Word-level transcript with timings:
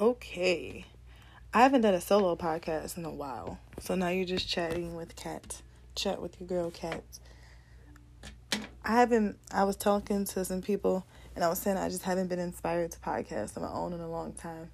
Okay. 0.00 0.86
I 1.52 1.60
haven't 1.60 1.82
done 1.82 1.92
a 1.92 2.00
solo 2.00 2.34
podcast 2.34 2.96
in 2.96 3.04
a 3.04 3.10
while. 3.10 3.58
So 3.80 3.94
now 3.94 4.08
you're 4.08 4.24
just 4.24 4.48
chatting 4.48 4.96
with 4.96 5.14
Kat. 5.14 5.60
Chat 5.94 6.22
with 6.22 6.40
your 6.40 6.48
girl 6.48 6.70
Kat. 6.70 7.04
I 8.82 8.92
haven't 8.92 9.36
I 9.52 9.64
was 9.64 9.76
talking 9.76 10.24
to 10.24 10.42
some 10.46 10.62
people 10.62 11.04
and 11.36 11.44
I 11.44 11.50
was 11.50 11.58
saying 11.58 11.76
I 11.76 11.90
just 11.90 12.04
haven't 12.04 12.28
been 12.28 12.38
inspired 12.38 12.92
to 12.92 12.98
podcast 13.00 13.58
on 13.58 13.62
my 13.62 13.70
own 13.70 13.92
in 13.92 14.00
a 14.00 14.08
long 14.08 14.32
time. 14.32 14.70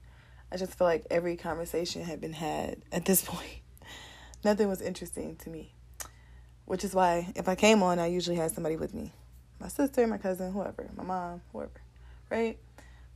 I 0.53 0.59
just 0.59 0.79
feel 0.79 0.87
like 0.87 1.05
every 1.11 1.37
conversation 1.37 2.05
had 2.05 2.21
been 2.21 2.35
had 2.35 2.83
at 2.93 3.05
this 3.05 3.23
point. 3.27 3.63
Nothing 4.45 4.69
was 4.69 4.81
interesting 4.81 5.35
to 5.39 5.51
me. 5.51 5.73
Which 6.67 6.85
is 6.85 6.95
why 6.95 7.33
if 7.35 7.49
I 7.49 7.57
came 7.57 7.83
on 7.83 7.99
I 7.99 8.07
usually 8.07 8.37
had 8.37 8.53
somebody 8.53 8.77
with 8.77 8.95
me. 8.95 9.13
My 9.59 9.67
sister, 9.67 10.07
my 10.07 10.19
cousin, 10.19 10.53
whoever, 10.53 10.89
my 10.97 11.03
mom, 11.03 11.41
whoever. 11.53 11.81
Right? 12.31 12.61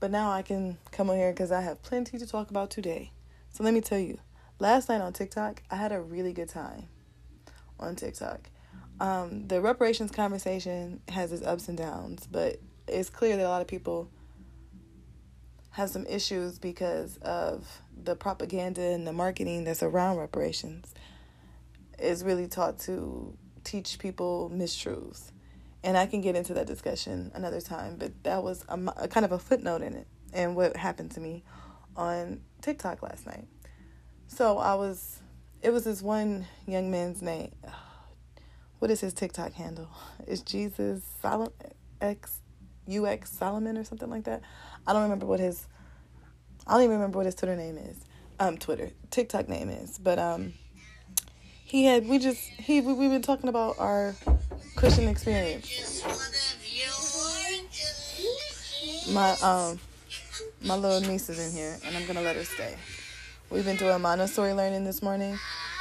But 0.00 0.10
now 0.10 0.30
I 0.30 0.40
can 0.40 0.78
come 0.90 1.10
on 1.10 1.16
here 1.16 1.30
because 1.30 1.52
I 1.52 1.60
have 1.60 1.82
plenty 1.82 2.18
to 2.18 2.26
talk 2.26 2.48
about 2.48 2.70
today. 2.70 3.12
So 3.50 3.62
let 3.62 3.74
me 3.74 3.82
tell 3.82 3.98
you, 3.98 4.18
last 4.58 4.88
night 4.88 5.02
on 5.02 5.12
TikTok, 5.12 5.62
I 5.70 5.76
had 5.76 5.92
a 5.92 6.00
really 6.00 6.32
good 6.32 6.48
time 6.48 6.88
on 7.78 7.96
TikTok. 7.96 8.48
Um, 8.98 9.46
the 9.46 9.60
reparations 9.60 10.10
conversation 10.10 11.00
has 11.08 11.32
its 11.32 11.42
ups 11.42 11.68
and 11.68 11.76
downs, 11.76 12.26
but 12.30 12.60
it's 12.88 13.10
clear 13.10 13.36
that 13.36 13.44
a 13.44 13.48
lot 13.48 13.60
of 13.60 13.68
people 13.68 14.10
have 15.72 15.90
some 15.90 16.06
issues 16.06 16.58
because 16.58 17.18
of 17.18 17.82
the 18.02 18.16
propaganda 18.16 18.80
and 18.80 19.06
the 19.06 19.12
marketing 19.12 19.64
that's 19.64 19.82
around 19.82 20.16
reparations. 20.16 20.94
It's 21.98 22.22
really 22.22 22.48
taught 22.48 22.78
to 22.80 23.36
teach 23.64 23.98
people 23.98 24.50
mistruths 24.52 25.30
and 25.82 25.96
I 25.96 26.06
can 26.06 26.20
get 26.20 26.36
into 26.36 26.54
that 26.54 26.66
discussion 26.66 27.30
another 27.34 27.60
time. 27.60 27.96
But 27.96 28.22
that 28.24 28.42
was 28.42 28.64
a, 28.68 28.78
a, 28.96 29.08
kind 29.08 29.24
of 29.24 29.32
a 29.32 29.38
footnote 29.38 29.82
in 29.82 29.94
it, 29.94 30.06
and 30.32 30.56
what 30.56 30.76
happened 30.76 31.12
to 31.12 31.20
me 31.20 31.42
on 31.96 32.40
TikTok 32.60 33.02
last 33.02 33.26
night. 33.26 33.46
So 34.26 34.58
I 34.58 34.74
was, 34.74 35.20
it 35.62 35.70
was 35.70 35.84
this 35.84 36.02
one 36.02 36.46
young 36.66 36.90
man's 36.90 37.22
name. 37.22 37.52
What 38.78 38.90
is 38.90 39.02
his 39.02 39.12
TikTok 39.12 39.52
handle? 39.52 39.90
Is 40.26 40.40
Jesus 40.40 41.02
Solomon 41.20 41.52
X 42.00 42.40
UX 42.90 43.30
Solomon 43.30 43.76
or 43.76 43.84
something 43.84 44.08
like 44.08 44.24
that? 44.24 44.40
I 44.86 44.94
don't 44.94 45.02
remember 45.02 45.26
what 45.26 45.38
his. 45.38 45.66
I 46.66 46.72
don't 46.72 46.84
even 46.84 46.96
remember 46.96 47.18
what 47.18 47.26
his 47.26 47.34
Twitter 47.34 47.56
name 47.56 47.76
is. 47.76 47.98
Um, 48.38 48.56
Twitter 48.56 48.90
TikTok 49.10 49.50
name 49.50 49.68
is, 49.68 49.98
but 49.98 50.18
um, 50.18 50.54
he 51.62 51.84
had 51.84 52.08
we 52.08 52.18
just 52.18 52.40
he 52.40 52.80
we, 52.80 52.94
we've 52.94 53.10
been 53.10 53.20
talking 53.20 53.50
about 53.50 53.78
our 53.78 54.14
Christian 54.76 55.08
experience. 55.08 56.02
My 59.12 59.32
um 59.42 59.80
my 60.62 60.76
little 60.76 61.00
niece 61.00 61.28
is 61.28 61.38
in 61.38 61.52
here 61.52 61.76
and 61.84 61.96
I'm 61.96 62.06
gonna 62.06 62.22
let 62.22 62.36
her 62.36 62.44
stay. 62.44 62.76
We've 63.50 63.64
been 63.64 63.76
doing 63.76 64.00
Montessori 64.00 64.52
learning 64.52 64.84
this 64.84 65.02
morning. 65.02 65.38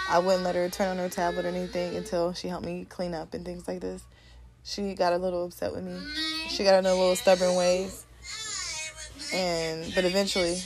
I 0.10 0.20
wouldn't 0.20 0.44
let 0.44 0.56
her 0.56 0.70
turn 0.70 0.88
on 0.88 0.98
her 0.98 1.10
tablet 1.10 1.46
or 1.46 1.50
anything 1.50 1.96
until 1.96 2.34
she 2.34 2.48
helped 2.48 2.66
me 2.66 2.86
clean 2.90 3.14
up 3.14 3.34
and 3.34 3.46
things 3.46 3.68
like 3.68 3.82
this. 3.82 4.04
She 4.64 4.96
got 4.96 5.14
a 5.14 5.18
little 5.18 5.46
upset 5.46 5.72
with 5.72 5.84
me. 5.84 6.00
She 6.50 6.64
got 6.64 6.80
in 6.80 6.86
her 6.86 6.92
little 6.92 7.16
stubborn 7.16 7.56
ways. 7.56 8.06
And 9.34 9.94
but 9.94 10.06
eventually 10.06 10.58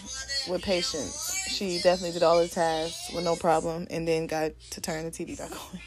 with 0.47 0.61
patience 0.61 1.33
she 1.53 1.79
definitely 1.81 2.11
did 2.11 2.23
all 2.23 2.39
the 2.39 2.47
tasks 2.47 3.11
with 3.13 3.23
no 3.23 3.35
problem 3.35 3.87
and 3.89 4.07
then 4.07 4.27
got 4.27 4.51
to 4.71 4.81
turn 4.81 5.05
the 5.05 5.11
TV 5.11 5.37
back 5.37 5.51
on. 5.51 5.79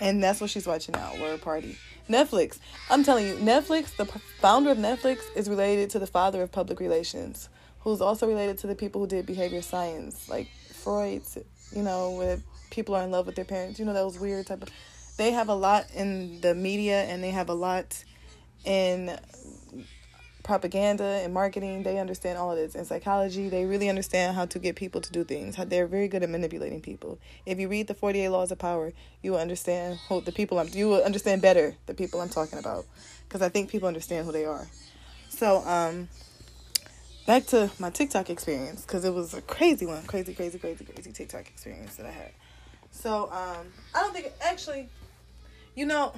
And 0.00 0.22
that's 0.22 0.40
what 0.40 0.50
she's 0.50 0.66
watching 0.66 0.92
now, 0.92 1.12
Word 1.20 1.40
Party. 1.40 1.76
Netflix. 2.08 2.58
I'm 2.90 3.04
telling 3.04 3.26
you, 3.26 3.34
Netflix, 3.34 3.96
the 3.96 4.06
founder 4.40 4.70
of 4.70 4.78
Netflix 4.78 5.18
is 5.36 5.48
related 5.48 5.90
to 5.90 5.98
the 5.98 6.06
father 6.06 6.42
of 6.42 6.50
public 6.50 6.80
relations, 6.80 7.48
who's 7.80 8.00
also 8.00 8.26
related 8.26 8.58
to 8.58 8.66
the 8.66 8.74
people 8.74 9.00
who 9.00 9.06
did 9.06 9.26
behavior 9.26 9.62
science, 9.62 10.28
like 10.28 10.48
Freud's, 10.72 11.36
you 11.74 11.82
know, 11.82 12.12
where 12.12 12.38
people 12.70 12.94
are 12.94 13.02
in 13.02 13.10
love 13.10 13.26
with 13.26 13.34
their 13.34 13.44
parents, 13.44 13.78
you 13.78 13.84
know, 13.84 13.92
those 13.92 14.18
weird 14.18 14.46
type 14.46 14.62
of. 14.62 14.70
They 15.18 15.32
have 15.32 15.48
a 15.48 15.54
lot 15.54 15.86
in 15.94 16.40
the 16.40 16.54
media 16.54 17.02
and 17.02 17.22
they 17.22 17.30
have 17.30 17.48
a 17.48 17.54
lot 17.54 18.04
in 18.64 19.18
propaganda 20.48 21.04
and 21.04 21.34
marketing. 21.34 21.82
They 21.82 21.98
understand 21.98 22.38
all 22.38 22.50
of 22.50 22.56
this. 22.56 22.74
In 22.74 22.86
psychology, 22.86 23.50
they 23.50 23.66
really 23.66 23.90
understand 23.90 24.34
how 24.34 24.46
to 24.46 24.58
get 24.58 24.76
people 24.76 25.02
to 25.02 25.12
do 25.12 25.22
things. 25.22 25.56
They're 25.56 25.86
very 25.86 26.08
good 26.08 26.22
at 26.22 26.30
manipulating 26.30 26.80
people. 26.80 27.18
If 27.44 27.60
you 27.60 27.68
read 27.68 27.86
the 27.86 27.92
48 27.92 28.30
Laws 28.30 28.50
of 28.50 28.58
Power, 28.58 28.94
you 29.22 29.32
will 29.32 29.38
understand 29.38 29.98
who 30.08 30.22
the 30.22 30.32
people 30.32 30.58
I'm 30.58 30.68
you 30.72 30.88
will 30.88 31.04
understand 31.04 31.42
better 31.42 31.76
the 31.84 31.92
people 31.92 32.22
I'm 32.22 32.30
talking 32.30 32.58
about 32.58 32.86
because 33.28 33.42
I 33.42 33.50
think 33.50 33.68
people 33.70 33.88
understand 33.88 34.24
who 34.24 34.32
they 34.32 34.46
are. 34.46 34.66
So, 35.28 35.58
um 35.66 36.08
back 37.26 37.44
to 37.48 37.70
my 37.78 37.90
TikTok 37.90 38.30
experience 38.30 38.80
because 38.86 39.04
it 39.04 39.12
was 39.12 39.34
a 39.34 39.42
crazy 39.42 39.84
one, 39.84 40.02
crazy 40.04 40.32
crazy 40.32 40.58
crazy 40.58 40.82
crazy 40.82 41.12
TikTok 41.12 41.46
experience 41.46 41.96
that 41.96 42.06
I 42.06 42.10
had. 42.10 42.32
So, 42.90 43.24
um 43.24 43.66
I 43.94 44.00
don't 44.00 44.14
think 44.14 44.32
actually 44.40 44.88
you 45.74 45.84
know 45.84 46.14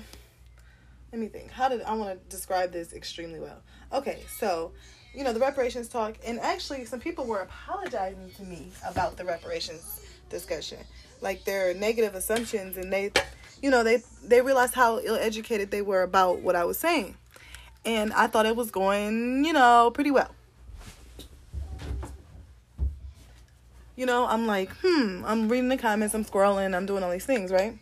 let 1.13 1.21
me 1.21 1.27
think. 1.27 1.51
How 1.51 1.69
did 1.69 1.83
I 1.83 1.95
want 1.95 2.11
to 2.13 2.37
describe 2.37 2.71
this 2.71 2.93
extremely 2.93 3.41
well? 3.41 3.61
Okay, 3.93 4.23
so 4.29 4.71
you 5.15 5.25
know 5.25 5.33
the 5.33 5.41
reparations 5.41 5.89
talk, 5.89 6.15
and 6.25 6.39
actually 6.41 6.85
some 6.85 7.01
people 7.01 7.25
were 7.25 7.41
apologizing 7.41 8.31
to 8.37 8.43
me 8.45 8.71
about 8.89 9.17
the 9.17 9.25
reparations 9.25 10.07
discussion, 10.29 10.79
like 11.21 11.45
their 11.45 11.75
negative 11.75 12.15
assumptions, 12.15 12.77
and 12.77 12.93
they, 12.93 13.11
you 13.61 13.71
know, 13.71 13.83
they 13.83 14.03
they 14.23 14.41
realized 14.41 14.75
how 14.75 15.01
ill 15.01 15.17
educated 15.17 15.71
they 15.71 15.83
were 15.83 16.03
about 16.03 16.39
what 16.41 16.55
I 16.55 16.65
was 16.65 16.79
saying, 16.79 17.17
and 17.85 18.13
I 18.13 18.29
thought 18.29 18.47
it 18.47 18.55
was 18.55 18.71
going, 18.71 19.45
you 19.45 19.53
know, 19.53 19.91
pretty 19.93 20.13
well. 20.13 20.31
You 23.97 24.07
know, 24.07 24.25
I'm 24.27 24.47
like, 24.47 24.71
hmm, 24.83 25.25
I'm 25.27 25.49
reading 25.49 25.69
the 25.69 25.77
comments, 25.77 26.15
I'm 26.15 26.25
scrolling, 26.25 26.75
I'm 26.75 26.87
doing 26.87 27.03
all 27.03 27.11
these 27.11 27.27
things, 27.27 27.51
right? 27.51 27.77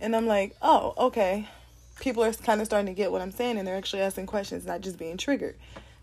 And 0.00 0.16
I'm 0.16 0.26
like, 0.26 0.56
oh, 0.60 0.92
okay 0.98 1.48
people 2.02 2.24
are 2.24 2.32
kind 2.32 2.60
of 2.60 2.66
starting 2.66 2.86
to 2.86 2.92
get 2.92 3.12
what 3.12 3.22
I'm 3.22 3.30
saying 3.30 3.56
and 3.56 3.66
they're 3.66 3.76
actually 3.76 4.02
asking 4.02 4.26
questions, 4.26 4.66
not 4.66 4.80
just 4.80 4.98
being 4.98 5.16
triggered. 5.16 5.54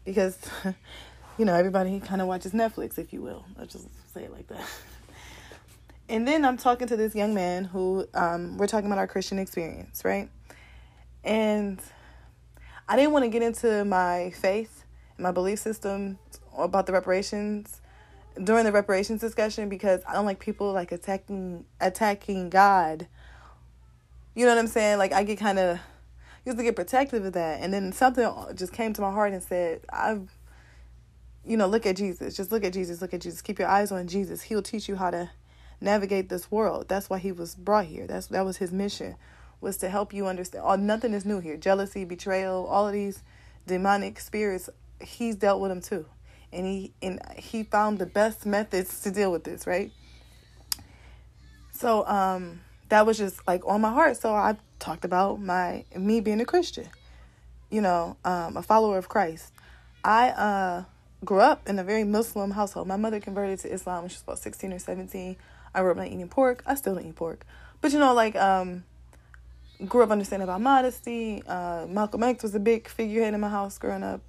Because, 0.05 0.39
you 1.37 1.45
know, 1.45 1.53
everybody 1.53 1.99
kind 1.99 2.21
of 2.21 2.27
watches 2.27 2.53
Netflix, 2.53 2.97
if 2.97 3.11
you 3.11 3.21
will. 3.21 3.45
I'll 3.59 3.65
just 3.65 3.87
say 4.13 4.23
it 4.23 4.31
like 4.31 4.47
that. 4.47 4.65
And 6.11 6.27
then 6.27 6.43
I'm 6.43 6.57
talking 6.57 6.87
to 6.87 6.97
this 6.97 7.13
young 7.13 7.35
man 7.35 7.65
who 7.65 8.07
um, 8.15 8.57
we're 8.57 8.65
talking 8.65 8.87
about 8.87 8.97
our 8.97 9.05
Christian 9.05 9.37
experience, 9.37 10.03
right? 10.03 10.27
And 11.23 11.79
I 12.87 12.95
didn't 12.95 13.11
want 13.11 13.25
to 13.25 13.29
get 13.29 13.43
into 13.43 13.85
my 13.85 14.31
faith, 14.31 14.85
and 15.17 15.23
my 15.23 15.31
belief 15.31 15.59
system 15.59 16.17
about 16.57 16.87
the 16.87 16.93
reparations 16.93 17.79
during 18.43 18.65
the 18.65 18.71
reparations 18.71 19.21
discussion 19.21 19.69
because 19.69 20.01
I 20.07 20.13
don't 20.13 20.25
like 20.25 20.39
people 20.39 20.73
like 20.73 20.91
attacking 20.91 21.65
attacking 21.79 22.49
God 22.49 23.07
you 24.35 24.45
know 24.45 24.51
what 24.53 24.59
I'm 24.59 24.67
saying? 24.67 24.97
Like 24.97 25.13
I 25.13 25.23
get 25.23 25.39
kind 25.39 25.59
of 25.59 25.79
used 26.45 26.57
to 26.57 26.63
get 26.63 26.75
protective 26.75 27.25
of 27.25 27.33
that, 27.33 27.61
and 27.61 27.73
then 27.73 27.91
something 27.91 28.29
just 28.55 28.73
came 28.73 28.93
to 28.93 29.01
my 29.01 29.11
heart 29.11 29.33
and 29.33 29.43
said, 29.43 29.81
"I've." 29.91 30.29
You 31.45 31.57
know, 31.57 31.67
look 31.67 31.85
at 31.85 31.95
Jesus. 31.95 32.35
Just 32.35 32.51
look 32.51 32.63
at 32.63 32.73
Jesus. 32.73 33.01
Look 33.01 33.13
at 33.13 33.21
Jesus. 33.21 33.41
Keep 33.41 33.59
your 33.59 33.67
eyes 33.69 33.91
on 33.91 34.07
Jesus. 34.07 34.41
He'll 34.43 34.61
teach 34.61 34.87
you 34.87 34.97
how 34.97 35.09
to 35.09 35.31
navigate 35.81 36.29
this 36.29 36.51
world. 36.51 36.87
That's 36.87 37.09
why 37.09 37.17
he 37.19 37.31
was 37.31 37.55
brought 37.55 37.85
here. 37.85 38.07
That's 38.07 38.27
that 38.27 38.45
was 38.45 38.57
his 38.57 38.71
mission, 38.71 39.15
was 39.61 39.77
to 39.77 39.89
help 39.89 40.13
you 40.13 40.27
understand. 40.27 40.63
Oh, 40.67 40.75
nothing 40.75 41.13
is 41.13 41.25
new 41.25 41.39
here. 41.39 41.57
Jealousy, 41.57 42.05
betrayal, 42.05 42.65
all 42.65 42.87
of 42.87 42.93
these 42.93 43.23
demonic 43.65 44.19
spirits. 44.19 44.69
He's 45.01 45.35
dealt 45.35 45.61
with 45.61 45.69
them 45.69 45.81
too, 45.81 46.05
and 46.51 46.65
he 46.65 46.93
and 47.01 47.21
he 47.37 47.63
found 47.63 47.99
the 47.99 48.05
best 48.05 48.45
methods 48.45 49.01
to 49.01 49.11
deal 49.11 49.31
with 49.31 49.43
this. 49.43 49.65
Right. 49.65 49.91
So, 51.71 52.05
um, 52.07 52.59
that 52.89 53.05
was 53.05 53.17
just 53.17 53.47
like 53.47 53.65
on 53.65 53.81
my 53.81 53.91
heart. 53.91 54.17
So 54.17 54.33
I 54.33 54.57
talked 54.79 55.05
about 55.05 55.41
my 55.41 55.85
me 55.95 56.19
being 56.19 56.41
a 56.41 56.45
Christian, 56.45 56.89
you 57.69 57.81
know, 57.81 58.17
um, 58.25 58.57
a 58.57 58.61
follower 58.61 58.97
of 58.97 59.09
Christ. 59.09 59.53
I 60.03 60.29
uh, 60.29 60.83
grew 61.23 61.39
up 61.39 61.67
in 61.67 61.79
a 61.79 61.83
very 61.83 62.03
Muslim 62.03 62.51
household. 62.51 62.87
My 62.87 62.97
mother 62.97 63.19
converted 63.19 63.59
to 63.59 63.71
Islam 63.71 64.03
when 64.03 64.09
she 64.09 64.15
was 64.15 64.23
about 64.23 64.39
sixteen 64.39 64.73
or 64.73 64.79
seventeen. 64.79 65.37
I 65.73 65.81
grew 65.81 65.91
up 65.91 65.97
not 65.97 66.07
eating 66.07 66.27
pork. 66.27 66.63
I 66.65 66.75
still 66.75 66.95
don't 66.95 67.05
eat 67.05 67.15
pork, 67.15 67.45
but 67.81 67.93
you 67.93 67.99
know, 67.99 68.13
like 68.13 68.35
um, 68.35 68.83
grew 69.85 70.03
up 70.03 70.09
understanding 70.09 70.47
about 70.47 70.61
modesty. 70.61 71.43
Uh, 71.47 71.85
Malcolm 71.87 72.23
X 72.23 72.43
was 72.43 72.55
a 72.55 72.59
big 72.59 72.87
figurehead 72.87 73.33
in 73.33 73.39
my 73.39 73.49
house 73.49 73.77
growing 73.77 74.03
up, 74.03 74.21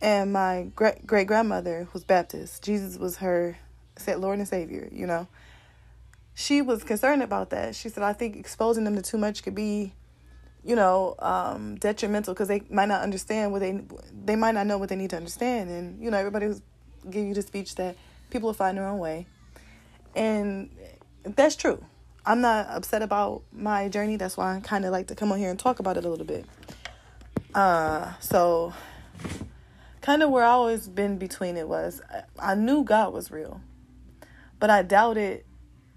and 0.00 0.32
my 0.32 0.68
great 0.76 1.04
great 1.06 1.26
grandmother 1.26 1.88
was 1.92 2.04
Baptist. 2.04 2.62
Jesus 2.62 2.96
was 2.96 3.16
her 3.16 3.58
said 3.96 4.20
Lord 4.20 4.38
and 4.38 4.46
Savior. 4.46 4.88
You 4.92 5.08
know 5.08 5.26
she 6.38 6.62
was 6.62 6.84
concerned 6.84 7.20
about 7.20 7.50
that. 7.50 7.74
She 7.74 7.88
said, 7.88 8.04
I 8.04 8.12
think 8.12 8.36
exposing 8.36 8.84
them 8.84 8.94
to 8.94 9.02
too 9.02 9.18
much 9.18 9.42
could 9.42 9.56
be, 9.56 9.92
you 10.64 10.76
know, 10.76 11.16
um, 11.18 11.74
detrimental 11.74 12.32
because 12.32 12.46
they 12.46 12.62
might 12.70 12.86
not 12.86 13.02
understand 13.02 13.50
what 13.50 13.58
they 13.58 13.80
they 14.24 14.36
might 14.36 14.52
not 14.52 14.68
know 14.68 14.78
what 14.78 14.88
they 14.88 14.94
need 14.94 15.10
to 15.10 15.16
understand. 15.16 15.68
And 15.68 16.00
you 16.00 16.12
know, 16.12 16.16
everybody 16.16 16.46
was 16.46 16.62
give 17.10 17.26
you 17.26 17.34
the 17.34 17.42
speech 17.42 17.74
that 17.74 17.96
people 18.30 18.46
will 18.46 18.54
find 18.54 18.78
their 18.78 18.86
own 18.86 19.00
way, 19.00 19.26
and 20.14 20.70
that's 21.24 21.56
true. 21.56 21.84
I'm 22.24 22.40
not 22.40 22.68
upset 22.68 23.02
about 23.02 23.42
my 23.52 23.88
journey. 23.88 24.14
That's 24.14 24.36
why 24.36 24.54
I 24.54 24.60
kind 24.60 24.84
of 24.84 24.92
like 24.92 25.08
to 25.08 25.16
come 25.16 25.32
on 25.32 25.40
here 25.40 25.50
and 25.50 25.58
talk 25.58 25.80
about 25.80 25.96
it 25.96 26.04
a 26.04 26.08
little 26.08 26.26
bit. 26.26 26.46
Uh, 27.52 28.12
so 28.20 28.72
kind 30.02 30.22
of 30.22 30.30
where 30.30 30.44
I 30.44 30.50
always 30.50 30.86
been 30.86 31.18
between 31.18 31.56
it 31.56 31.68
was 31.68 32.00
I, 32.08 32.52
I 32.52 32.54
knew 32.54 32.84
God 32.84 33.12
was 33.12 33.32
real, 33.32 33.60
but 34.60 34.70
I 34.70 34.82
doubted 34.82 35.42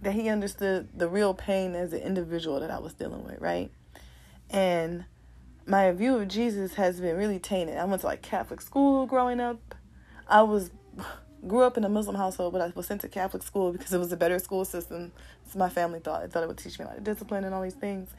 that 0.01 0.13
He 0.13 0.29
understood 0.29 0.89
the 0.97 1.07
real 1.07 1.33
pain 1.33 1.75
as 1.75 1.93
an 1.93 2.01
individual 2.01 2.59
that 2.59 2.71
I 2.71 2.79
was 2.79 2.93
dealing 2.93 3.23
with, 3.23 3.39
right? 3.39 3.71
And 4.49 5.05
my 5.65 5.91
view 5.91 6.17
of 6.17 6.27
Jesus 6.27 6.73
has 6.75 6.99
been 6.99 7.15
really 7.15 7.39
tainted. 7.39 7.77
I 7.77 7.85
went 7.85 8.01
to 8.01 8.07
like 8.07 8.21
Catholic 8.21 8.61
school 8.61 9.05
growing 9.05 9.39
up. 9.39 9.75
I 10.27 10.41
was 10.41 10.71
grew 11.47 11.63
up 11.63 11.77
in 11.77 11.83
a 11.83 11.89
Muslim 11.89 12.15
household, 12.15 12.53
but 12.53 12.61
I 12.61 12.71
was 12.75 12.85
sent 12.85 13.01
to 13.01 13.07
Catholic 13.07 13.43
school 13.43 13.71
because 13.71 13.93
it 13.93 13.97
was 13.97 14.11
a 14.11 14.17
better 14.17 14.37
school 14.39 14.65
system. 14.65 15.11
So 15.49 15.59
my 15.59 15.69
family 15.69 15.99
thought. 15.99 16.23
I 16.23 16.27
thought 16.27 16.43
it 16.43 16.47
would 16.47 16.57
teach 16.57 16.77
me 16.77 16.85
a 16.85 16.89
lot 16.89 16.97
of 16.97 17.03
discipline 17.03 17.43
and 17.43 17.53
all 17.53 17.61
these 17.61 17.73
things. 17.73 18.09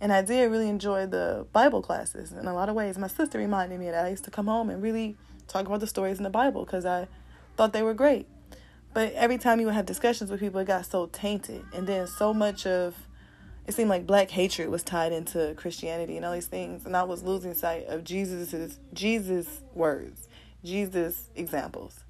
And 0.00 0.12
I 0.12 0.22
did 0.22 0.50
really 0.50 0.68
enjoy 0.68 1.06
the 1.06 1.46
Bible 1.52 1.80
classes 1.80 2.32
in 2.32 2.46
a 2.46 2.54
lot 2.54 2.68
of 2.68 2.74
ways. 2.74 2.98
My 2.98 3.06
sister 3.06 3.38
reminded 3.38 3.80
me 3.80 3.86
that 3.90 4.04
I 4.04 4.10
used 4.10 4.24
to 4.24 4.30
come 4.30 4.46
home 4.46 4.68
and 4.68 4.82
really 4.82 5.16
talk 5.48 5.66
about 5.66 5.80
the 5.80 5.86
stories 5.86 6.18
in 6.18 6.24
the 6.24 6.30
Bible 6.30 6.64
because 6.64 6.84
I 6.84 7.08
thought 7.56 7.72
they 7.72 7.82
were 7.82 7.94
great. 7.94 8.26
But 8.96 9.12
every 9.12 9.36
time 9.36 9.60
you 9.60 9.66
would 9.66 9.74
have 9.74 9.84
discussions 9.84 10.30
with 10.30 10.40
people, 10.40 10.58
it 10.58 10.68
got 10.68 10.86
so 10.86 11.04
tainted. 11.04 11.62
And 11.74 11.86
then 11.86 12.06
so 12.06 12.32
much 12.32 12.66
of 12.66 12.96
it 13.66 13.74
seemed 13.74 13.90
like 13.90 14.06
black 14.06 14.30
hatred 14.30 14.70
was 14.70 14.82
tied 14.82 15.12
into 15.12 15.52
Christianity 15.58 16.16
and 16.16 16.24
all 16.24 16.32
these 16.32 16.46
things. 16.46 16.86
And 16.86 16.96
I 16.96 17.02
was 17.02 17.22
losing 17.22 17.52
sight 17.52 17.88
of 17.88 18.04
Jesus's 18.04 18.78
Jesus 18.94 19.60
words, 19.74 20.28
Jesus 20.64 21.28
examples. 21.34 22.04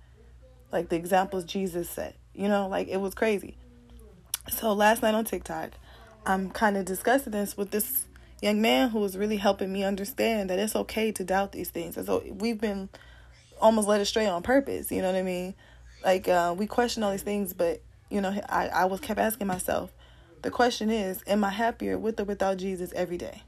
Like 0.71 0.89
the 0.89 0.95
examples 0.95 1.43
Jesus 1.43 1.91
set. 1.91 2.15
You 2.35 2.47
know, 2.47 2.69
like 2.69 2.87
it 2.87 2.99
was 2.99 3.15
crazy. 3.15 3.57
So 4.49 4.73
last 4.73 5.03
night 5.03 5.17
on 5.17 5.25
TikTok, 5.25 5.73
I'm 6.25 6.51
kind 6.51 6.77
of 6.77 6.85
discussing 6.85 7.33
this 7.33 7.57
with 7.57 7.73
this 7.73 8.05
young 8.41 8.63
man 8.63 8.91
who 8.91 9.01
was 9.01 9.19
really 9.19 9.39
helping 9.39 9.73
me 9.73 9.83
understand 9.83 10.51
that 10.51 10.61
it's 10.61 10.77
okay 10.77 11.11
to 11.11 11.25
doubt 11.25 11.51
these 11.51 11.71
things. 11.71 11.97
And 11.97 12.07
so 12.07 12.23
we've 12.31 12.61
been 12.61 12.91
almost 13.61 13.89
led 13.89 14.01
astray 14.01 14.29
on 14.29 14.45
purpose. 14.45 14.93
You 14.93 15.03
know 15.03 15.11
what 15.11 15.19
I 15.19 15.23
mean? 15.23 15.57
Like 16.07 16.29
uh, 16.29 16.55
we 16.57 16.69
question 16.69 17.03
all 17.03 17.11
these 17.11 17.23
things, 17.23 17.53
but 17.53 17.83
you 18.11 18.21
know, 18.21 18.41
I 18.49 18.69
I 18.69 18.85
was 18.85 19.01
kept 19.01 19.19
asking 19.19 19.49
myself, 19.49 19.93
the 20.43 20.53
question 20.53 20.89
is, 20.89 21.21
am 21.27 21.43
I 21.43 21.51
happier 21.51 21.99
with 21.99 22.21
or 22.21 22.25
without 22.25 22.59
Jesus 22.59 22.93
every 22.95 23.19
day? 23.19 23.43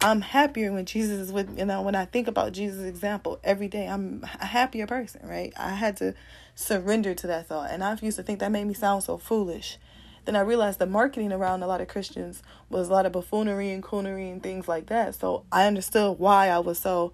I'm 0.00 0.22
happier 0.22 0.72
when 0.72 0.86
Jesus 0.86 1.20
is 1.20 1.32
with 1.32 1.56
you 1.56 1.64
know 1.64 1.80
when 1.82 1.94
I 1.94 2.04
think 2.04 2.26
about 2.26 2.50
Jesus' 2.50 2.84
example 2.84 3.38
every 3.44 3.68
day. 3.68 3.86
I'm 3.86 4.24
a 4.40 4.46
happier 4.46 4.88
person, 4.88 5.20
right? 5.22 5.52
I 5.56 5.70
had 5.70 5.96
to 5.98 6.14
surrender 6.56 7.14
to 7.14 7.28
that 7.28 7.46
thought, 7.46 7.70
and 7.70 7.84
I 7.84 7.96
used 8.02 8.16
to 8.16 8.24
think 8.24 8.40
that 8.40 8.50
made 8.50 8.64
me 8.64 8.74
sound 8.74 9.04
so 9.04 9.16
foolish. 9.16 9.78
Then 10.24 10.34
I 10.34 10.40
realized 10.40 10.80
the 10.80 10.86
marketing 10.86 11.32
around 11.32 11.62
a 11.62 11.68
lot 11.68 11.80
of 11.80 11.86
Christians 11.86 12.42
was 12.70 12.88
a 12.88 12.92
lot 12.92 13.06
of 13.06 13.12
buffoonery 13.12 13.70
and 13.70 13.84
coonery 13.84 14.32
and 14.32 14.42
things 14.42 14.66
like 14.66 14.86
that. 14.86 15.14
So 15.14 15.44
I 15.52 15.68
understood 15.68 16.18
why 16.18 16.48
I 16.48 16.58
was 16.58 16.80
so 16.80 17.12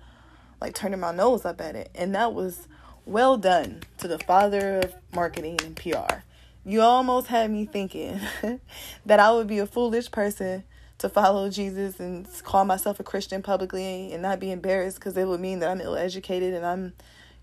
like 0.59 0.75
turning 0.75 1.01
my 1.01 1.13
nose 1.13 1.45
up 1.45 1.61
at 1.61 1.77
it. 1.77 1.91
And 1.95 2.15
that 2.15 2.33
was 2.33 2.67
well 3.09 3.39
done 3.39 3.81
to 3.97 4.07
the 4.07 4.19
father 4.19 4.81
of 4.81 4.95
marketing 5.15 5.59
and 5.65 5.75
PR. 5.75 6.17
You 6.65 6.83
almost 6.83 7.29
had 7.29 7.51
me 7.51 7.65
thinking 7.65 8.21
that 9.07 9.19
I 9.19 9.33
would 9.33 9.47
be 9.47 9.59
a 9.59 9.67
foolish 9.67 10.11
person 10.11 10.65
to 10.99 11.09
follow 11.09 11.49
Jesus 11.49 12.01
and 12.01 12.29
call 12.43 12.67
myself 12.67 13.01
a 13.01 13.05
Christian 13.05 13.41
publicly 13.41 14.13
and 14.13 14.21
not 14.21 14.41
be 14.41 14.53
embarrassed 14.53 14.99
because 14.99 15.17
it 15.17 15.27
would 15.27 15.41
mean 15.41 15.61
that 15.61 15.71
I'm 15.71 15.81
ill 15.81 15.97
educated 15.97 16.53
and 16.53 16.67
I'm, 16.67 16.93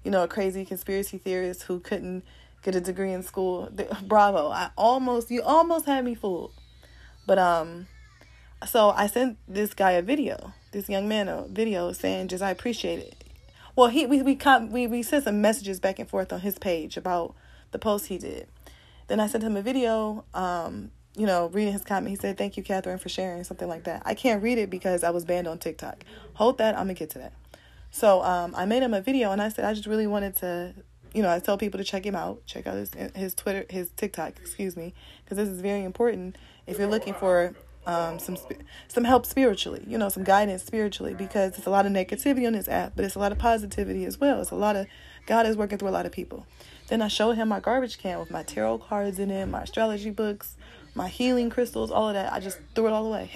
you 0.04 0.12
know, 0.12 0.24
a 0.24 0.28
crazy 0.28 0.66
conspiracy 0.66 1.18
theorist 1.18 1.64
who 1.64 1.80
couldn't 1.80 2.24
get 2.62 2.76
a 2.76 2.82
degree 2.82 3.12
in 3.12 3.24
school. 3.24 3.70
Bravo. 4.04 4.52
I 4.52 4.70
almost 4.78 5.32
you 5.32 5.42
almost 5.42 5.88
had 5.88 6.06
me 6.06 6.14
fooled. 6.14 6.54
But 7.26 7.40
um 7.40 7.88
so 8.68 8.92
I 8.92 9.08
sent 9.08 9.40
this 9.48 9.74
guy 9.74 9.92
a 9.94 10.04
video, 10.04 10.54
this 10.74 10.90
young 10.90 11.08
man 11.08 11.28
a 11.28 11.48
video 11.48 11.92
saying 11.92 12.28
just 12.28 12.44
I 12.44 12.52
appreciate 12.52 13.00
it. 13.00 13.25
Well, 13.76 13.88
he 13.88 14.06
we 14.06 14.22
we 14.22 14.36
com- 14.36 14.72
we 14.72 14.88
we 14.88 15.04
sent 15.04 15.26
some 15.26 15.42
messages 15.42 15.80
back 15.80 16.00
and 16.00 16.10
forth 16.10 16.32
on 16.32 16.42
his 16.42 16.58
page 16.58 16.98
about 16.98 17.36
the 17.72 17.80
post 17.80 18.08
he 18.08 18.18
did. 18.18 18.48
Then 19.08 19.20
I 19.20 19.28
sent 19.28 19.44
him 19.44 19.58
a 19.58 19.62
video 19.62 20.26
um 20.34 20.92
you 21.18 21.26
know, 21.26 21.48
reading 21.48 21.72
his 21.72 21.84
comment, 21.84 22.10
he 22.10 22.18
said, 22.18 22.38
Thank 22.38 22.58
you, 22.58 22.64
Catherine, 22.64 22.98
for 22.98 23.08
sharing, 23.10 23.44
something 23.46 23.70
like 23.70 23.86
that. 23.86 24.02
I 24.06 24.14
can't 24.14 24.44
read 24.44 24.58
it 24.58 24.70
because 24.70 25.02
I 25.04 25.12
was 25.12 25.24
banned 25.24 25.48
on 25.48 25.58
TikTok. 25.58 26.04
Hold 26.34 26.58
that, 26.58 26.76
I'm 26.76 26.88
gonna 26.88 26.94
get 26.94 27.12
to 27.12 27.20
that. 27.20 27.34
So 27.90 28.22
um, 28.22 28.54
I 28.54 28.66
made 28.66 28.84
him 28.84 28.94
a 28.94 29.00
video 29.00 29.32
and 29.32 29.42
I 29.42 29.48
said, 29.48 29.64
I 29.64 29.74
just 29.74 29.88
really 29.88 30.08
wanted 30.08 30.36
to 30.38 30.74
you 31.14 31.22
know, 31.22 31.32
I 31.32 31.40
tell 31.40 31.58
people 31.58 31.78
to 31.78 31.86
check 31.86 32.06
him 32.06 32.14
out. 32.14 32.46
Check 32.46 32.68
out 32.68 32.76
his 32.76 32.92
his 33.16 33.34
Twitter, 33.34 33.66
his 33.70 33.90
TikTok, 33.92 34.34
excuse 34.38 34.76
me, 34.76 34.94
because 35.24 35.38
this 35.38 35.48
is 35.48 35.62
very 35.62 35.86
important 35.86 36.36
if 36.68 36.78
you're 36.78 36.90
looking 36.90 37.14
for 37.14 37.56
um, 37.86 38.20
some 38.20 38.38
some 38.88 39.04
help 39.04 39.26
spiritually, 39.26 39.84
you 39.88 39.98
know, 39.98 40.10
some 40.10 40.24
guidance 40.24 40.64
spiritually, 40.64 41.14
because 41.14 41.58
it's 41.58 41.68
a 41.68 41.70
lot 41.70 41.86
of 41.86 41.92
negativity 41.92 42.48
on 42.48 42.54
this 42.54 42.68
app, 42.68 42.94
but 42.96 43.06
it's 43.06 43.16
a 43.16 43.20
lot 43.20 43.32
of 43.32 43.38
positivity 43.38 44.06
as 44.06 44.20
well. 44.20 44.42
It's 44.42 44.52
a 44.52 44.56
lot 44.56 44.76
of 44.76 44.88
God 45.26 45.46
is 45.46 45.58
working 45.58 45.78
through 45.78 45.90
a 45.90 45.92
lot 45.92 46.06
of 46.06 46.12
people. 46.12 46.46
Then 46.88 47.02
I 47.02 47.08
showed 47.08 47.34
him 47.34 47.48
my 47.48 47.60
garbage 47.60 47.98
can 47.98 48.20
with 48.20 48.30
my 48.30 48.44
tarot 48.44 48.80
cards 48.80 49.20
in 49.20 49.32
it, 49.32 49.48
my 49.48 49.64
astrology 49.64 50.12
books, 50.12 50.56
my 50.94 51.08
healing 51.08 51.50
crystals, 51.50 51.92
all 51.92 52.10
of 52.10 52.14
that. 52.14 52.32
I 52.32 52.40
just 52.40 52.60
threw 52.76 52.88
it 52.88 52.94
all 52.94 53.08
away. 53.08 53.32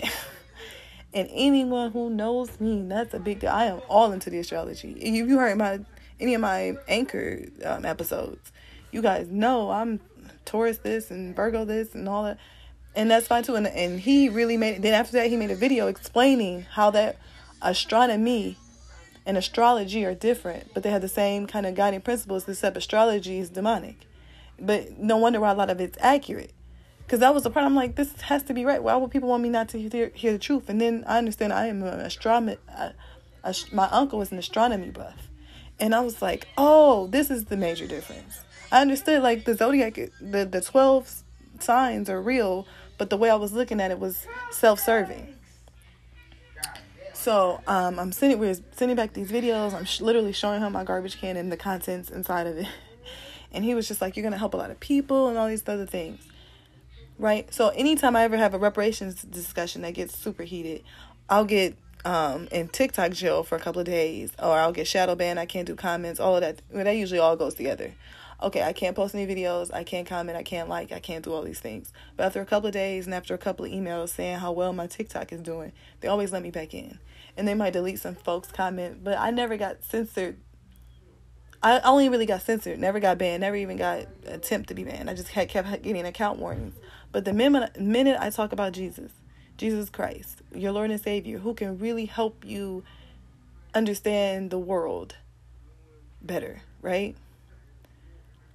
and 1.14 1.28
anyone 1.32 1.92
who 1.92 2.10
knows 2.10 2.60
me, 2.60 2.84
that's 2.88 3.14
a 3.14 3.20
big 3.20 3.40
deal. 3.40 3.50
I 3.50 3.66
am 3.66 3.82
all 3.90 4.12
into 4.12 4.30
the 4.30 4.40
astrology. 4.40 4.92
If 4.92 5.28
you 5.28 5.38
heard 5.38 5.58
my 5.58 5.80
any 6.20 6.34
of 6.34 6.42
my 6.42 6.76
anchor 6.88 7.46
um, 7.64 7.86
episodes, 7.86 8.52
you 8.92 9.02
guys 9.02 9.28
know 9.30 9.72
I'm 9.72 10.00
Taurus 10.46 10.80
this 10.80 11.12
and 11.12 11.36
Virgo 11.36 11.66
this 11.66 11.96
and 11.96 12.08
all 12.08 12.24
that. 12.24 12.38
And 12.96 13.12
that's 13.12 13.28
fine 13.28 13.44
too. 13.44 13.56
And, 13.56 13.68
and 13.68 14.00
he 14.00 14.30
really 14.30 14.58
made, 14.58 14.82
then 14.82 14.94
after 14.94 15.14
that, 15.14 15.30
he 15.30 15.36
made 15.36 15.52
a 15.52 15.56
video 15.56 15.88
explaining 15.88 16.64
how 16.64 16.92
that 16.92 17.18
astronomy 17.62 18.58
and 19.26 19.38
astrology 19.38 20.06
are 20.06 20.16
different, 20.16 20.74
but 20.74 20.84
they 20.84 20.90
have 20.90 21.02
the 21.02 21.08
same 21.08 21.46
kind 21.46 21.66
of 21.66 21.76
guiding 21.76 22.02
principles, 22.02 22.48
except 22.48 22.76
astrology 22.76 23.40
is 23.40 23.50
demonic. 23.50 24.08
But 24.60 24.98
no 24.98 25.18
wonder 25.18 25.40
why 25.40 25.52
a 25.52 25.56
lot 25.56 25.70
of 25.70 25.80
it's 25.80 25.98
accurate. 26.02 26.52
Because 27.06 27.20
that 27.20 27.34
was 27.34 27.44
the 27.44 27.50
part 27.50 27.66
I'm 27.66 27.76
like, 27.76 27.96
this 27.96 28.22
has 28.22 28.44
to 28.44 28.54
be 28.54 28.66
right. 28.66 28.82
Why 28.82 28.96
would 28.96 29.12
people 29.12 29.30
want 29.30 29.42
me 29.42 29.50
not 29.50 29.70
to 29.70 29.80
hear, 29.80 30.12
hear 30.14 30.32
the 30.32 30.40
truth? 30.40 30.70
And 30.70 30.80
then 30.80 31.04
I 31.08 31.18
understand 31.18 31.54
I 31.54 31.68
am 31.68 31.82
an 31.84 32.00
astronomy. 32.02 32.58
Uh, 32.76 32.92
my 33.72 33.88
uncle 33.90 34.20
was 34.20 34.32
an 34.32 34.38
astronomy 34.38 34.92
buff. 34.92 35.30
And 35.80 35.96
I 35.96 36.02
was 36.02 36.22
like, 36.22 36.48
oh, 36.58 37.08
this 37.08 37.32
is 37.32 37.46
the 37.46 37.58
major 37.58 37.88
difference. 37.88 38.42
I 38.72 38.82
understood 38.82 39.24
like 39.24 39.46
the 39.46 39.56
zodiac, 39.56 39.96
the, 40.22 40.46
the 40.46 40.62
12 40.62 41.24
signs 41.64 42.10
are 42.10 42.22
real, 42.22 42.68
but 42.98 43.10
the 43.10 43.18
way 43.18 43.30
I 43.30 43.36
was 43.36 43.54
looking 43.54 43.80
at 43.80 43.92
it 43.92 44.00
was 44.00 44.28
self 44.52 44.80
serving. 44.80 45.36
So 47.14 47.62
um, 47.68 48.00
I'm 48.00 48.12
sending 48.14 48.40
we're 48.40 48.56
sending 48.72 48.96
back 48.96 49.14
these 49.14 49.30
videos. 49.30 49.74
I'm 49.74 49.86
sh- 49.86 50.02
literally 50.02 50.32
showing 50.32 50.62
him 50.62 50.72
my 50.72 50.86
garbage 50.86 51.20
can 51.20 51.36
and 51.36 51.52
the 51.52 51.58
contents 51.58 52.10
inside 52.10 52.48
of 52.48 52.58
it, 52.58 52.68
and 53.52 53.66
he 53.66 53.76
was 53.76 53.88
just 53.88 54.02
like, 54.02 54.16
"You're 54.16 54.24
gonna 54.24 54.38
help 54.38 54.54
a 54.54 54.58
lot 54.58 54.72
of 54.72 54.80
people 54.80 55.28
and 55.28 55.38
all 55.38 55.48
these 55.48 55.68
other 55.68 55.86
things." 55.86 56.26
Right. 57.18 57.54
So 57.54 57.70
anytime 57.70 58.16
I 58.16 58.24
ever 58.24 58.38
have 58.38 58.54
a 58.54 58.58
reparations 58.58 59.22
discussion 59.24 59.82
that 59.82 59.94
gets 59.94 60.18
super 60.18 60.44
heated, 60.44 60.84
I'll 61.30 61.44
get 61.44 61.76
um, 62.06 62.48
in 62.52 62.70
TikTok 62.70 63.12
jail 63.12 63.44
for 63.44 63.58
a 63.58 63.60
couple 63.60 63.82
of 63.82 63.86
days, 63.86 64.32
or 64.40 64.54
I'll 64.54 64.72
get 64.72 64.88
shadow 64.88 65.16
banned. 65.16 65.40
I 65.40 65.46
can't 65.46 65.68
do 65.68 65.76
comments. 65.76 66.22
All 66.22 66.36
of 66.36 66.42
that. 66.42 66.62
Well, 66.72 66.86
that 66.86 66.96
usually 66.96 67.20
all 67.20 67.36
goes 67.36 67.56
together. 67.56 67.94
Okay, 68.42 68.64
I 68.64 68.72
can't 68.72 68.96
post 68.96 69.14
any 69.14 69.28
videos. 69.28 69.74
I 69.74 69.84
can't 69.84 70.08
comment. 70.08 70.38
I 70.38 70.44
can't 70.44 70.70
like. 70.70 70.94
I 70.94 71.00
can't 71.00 71.26
do 71.26 71.34
all 71.34 71.42
these 71.42 71.60
things. 71.60 71.92
But 72.16 72.26
after 72.26 72.40
a 72.40 72.46
couple 72.46 72.68
of 72.68 72.74
days 72.74 73.06
and 73.06 73.14
after 73.14 73.34
a 73.34 73.38
couple 73.38 73.66
of 73.66 73.72
emails 73.72 74.10
saying 74.10 74.40
how 74.40 74.54
well 74.54 74.72
my 74.72 74.88
TikTok 74.88 75.34
is 75.34 75.42
doing, 75.42 75.74
they 76.00 76.08
always 76.08 76.32
let 76.32 76.42
me 76.42 76.50
back 76.50 76.74
in. 76.74 77.00
And 77.36 77.48
they 77.48 77.54
might 77.54 77.74
delete 77.74 78.00
some 78.00 78.16
folks' 78.16 78.52
comment, 78.52 79.04
but 79.04 79.18
I 79.18 79.32
never 79.32 79.58
got 79.58 79.84
censored. 79.84 80.38
I 81.62 81.80
only 81.82 82.08
really 82.08 82.26
got 82.26 82.42
censored. 82.42 82.80
Never 82.80 83.02
got 83.02 83.18
banned. 83.18 83.42
Never 83.42 83.58
even 83.58 83.76
got 83.76 84.06
attempt 84.26 84.70
to 84.70 84.74
be 84.74 84.86
banned. 84.86 85.10
I 85.10 85.14
just 85.14 85.30
had 85.30 85.50
kept 85.50 85.82
getting 85.82 86.06
account 86.06 86.40
warnings. 86.40 86.76
But 87.12 87.26
the 87.26 87.34
minute 87.34 87.78
minute 87.80 88.18
I 88.20 88.30
talk 88.30 88.54
about 88.54 88.72
Jesus, 88.72 89.12
Jesus 89.58 89.90
Christ, 89.90 90.42
your 90.56 90.72
Lord 90.72 90.92
and 90.92 91.02
Savior, 91.02 91.40
who 91.40 91.54
can 91.54 91.78
really 91.78 92.06
help 92.06 92.46
you 92.46 92.84
understand 93.74 94.50
the 94.50 94.60
world 94.60 95.16
better, 96.22 96.62
right? 96.82 97.18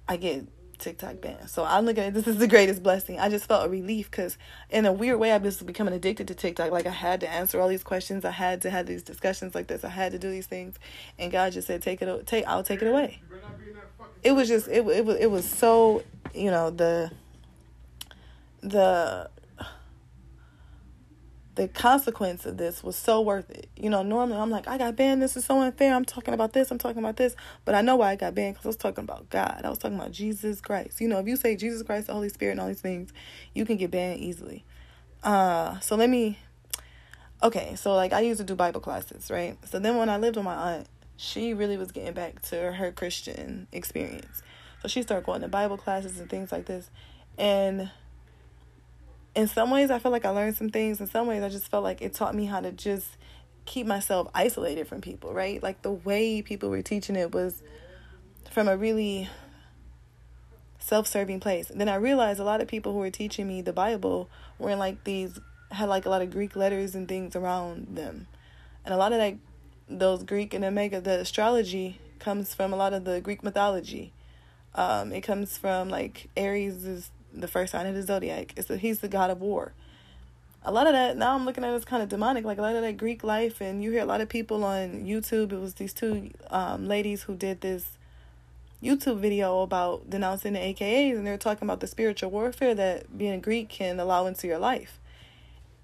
I 0.07 0.17
get 0.17 0.45
TikTok 0.77 1.21
banned. 1.21 1.49
So 1.49 1.63
I'm 1.63 1.85
looking 1.85 2.03
at 2.03 2.13
this 2.13 2.27
is 2.27 2.37
the 2.37 2.47
greatest 2.47 2.83
blessing. 2.83 3.19
I 3.19 3.29
just 3.29 3.45
felt 3.45 3.65
a 3.65 3.69
relief 3.69 4.09
because 4.11 4.37
in 4.69 4.85
a 4.85 4.93
weird 4.93 5.19
way 5.19 5.31
I've 5.31 5.43
been 5.43 5.53
becoming 5.65 5.93
addicted 5.93 6.27
to 6.27 6.35
TikTok. 6.35 6.71
Like 6.71 6.85
I 6.85 6.91
had 6.91 7.21
to 7.21 7.29
answer 7.29 7.59
all 7.59 7.67
these 7.67 7.83
questions. 7.83 8.25
I 8.25 8.31
had 8.31 8.61
to 8.63 8.69
have 8.69 8.85
these 8.85 9.03
discussions 9.03 9.55
like 9.55 9.67
this. 9.67 9.83
I 9.83 9.89
had 9.89 10.11
to 10.11 10.19
do 10.19 10.29
these 10.29 10.47
things. 10.47 10.77
And 11.17 11.31
God 11.31 11.53
just 11.53 11.67
said, 11.67 11.81
take 11.81 12.01
it, 12.01 12.27
take, 12.27 12.45
I'll 12.47 12.63
take 12.63 12.81
it 12.81 12.87
away. 12.87 13.21
It 14.23 14.31
was 14.33 14.47
just, 14.47 14.67
it, 14.67 14.85
it 14.87 15.05
was, 15.05 15.17
it 15.17 15.27
was 15.27 15.47
so, 15.47 16.03
you 16.33 16.51
know, 16.51 16.69
the, 16.71 17.11
the 18.61 19.29
the 21.55 21.69
consequence 21.69 22.45
of 22.45 22.57
this 22.57 22.83
was 22.83 22.95
so 22.95 23.21
worth 23.21 23.49
it. 23.49 23.69
You 23.77 23.89
know, 23.89 24.03
normally 24.03 24.37
I'm 24.37 24.49
like, 24.49 24.67
I 24.67 24.77
got 24.77 24.95
banned. 24.95 25.21
This 25.21 25.37
is 25.37 25.45
so 25.45 25.61
unfair. 25.61 25.95
I'm 25.95 26.03
talking 26.03 26.33
about 26.33 26.51
this. 26.53 26.69
I'm 26.69 26.77
talking 26.77 26.99
about 26.99 27.15
this. 27.15 27.35
But 27.63 27.75
I 27.75 27.81
know 27.81 27.95
why 27.95 28.11
I 28.11 28.15
got 28.17 28.35
banned 28.35 28.55
because 28.55 28.65
I 28.65 28.69
was 28.69 28.75
talking 28.75 29.03
about 29.03 29.29
God. 29.29 29.61
I 29.63 29.69
was 29.69 29.77
talking 29.77 29.97
about 29.97 30.11
Jesus 30.11 30.59
Christ. 30.59 30.99
You 30.99 31.07
know, 31.07 31.19
if 31.19 31.27
you 31.27 31.37
say 31.37 31.55
Jesus 31.55 31.81
Christ, 31.81 32.07
the 32.07 32.13
Holy 32.13 32.29
Spirit, 32.29 32.53
and 32.53 32.61
all 32.61 32.67
these 32.67 32.81
things, 32.81 33.13
you 33.53 33.65
can 33.65 33.77
get 33.77 33.89
banned 33.91 34.19
easily. 34.19 34.65
Uh, 35.23 35.79
so 35.79 35.95
let 35.95 36.09
me. 36.09 36.39
Okay, 37.41 37.75
so 37.75 37.93
like 37.95 38.11
I 38.11 38.21
used 38.21 38.39
to 38.39 38.45
do 38.45 38.55
Bible 38.55 38.81
classes, 38.81 39.31
right? 39.31 39.57
So 39.65 39.79
then 39.79 39.97
when 39.97 40.09
I 40.09 40.17
lived 40.17 40.35
with 40.35 40.45
my 40.45 40.55
aunt, 40.75 40.87
she 41.15 41.53
really 41.53 41.77
was 41.77 41.91
getting 41.91 42.13
back 42.13 42.41
to 42.49 42.73
her 42.73 42.91
Christian 42.91 43.67
experience. 43.71 44.43
So 44.81 44.89
she 44.89 45.01
started 45.01 45.25
going 45.25 45.41
to 45.41 45.47
Bible 45.47 45.77
classes 45.77 46.19
and 46.19 46.29
things 46.29 46.51
like 46.51 46.65
this. 46.65 46.89
And 47.37 47.91
in 49.35 49.47
some 49.47 49.69
ways, 49.69 49.91
I 49.91 49.99
feel 49.99 50.11
like 50.11 50.25
I 50.25 50.29
learned 50.29 50.55
some 50.55 50.69
things. 50.69 51.01
In 51.01 51.07
some 51.07 51.27
ways, 51.27 51.43
I 51.43 51.49
just 51.49 51.67
felt 51.67 51.83
like 51.83 52.01
it 52.01 52.13
taught 52.13 52.33
me 52.33 52.45
how 52.45 52.61
to 52.61 52.71
just 52.71 53.17
keep 53.65 53.85
myself 53.85 54.29
isolated 54.33 54.87
from 54.87 55.01
people, 55.01 55.33
right? 55.33 55.61
Like 55.61 55.81
the 55.81 55.91
way 55.91 56.41
people 56.41 56.69
were 56.69 56.81
teaching 56.81 57.15
it 57.15 57.33
was 57.33 57.61
from 58.49 58.67
a 58.67 58.77
really 58.77 59.29
self 60.79 61.07
serving 61.07 61.41
place. 61.41 61.69
And 61.69 61.81
then 61.81 61.89
I 61.89 61.95
realized 61.95 62.39
a 62.39 62.43
lot 62.43 62.61
of 62.61 62.67
people 62.67 62.93
who 62.93 62.99
were 62.99 63.09
teaching 63.09 63.47
me 63.47 63.61
the 63.61 63.73
Bible 63.73 64.29
were 64.57 64.69
in 64.69 64.79
like 64.79 65.03
these, 65.03 65.39
had 65.71 65.89
like 65.89 66.05
a 66.05 66.09
lot 66.09 66.21
of 66.21 66.31
Greek 66.31 66.55
letters 66.55 66.95
and 66.95 67.07
things 67.07 67.35
around 67.35 67.95
them. 67.95 68.27
And 68.85 68.93
a 68.93 68.97
lot 68.97 69.11
of 69.11 69.17
that, 69.17 69.35
those 69.89 70.23
Greek 70.23 70.53
and 70.53 70.63
Omega, 70.63 71.01
the 71.01 71.19
astrology 71.19 71.99
comes 72.19 72.53
from 72.53 72.71
a 72.71 72.75
lot 72.75 72.93
of 72.93 73.03
the 73.03 73.19
Greek 73.19 73.43
mythology. 73.43 74.13
Um, 74.75 75.11
it 75.11 75.21
comes 75.21 75.57
from 75.57 75.89
like 75.89 76.29
Aries 76.37 76.85
is 76.85 77.09
the 77.35 77.47
first 77.47 77.71
sign 77.71 77.85
of 77.85 77.95
the 77.95 78.01
zodiac. 78.01 78.53
It's 78.57 78.69
a, 78.69 78.77
he's 78.77 78.99
the 78.99 79.07
god 79.07 79.29
of 79.29 79.41
war. 79.41 79.73
A 80.63 80.71
lot 80.71 80.87
of 80.87 80.93
that 80.93 81.17
now 81.17 81.35
I'm 81.35 81.45
looking 81.45 81.63
at 81.63 81.71
it 81.71 81.75
as 81.75 81.85
kind 81.85 82.01
of 82.01 82.09
demonic, 82.09 82.43
like 82.43 82.57
a 82.57 82.61
lot 82.61 82.75
of 82.75 82.81
that 82.81 82.97
Greek 82.97 83.23
life, 83.23 83.61
and 83.61 83.83
you 83.83 83.91
hear 83.91 84.01
a 84.01 84.05
lot 84.05 84.21
of 84.21 84.29
people 84.29 84.63
on 84.63 85.05
YouTube. 85.05 85.51
It 85.51 85.59
was 85.59 85.75
these 85.75 85.93
two 85.93 86.31
um, 86.49 86.87
ladies 86.87 87.23
who 87.23 87.35
did 87.35 87.61
this 87.61 87.97
YouTube 88.81 89.19
video 89.19 89.61
about 89.61 90.09
denouncing 90.09 90.53
the 90.53 90.59
AKAs, 90.59 91.15
and 91.15 91.25
they're 91.25 91.37
talking 91.37 91.67
about 91.67 91.79
the 91.79 91.87
spiritual 91.87 92.31
warfare 92.31 92.73
that 92.75 93.17
being 93.17 93.33
a 93.33 93.39
Greek 93.39 93.69
can 93.69 93.99
allow 93.99 94.25
into 94.25 94.47
your 94.47 94.59
life. 94.59 94.99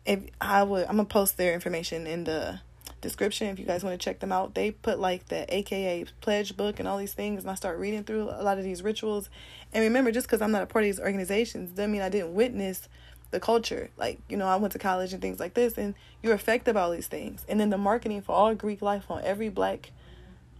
If 0.05 0.21
I 0.39 0.63
would, 0.63 0.87
I'm 0.87 0.97
gonna 0.97 1.05
post 1.05 1.37
their 1.37 1.53
information 1.53 2.07
in 2.07 2.23
the 2.23 2.61
description 3.01 3.47
if 3.47 3.59
you 3.59 3.65
guys 3.65 3.83
want 3.83 3.99
to 3.99 4.03
check 4.03 4.19
them 4.19 4.31
out. 4.31 4.53
They 4.53 4.71
put 4.71 4.99
like 4.99 5.27
the 5.27 5.51
AKA 5.53 6.05
pledge 6.21 6.55
book 6.55 6.79
and 6.79 6.87
all 6.87 6.97
these 6.97 7.13
things, 7.13 7.43
and 7.43 7.51
I 7.51 7.55
start 7.55 7.77
reading 7.79 8.03
through 8.03 8.29
a 8.29 8.43
lot 8.43 8.57
of 8.57 8.63
these 8.63 8.81
rituals. 8.81 9.29
And 9.73 9.83
remember, 9.83 10.11
just 10.11 10.27
because 10.27 10.41
I'm 10.41 10.51
not 10.51 10.63
a 10.63 10.65
part 10.65 10.83
of 10.83 10.87
these 10.87 10.99
organizations 10.99 11.71
doesn't 11.71 11.91
mean 11.91 12.01
I 12.01 12.09
didn't 12.09 12.33
witness 12.33 12.89
the 13.31 13.39
culture. 13.39 13.89
Like, 13.97 14.19
you 14.27 14.37
know, 14.37 14.45
I 14.45 14.55
went 14.57 14.73
to 14.73 14.79
college 14.79 15.13
and 15.13 15.21
things 15.21 15.39
like 15.39 15.53
this, 15.53 15.77
and 15.77 15.95
you're 16.21 16.33
affected 16.33 16.73
by 16.73 16.81
all 16.81 16.91
these 16.91 17.07
things. 17.07 17.45
And 17.47 17.59
then 17.59 17.69
the 17.69 17.77
marketing 17.77 18.21
for 18.21 18.33
all 18.33 18.53
Greek 18.55 18.81
life 18.81 19.09
on 19.09 19.23
every 19.23 19.49
black 19.49 19.91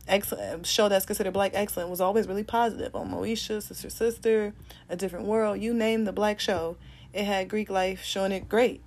excellent 0.07 0.53
um, 0.53 0.63
show 0.63 0.89
that's 0.89 1.05
considered 1.05 1.33
black 1.33 1.51
excellent 1.53 1.89
was 1.89 2.01
always 2.01 2.27
really 2.27 2.43
positive. 2.43 2.95
On 2.95 3.11
Moesha, 3.11 3.61
Sister 3.61 3.89
Sister, 3.89 4.53
A 4.89 4.95
Different 4.95 5.25
World, 5.25 5.59
you 5.59 5.73
name 5.73 6.05
the 6.05 6.13
black 6.13 6.39
show, 6.39 6.77
it 7.13 7.25
had 7.25 7.49
Greek 7.49 7.69
life 7.69 8.03
showing 8.03 8.31
it 8.31 8.47
great 8.47 8.81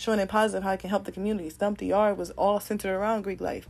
showing 0.00 0.18
it 0.18 0.28
positive 0.28 0.62
how 0.62 0.72
it 0.72 0.80
can 0.80 0.90
help 0.90 1.04
the 1.04 1.12
community. 1.12 1.50
Stomp 1.50 1.78
the 1.78 1.86
Yard 1.86 2.16
was 2.16 2.30
all 2.30 2.58
centered 2.58 2.94
around 2.94 3.22
Greek 3.22 3.40
life. 3.40 3.68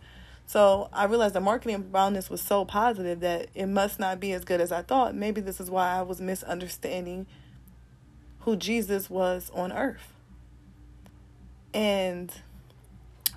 So 0.51 0.89
I 0.93 1.05
realized 1.05 1.37
the 1.37 1.41
marketing 1.41 1.91
around 1.95 2.15
this 2.15 2.29
was 2.29 2.41
so 2.41 2.65
positive 2.65 3.21
that 3.21 3.51
it 3.55 3.67
must 3.67 4.01
not 4.01 4.19
be 4.19 4.33
as 4.33 4.45
good 4.45 4.61
as 4.61 4.73
I 4.73 4.83
thought. 4.83 5.15
Maybe 5.15 5.41
this 5.41 5.61
is 5.61 5.71
why 5.71 5.91
I 5.97 6.03
was 6.03 6.21
misunderstanding 6.21 7.29
who 8.41 8.57
Jesus 8.57 9.09
was 9.09 9.53
on 9.55 9.71
earth. 9.71 10.13
And 11.73 12.33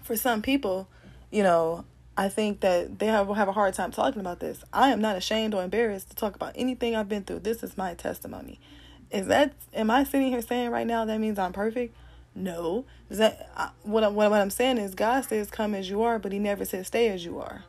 for 0.02 0.16
some 0.16 0.42
people, 0.42 0.88
you 1.30 1.44
know, 1.44 1.86
I 2.18 2.30
think 2.30 2.62
that 2.62 2.98
they 2.98 3.06
have, 3.06 3.28
have 3.28 3.48
a 3.48 3.52
hard 3.52 3.76
time 3.76 3.92
talking 3.92 4.20
about 4.20 4.40
this. 4.40 4.64
I 4.74 4.90
am 4.90 5.00
not 5.00 5.16
ashamed 5.16 5.54
or 5.54 5.64
embarrassed 5.64 6.10
to 6.10 6.16
talk 6.16 6.34
about 6.34 6.54
anything 6.56 6.96
I've 6.96 7.10
been 7.10 7.26
through. 7.26 7.42
This 7.42 7.62
is 7.62 7.78
my 7.78 7.94
testimony. 7.94 8.60
Is 9.12 9.28
that 9.28 9.54
am 9.72 9.92
I 9.92 10.04
sitting 10.04 10.30
here 10.30 10.42
saying 10.42 10.72
right 10.72 10.88
now 10.88 11.06
that 11.06 11.20
means 11.20 11.38
I'm 11.38 11.54
perfect? 11.54 11.96
No. 12.36 12.86
Is 13.10 13.20
that 13.20 13.50
uh, 13.56 13.70
what 13.84 14.04
I'm, 14.04 14.16
what 14.16 14.32
I'm 14.34 14.50
saying 14.50 14.78
is 14.78 14.96
God 14.96 15.26
says 15.26 15.50
come 15.50 15.76
as 15.76 15.90
you 15.90 16.02
are, 16.02 16.20
but 16.20 16.32
he 16.32 16.40
never 16.40 16.66
says 16.66 16.88
stay 16.88 17.10
as 17.10 17.24
you 17.26 17.40
are. 17.40 17.66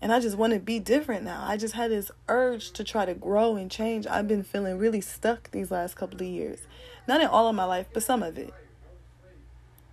And 0.00 0.12
I 0.12 0.20
just 0.20 0.36
want 0.36 0.52
to 0.52 0.58
be 0.58 0.78
different 0.78 1.24
now. 1.24 1.44
I 1.46 1.56
just 1.56 1.74
had 1.74 1.90
this 1.90 2.10
urge 2.28 2.72
to 2.72 2.84
try 2.84 3.06
to 3.06 3.14
grow 3.14 3.56
and 3.56 3.70
change. 3.70 4.06
I've 4.06 4.28
been 4.28 4.42
feeling 4.42 4.78
really 4.78 5.00
stuck 5.00 5.50
these 5.50 5.70
last 5.70 5.96
couple 5.96 6.16
of 6.16 6.26
years. 6.26 6.60
Not 7.08 7.20
in 7.20 7.28
all 7.28 7.48
of 7.48 7.54
my 7.54 7.64
life, 7.64 7.86
but 7.92 8.02
some 8.02 8.22
of 8.22 8.36
it. 8.36 8.52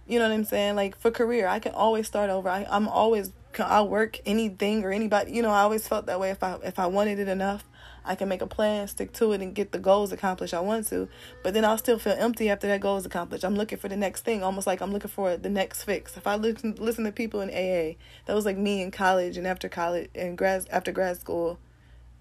You 0.06 0.20
know 0.20 0.28
what 0.28 0.34
I'm 0.34 0.44
saying? 0.44 0.76
Like 0.76 0.98
for 0.98 1.12
career, 1.12 1.48
I 1.48 1.60
can 1.60 1.74
always 1.74 2.08
start 2.08 2.30
over. 2.30 2.50
I, 2.50 2.68
I'm 2.70 2.88
always 2.88 3.32
I'll 3.60 3.88
work 3.88 4.20
anything 4.26 4.84
or 4.84 4.92
anybody. 4.92 5.32
You 5.32 5.42
know, 5.42 5.52
I 5.52 5.62
always 5.62 5.88
felt 5.88 6.08
that 6.08 6.20
way. 6.20 6.32
If 6.32 6.44
I 6.44 6.58
if 6.64 6.80
I 6.80 6.88
wanted 6.88 7.20
it 7.20 7.28
enough, 7.28 7.64
I 8.06 8.16
can 8.16 8.28
make 8.28 8.42
a 8.42 8.48
plan, 8.48 8.88
stick 8.88 9.14
to 9.14 9.32
it, 9.32 9.42
and 9.42 9.56
get 9.56 9.72
the 9.72 9.80
goals 9.80 10.12
accomplished 10.12 10.54
I 10.54 10.60
want 10.60 10.88
to. 10.88 11.08
But 11.44 11.54
then 11.54 11.64
I'll 11.64 11.78
still 11.78 12.00
feel 12.00 12.16
empty 12.18 12.50
after 12.50 12.68
that 12.68 12.82
goal 12.82 12.98
is 12.98 13.06
accomplished. 13.06 13.44
I'm 13.44 13.56
looking 13.56 13.78
for 13.78 13.88
the 13.88 13.96
next 13.96 14.22
thing, 14.22 14.44
almost 14.44 14.68
like 14.68 14.82
I'm 14.82 14.92
looking 14.92 15.10
for 15.10 15.38
the 15.38 15.50
next 15.50 15.84
fix. 15.84 16.18
If 16.18 16.28
I 16.28 16.36
listen 16.36 16.76
listen 16.80 17.06
to 17.06 17.12
people 17.12 17.42
in 17.42 17.50
AA, 17.50 17.96
that 18.26 18.36
was 18.36 18.46
like 18.46 18.58
me 18.58 18.82
in 18.82 18.92
college 18.92 19.38
and 19.38 19.48
after 19.48 19.70
college 19.70 20.10
and 20.16 20.38
grad 20.38 20.68
after 20.72 20.92
grad 20.92 21.20
school, 21.20 21.60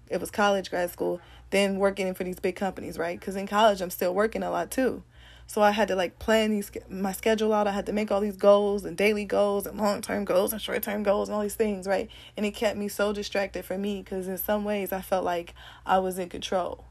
it 0.09 0.19
was 0.19 0.31
college, 0.31 0.69
grad 0.69 0.91
school, 0.91 1.19
then 1.49 1.77
working 1.77 2.13
for 2.13 2.23
these 2.23 2.39
big 2.39 2.55
companies, 2.55 2.97
right? 2.97 3.19
Because 3.19 3.35
in 3.35 3.47
college 3.47 3.81
I'm 3.81 3.89
still 3.89 4.13
working 4.13 4.43
a 4.43 4.51
lot 4.51 4.71
too. 4.71 5.03
So 5.53 5.61
I 5.61 5.69
had 5.69 5.87
to 5.89 5.95
like 5.95 6.17
plan 6.17 6.49
these 6.49 6.71
my 6.89 7.11
schedule 7.11 7.53
out. 7.53 7.67
I 7.67 7.73
had 7.73 7.85
to 7.85 7.93
make 7.93 8.09
all 8.09 8.21
these 8.21 8.37
goals 8.37 8.85
and 8.85 8.97
daily 8.97 9.23
goals 9.23 9.67
and 9.67 9.77
long 9.77 10.01
term 10.01 10.25
goals 10.25 10.51
and 10.51 10.59
short 10.59 10.81
term 10.81 11.03
goals 11.03 11.29
and 11.29 11.35
all 11.35 11.43
these 11.43 11.53
things, 11.53 11.85
right? 11.85 12.09
And 12.35 12.43
it 12.43 12.55
kept 12.55 12.75
me 12.75 12.87
so 12.87 13.13
distracted 13.13 13.63
for 13.63 13.77
me 13.77 14.01
because 14.01 14.27
in 14.27 14.39
some 14.39 14.63
ways 14.63 14.91
I 14.91 15.01
felt 15.01 15.23
like 15.23 15.53
I 15.85 15.99
was 15.99 16.17
in 16.17 16.29
control. 16.29 16.85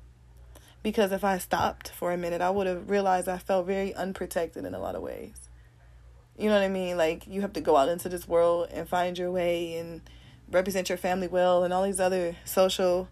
Because 0.81 1.11
if 1.11 1.25
I 1.25 1.39
stopped 1.39 1.89
for 1.89 2.13
a 2.13 2.17
minute, 2.17 2.41
I 2.41 2.51
would 2.51 2.69
have 2.69 2.89
realized 2.89 3.29
I 3.29 3.39
felt 3.39 3.67
very 3.67 3.93
unprotected 3.95 4.65
in 4.65 4.75
a 4.75 4.79
lot 4.79 4.95
of 4.95 5.03
ways. 5.03 5.49
You 6.39 6.49
know 6.49 6.55
what 6.55 6.63
I 6.63 6.69
mean? 6.69 6.97
Like 6.97 7.27
you 7.27 7.41
have 7.41 7.55
to 7.55 7.61
go 7.61 7.77
out 7.77 7.89
into 7.89 8.09
this 8.09 8.29
world 8.29 8.69
and 8.71 8.89
find 8.89 9.19
your 9.19 9.33
way 9.33 9.75
and 9.75 10.03
represent 10.53 10.89
your 10.89 10.99
family 10.99 11.27
well 11.27 11.65
and 11.65 11.75
all 11.75 11.83
these 11.83 11.99
other 11.99 12.37
social 12.45 13.09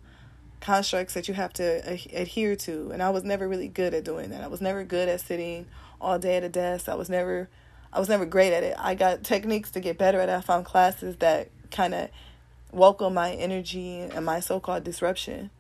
constructs 0.60 1.14
that 1.14 1.26
you 1.26 1.34
have 1.34 1.52
to 1.54 1.98
adhere 2.12 2.54
to 2.54 2.90
and 2.92 3.02
I 3.02 3.10
was 3.10 3.24
never 3.24 3.48
really 3.48 3.68
good 3.68 3.94
at 3.94 4.04
doing 4.04 4.30
that. 4.30 4.44
I 4.44 4.48
was 4.48 4.60
never 4.60 4.84
good 4.84 5.08
at 5.08 5.20
sitting 5.20 5.66
all 6.00 6.18
day 6.18 6.36
at 6.36 6.44
a 6.44 6.48
desk. 6.48 6.88
I 6.88 6.94
was 6.94 7.08
never 7.08 7.48
I 7.92 7.98
was 7.98 8.08
never 8.08 8.24
great 8.24 8.52
at 8.52 8.62
it. 8.62 8.76
I 8.78 8.94
got 8.94 9.24
techniques 9.24 9.70
to 9.72 9.80
get 9.80 9.98
better 9.98 10.20
at 10.20 10.28
it. 10.28 10.32
I 10.32 10.40
found 10.40 10.64
classes 10.64 11.16
that 11.16 11.48
kind 11.70 11.94
of 11.94 12.10
welcome 12.72 13.14
my 13.14 13.32
energy 13.32 14.00
and 14.00 14.24
my 14.24 14.38
so-called 14.40 14.84
disruption. 14.84 15.50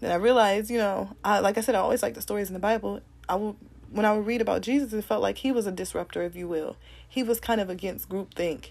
Then 0.00 0.10
I 0.10 0.14
realized, 0.14 0.70
you 0.70 0.78
know, 0.78 1.16
I 1.24 1.40
like 1.40 1.58
I 1.58 1.60
said 1.60 1.74
I 1.74 1.80
always 1.80 2.02
like 2.02 2.14
the 2.14 2.22
stories 2.22 2.48
in 2.48 2.54
the 2.54 2.60
Bible. 2.60 3.00
I 3.28 3.34
would 3.34 3.56
when 3.90 4.04
I 4.04 4.12
would 4.12 4.26
read 4.26 4.40
about 4.40 4.62
Jesus, 4.62 4.92
it 4.92 5.04
felt 5.04 5.22
like 5.22 5.38
he 5.38 5.50
was 5.50 5.66
a 5.66 5.72
disruptor, 5.72 6.22
if 6.22 6.36
you 6.36 6.46
will. 6.46 6.76
He 7.08 7.22
was 7.22 7.40
kind 7.40 7.60
of 7.60 7.70
against 7.70 8.08
groupthink 8.08 8.70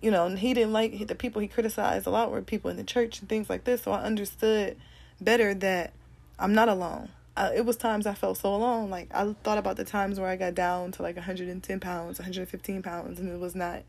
you 0.00 0.10
know, 0.10 0.28
he 0.28 0.54
didn't 0.54 0.72
like 0.72 1.06
the 1.06 1.14
people 1.14 1.42
he 1.42 1.48
criticized 1.48 2.06
a 2.06 2.10
lot 2.10 2.30
were 2.30 2.40
people 2.42 2.70
in 2.70 2.76
the 2.76 2.84
church 2.84 3.20
and 3.20 3.28
things 3.28 3.50
like 3.50 3.64
this. 3.64 3.82
So 3.82 3.92
I 3.92 4.02
understood 4.02 4.76
better 5.20 5.54
that 5.54 5.92
I'm 6.38 6.54
not 6.54 6.68
alone. 6.68 7.10
I, 7.36 7.54
it 7.54 7.64
was 7.64 7.76
times 7.76 8.06
I 8.06 8.14
felt 8.14 8.38
so 8.38 8.54
alone. 8.54 8.90
Like 8.90 9.08
I 9.14 9.34
thought 9.42 9.58
about 9.58 9.76
the 9.76 9.84
times 9.84 10.18
where 10.18 10.28
I 10.28 10.36
got 10.36 10.54
down 10.54 10.92
to 10.92 11.02
like 11.02 11.16
110 11.16 11.80
pounds, 11.80 12.18
115 12.18 12.82
pounds, 12.82 13.18
and 13.18 13.28
it 13.28 13.38
was 13.38 13.54
not. 13.54 13.82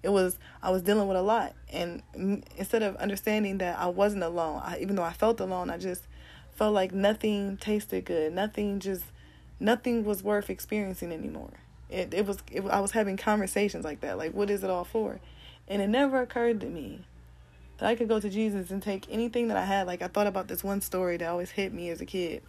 It 0.00 0.10
was 0.10 0.38
I 0.62 0.70
was 0.70 0.82
dealing 0.82 1.08
with 1.08 1.16
a 1.16 1.22
lot, 1.22 1.54
and 1.72 2.02
instead 2.14 2.84
of 2.84 2.94
understanding 2.96 3.58
that 3.58 3.78
I 3.78 3.86
wasn't 3.86 4.22
alone, 4.22 4.62
I, 4.64 4.78
even 4.78 4.94
though 4.94 5.02
I 5.02 5.12
felt 5.12 5.40
alone, 5.40 5.70
I 5.70 5.78
just 5.78 6.04
felt 6.54 6.72
like 6.72 6.92
nothing 6.92 7.56
tasted 7.56 8.04
good. 8.04 8.32
Nothing 8.32 8.78
just, 8.78 9.04
nothing 9.58 10.04
was 10.04 10.22
worth 10.22 10.50
experiencing 10.50 11.12
anymore. 11.12 11.50
It 11.90 12.14
it 12.14 12.26
was 12.26 12.38
it, 12.52 12.64
I 12.66 12.78
was 12.78 12.92
having 12.92 13.16
conversations 13.16 13.84
like 13.84 14.00
that. 14.02 14.18
Like 14.18 14.34
what 14.34 14.50
is 14.50 14.62
it 14.62 14.70
all 14.70 14.84
for? 14.84 15.18
And 15.68 15.82
it 15.82 15.88
never 15.88 16.22
occurred 16.22 16.60
to 16.62 16.66
me 16.66 17.04
that 17.76 17.86
I 17.86 17.94
could 17.94 18.08
go 18.08 18.18
to 18.18 18.28
Jesus 18.28 18.70
and 18.70 18.82
take 18.82 19.06
anything 19.10 19.48
that 19.48 19.56
I 19.56 19.64
had. 19.64 19.86
Like 19.86 20.02
I 20.02 20.08
thought 20.08 20.26
about 20.26 20.48
this 20.48 20.64
one 20.64 20.80
story 20.80 21.16
that 21.18 21.28
always 21.28 21.52
hit 21.52 21.72
me 21.72 21.90
as 21.90 22.00
a 22.00 22.06
kid, 22.06 22.42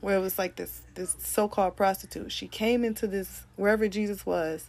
where 0.00 0.16
it 0.16 0.20
was 0.20 0.38
like 0.38 0.56
this 0.56 0.82
this 0.94 1.16
so-called 1.18 1.76
prostitute. 1.76 2.30
She 2.30 2.46
came 2.46 2.84
into 2.84 3.06
this 3.06 3.44
wherever 3.56 3.88
Jesus 3.88 4.26
was, 4.26 4.68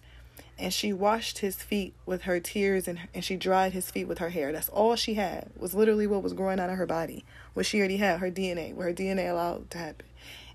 and 0.57 0.73
she 0.73 0.93
washed 0.93 1.39
his 1.39 1.57
feet 1.57 1.93
with 2.05 2.23
her 2.23 2.39
tears 2.39 2.87
and 2.87 2.99
and 3.13 3.23
she 3.23 3.35
dried 3.35 3.73
his 3.73 3.91
feet 3.91 4.07
with 4.07 4.19
her 4.19 4.29
hair. 4.29 4.51
That's 4.51 4.69
all 4.69 4.95
she 4.95 5.15
had. 5.15 5.49
Was 5.57 5.73
literally 5.73 6.07
what 6.07 6.23
was 6.23 6.33
growing 6.33 6.59
out 6.59 6.69
of 6.69 6.77
her 6.77 6.87
body. 6.87 7.25
What 7.53 7.65
she 7.65 7.79
already 7.79 7.97
had, 7.97 8.19
her 8.19 8.31
DNA, 8.31 8.73
what 8.73 8.85
her 8.85 8.93
DNA 8.93 9.29
allowed 9.29 9.69
to 9.71 9.77
happen. 9.77 10.05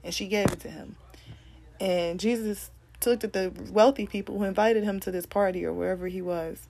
And 0.03 0.15
she 0.15 0.27
gave 0.27 0.51
it 0.51 0.61
to 0.61 0.71
him. 0.71 0.97
And 1.79 2.19
Jesus 2.19 2.71
looked 3.05 3.25
at 3.25 3.33
the 3.33 3.53
wealthy 3.71 4.07
people 4.07 4.39
who 4.39 4.45
invited 4.45 4.85
him 4.85 5.01
to 5.01 5.11
this 5.11 5.27
party 5.27 5.65
or 5.65 5.73
wherever 5.73 6.07
he 6.07 6.23
was 6.23 6.69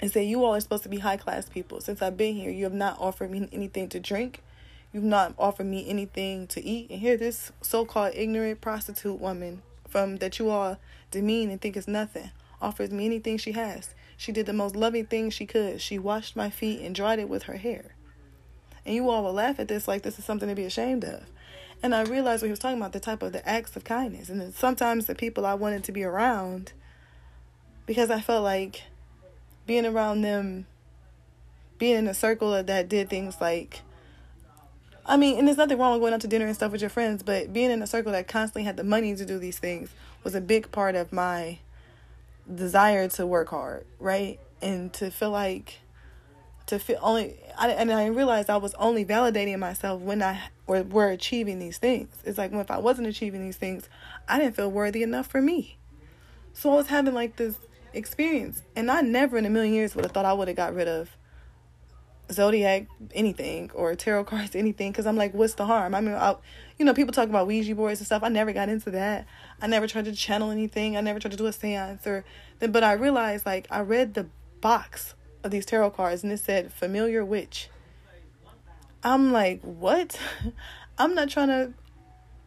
and 0.00 0.10
say, 0.10 0.24
You 0.24 0.44
all 0.44 0.54
are 0.54 0.60
supposed 0.60 0.84
to 0.84 0.88
be 0.88 0.98
high 0.98 1.16
class 1.16 1.48
people. 1.48 1.80
Since 1.80 2.02
I've 2.02 2.16
been 2.16 2.34
here, 2.34 2.50
you 2.50 2.64
have 2.64 2.72
not 2.72 2.98
offered 3.00 3.30
me 3.30 3.48
anything 3.52 3.88
to 3.90 4.00
drink. 4.00 4.42
You've 4.92 5.04
not 5.04 5.34
offered 5.38 5.66
me 5.66 5.88
anything 5.88 6.46
to 6.48 6.64
eat. 6.64 6.90
And 6.90 7.00
here, 7.00 7.16
this 7.16 7.52
so 7.60 7.84
called 7.84 8.14
ignorant 8.14 8.60
prostitute 8.60 9.20
woman 9.20 9.62
from 9.88 10.16
that 10.16 10.38
you 10.38 10.50
all 10.50 10.78
demean 11.10 11.50
and 11.50 11.60
think 11.60 11.76
is 11.76 11.88
nothing 11.88 12.30
offers 12.60 12.90
me 12.90 13.06
anything 13.06 13.38
she 13.38 13.52
has. 13.52 13.94
She 14.16 14.32
did 14.32 14.46
the 14.46 14.52
most 14.52 14.74
loving 14.74 15.06
thing 15.06 15.30
she 15.30 15.46
could. 15.46 15.80
She 15.80 15.98
washed 15.98 16.36
my 16.36 16.50
feet 16.50 16.80
and 16.80 16.94
dried 16.94 17.18
it 17.18 17.28
with 17.28 17.44
her 17.44 17.56
hair. 17.56 17.94
And 18.84 18.94
you 18.94 19.08
all 19.10 19.22
will 19.22 19.32
laugh 19.32 19.60
at 19.60 19.68
this 19.68 19.86
like 19.86 20.02
this 20.02 20.18
is 20.18 20.24
something 20.24 20.48
to 20.48 20.54
be 20.54 20.64
ashamed 20.64 21.04
of. 21.04 21.24
And 21.82 21.94
I 21.94 22.02
realized 22.02 22.42
what 22.42 22.46
he 22.46 22.50
was 22.50 22.58
talking 22.58 22.78
about 22.78 22.92
the 22.92 23.00
type 23.00 23.22
of 23.22 23.32
the 23.32 23.48
acts 23.48 23.76
of 23.76 23.84
kindness. 23.84 24.28
And 24.28 24.52
sometimes 24.54 25.06
the 25.06 25.14
people 25.14 25.46
I 25.46 25.54
wanted 25.54 25.84
to 25.84 25.92
be 25.92 26.02
around 26.02 26.72
because 27.86 28.10
I 28.10 28.20
felt 28.20 28.42
like 28.42 28.82
being 29.68 29.86
around 29.86 30.22
them 30.22 30.66
being 31.78 31.96
in 31.96 32.08
a 32.08 32.14
circle 32.14 32.60
that 32.60 32.88
did 32.88 33.08
things 33.08 33.36
like 33.40 33.82
I 35.06 35.16
mean, 35.16 35.38
and 35.38 35.48
there's 35.48 35.56
nothing 35.56 35.78
wrong 35.78 35.92
with 35.92 36.02
going 36.02 36.12
out 36.12 36.20
to 36.22 36.26
dinner 36.26 36.44
and 36.44 36.54
stuff 36.54 36.70
with 36.70 36.82
your 36.82 36.90
friends, 36.90 37.22
but 37.22 37.50
being 37.50 37.70
in 37.70 37.80
a 37.80 37.86
circle 37.86 38.12
that 38.12 38.28
constantly 38.28 38.64
had 38.64 38.76
the 38.76 38.84
money 38.84 39.14
to 39.16 39.24
do 39.24 39.38
these 39.38 39.58
things 39.58 39.88
was 40.22 40.34
a 40.34 40.40
big 40.40 40.70
part 40.70 40.96
of 40.96 41.14
my 41.14 41.60
desire 42.52 43.08
to 43.08 43.26
work 43.26 43.48
hard, 43.48 43.86
right? 43.98 44.38
And 44.60 44.92
to 44.94 45.10
feel 45.10 45.30
like 45.30 45.78
to 46.66 46.78
feel 46.78 46.98
only 47.00 47.36
I, 47.56 47.70
and 47.70 47.90
I 47.90 48.06
realized 48.06 48.50
I 48.50 48.58
was 48.58 48.74
only 48.74 49.04
validating 49.04 49.58
myself 49.58 50.02
when 50.02 50.22
I 50.22 50.50
were, 50.66 50.82
were 50.82 51.08
achieving 51.08 51.58
these 51.58 51.78
things. 51.78 52.14
It's 52.24 52.36
like 52.36 52.52
if 52.52 52.70
I 52.70 52.78
wasn't 52.78 53.08
achieving 53.08 53.40
these 53.40 53.56
things, 53.56 53.88
I 54.28 54.38
didn't 54.38 54.56
feel 54.56 54.70
worthy 54.70 55.02
enough 55.02 55.26
for 55.26 55.40
me. 55.40 55.78
So 56.52 56.70
I 56.72 56.74
was 56.74 56.88
having 56.88 57.14
like 57.14 57.36
this 57.36 57.56
experience, 57.92 58.62
and 58.76 58.90
I 58.90 59.00
never 59.00 59.38
in 59.38 59.46
a 59.46 59.50
million 59.50 59.74
years 59.74 59.94
would 59.94 60.04
have 60.04 60.12
thought 60.12 60.24
I 60.24 60.32
would 60.32 60.48
have 60.48 60.56
got 60.56 60.74
rid 60.74 60.88
of 60.88 61.10
zodiac 62.30 62.86
anything 63.14 63.70
or 63.74 63.94
tarot 63.94 64.24
cards 64.24 64.54
anything 64.54 64.92
because 64.92 65.06
I'm 65.06 65.16
like, 65.16 65.34
what's 65.34 65.54
the 65.54 65.66
harm? 65.66 65.94
I 65.94 66.00
mean, 66.00 66.14
I, 66.14 66.36
you 66.78 66.84
know, 66.84 66.94
people 66.94 67.12
talk 67.12 67.28
about 67.28 67.46
Ouija 67.46 67.74
boards 67.74 68.00
and 68.00 68.06
stuff. 68.06 68.22
I 68.22 68.28
never 68.28 68.52
got 68.52 68.68
into 68.68 68.90
that. 68.92 69.26
I 69.60 69.66
never 69.66 69.86
tried 69.86 70.04
to 70.06 70.12
channel 70.12 70.50
anything. 70.50 70.96
I 70.96 71.00
never 71.00 71.18
tried 71.18 71.32
to 71.32 71.36
do 71.36 71.46
a 71.46 71.52
seance 71.52 72.06
or, 72.06 72.24
but 72.60 72.84
I 72.84 72.92
realized 72.92 73.46
like 73.46 73.66
I 73.70 73.80
read 73.80 74.14
the 74.14 74.28
box 74.60 75.14
of 75.44 75.50
these 75.50 75.64
tarot 75.64 75.90
cards 75.90 76.22
and 76.22 76.32
it 76.32 76.40
said 76.40 76.72
familiar 76.72 77.24
witch. 77.24 77.70
I'm 79.02 79.32
like, 79.32 79.62
what? 79.62 80.18
I'm 80.98 81.14
not 81.14 81.30
trying 81.30 81.48
to 81.48 81.72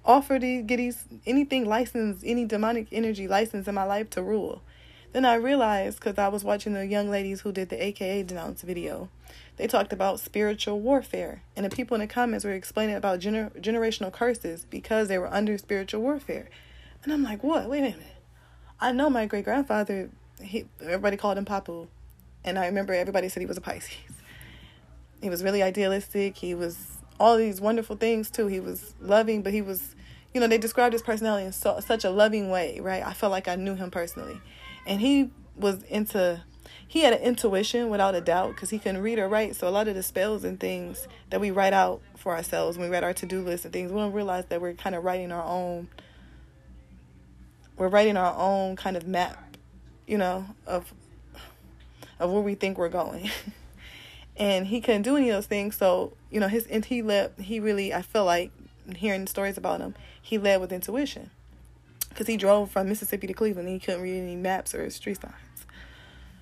offer 0.03 0.39
to 0.39 0.61
get 0.61 0.77
these 0.77 1.05
anything 1.25 1.65
licensed, 1.65 2.23
any 2.25 2.45
demonic 2.45 2.87
energy 2.91 3.27
license 3.27 3.67
in 3.67 3.75
my 3.75 3.83
life 3.83 4.09
to 4.11 4.23
rule. 4.23 4.61
Then 5.13 5.25
I 5.25 5.35
realized 5.35 5.99
because 5.99 6.17
I 6.17 6.29
was 6.29 6.43
watching 6.43 6.73
the 6.73 6.85
young 6.85 7.09
ladies 7.09 7.41
who 7.41 7.51
did 7.51 7.69
the 7.69 7.83
AKA 7.83 8.23
denounce 8.23 8.61
video 8.61 9.09
they 9.57 9.67
talked 9.67 9.93
about 9.93 10.19
spiritual 10.19 10.79
warfare. 10.79 11.43
And 11.55 11.65
the 11.65 11.69
people 11.69 11.95
in 11.95 12.01
the 12.01 12.07
comments 12.07 12.45
were 12.45 12.53
explaining 12.53 12.95
about 12.95 13.19
gener- 13.19 13.51
generational 13.61 14.11
curses 14.11 14.65
because 14.69 15.07
they 15.07 15.17
were 15.17 15.31
under 15.31 15.57
spiritual 15.57 16.01
warfare. 16.01 16.49
And 17.03 17.13
I'm 17.13 17.23
like, 17.23 17.43
what? 17.43 17.69
Wait 17.69 17.79
a 17.79 17.83
minute. 17.83 18.01
I 18.79 18.91
know 18.91 19.09
my 19.09 19.25
great 19.25 19.43
grandfather, 19.43 20.09
he 20.41 20.65
everybody 20.81 21.17
called 21.17 21.37
him 21.37 21.45
Papu. 21.45 21.87
And 22.43 22.57
I 22.57 22.65
remember 22.65 22.93
everybody 22.93 23.29
said 23.29 23.41
he 23.41 23.45
was 23.45 23.57
a 23.57 23.61
Pisces. 23.61 23.91
He 25.21 25.29
was 25.29 25.43
really 25.43 25.61
idealistic. 25.61 26.37
He 26.37 26.55
was 26.55 26.97
all 27.19 27.37
these 27.37 27.61
wonderful 27.61 27.95
things 27.95 28.31
too. 28.31 28.47
He 28.47 28.59
was 28.59 28.95
loving, 28.99 29.43
but 29.43 29.53
he 29.53 29.61
was, 29.61 29.95
you 30.33 30.41
know, 30.41 30.47
they 30.47 30.57
described 30.57 30.93
his 30.93 31.03
personality 31.03 31.45
in 31.45 31.51
so, 31.51 31.79
such 31.79 32.03
a 32.03 32.09
loving 32.09 32.49
way, 32.49 32.79
right? 32.79 33.05
I 33.05 33.13
felt 33.13 33.31
like 33.31 33.47
I 33.47 33.55
knew 33.55 33.75
him 33.75 33.91
personally. 33.91 34.41
And 34.85 35.01
he 35.01 35.31
was 35.55 35.83
into 35.83 36.41
he 36.91 37.03
had 37.03 37.13
an 37.13 37.21
intuition 37.21 37.89
without 37.89 38.15
a 38.15 38.21
doubt 38.21 38.49
because 38.49 38.69
he 38.69 38.77
couldn't 38.77 39.01
read 39.01 39.17
or 39.17 39.29
write. 39.29 39.55
So 39.55 39.65
a 39.65 39.69
lot 39.69 39.87
of 39.87 39.95
the 39.95 40.03
spells 40.03 40.43
and 40.43 40.59
things 40.59 41.07
that 41.29 41.39
we 41.39 41.49
write 41.49 41.71
out 41.71 42.01
for 42.17 42.35
ourselves 42.35 42.77
when 42.77 42.89
we 42.89 42.93
write 42.93 43.05
our 43.05 43.13
to 43.13 43.25
do 43.25 43.41
list 43.41 43.63
and 43.63 43.73
things, 43.73 43.93
we 43.93 43.97
don't 43.97 44.11
realize 44.11 44.45
that 44.47 44.59
we're 44.59 44.73
kind 44.73 44.93
of 44.93 45.05
writing 45.05 45.31
our 45.31 45.43
own. 45.43 45.87
We're 47.77 47.87
writing 47.87 48.17
our 48.17 48.35
own 48.37 48.75
kind 48.75 48.97
of 48.97 49.07
map, 49.07 49.55
you 50.05 50.17
know, 50.17 50.45
of 50.67 50.93
of 52.19 52.29
where 52.29 52.41
we 52.41 52.55
think 52.55 52.77
we're 52.77 52.89
going. 52.89 53.31
and 54.35 54.67
he 54.67 54.81
couldn't 54.81 55.03
do 55.03 55.15
any 55.15 55.29
of 55.29 55.37
those 55.37 55.47
things. 55.47 55.77
So 55.77 56.11
you 56.29 56.41
know, 56.41 56.49
his 56.49 56.67
and 56.67 56.83
he 56.83 57.01
led. 57.01 57.31
He 57.39 57.61
really, 57.61 57.93
I 57.93 58.01
feel 58.01 58.25
like 58.25 58.51
hearing 58.97 59.27
stories 59.27 59.57
about 59.57 59.79
him, 59.79 59.95
he 60.21 60.37
led 60.37 60.59
with 60.59 60.73
intuition 60.73 61.29
because 62.11 62.27
he 62.27 62.37
drove 62.37 62.69
from 62.71 62.89
Mississippi 62.89 63.27
to 63.27 63.33
Cleveland. 63.33 63.67
And 63.67 63.79
he 63.79 63.83
couldn't 63.83 64.01
read 64.01 64.19
any 64.19 64.35
maps 64.35 64.75
or 64.75 64.89
street 64.89 65.19
signs. 65.21 65.35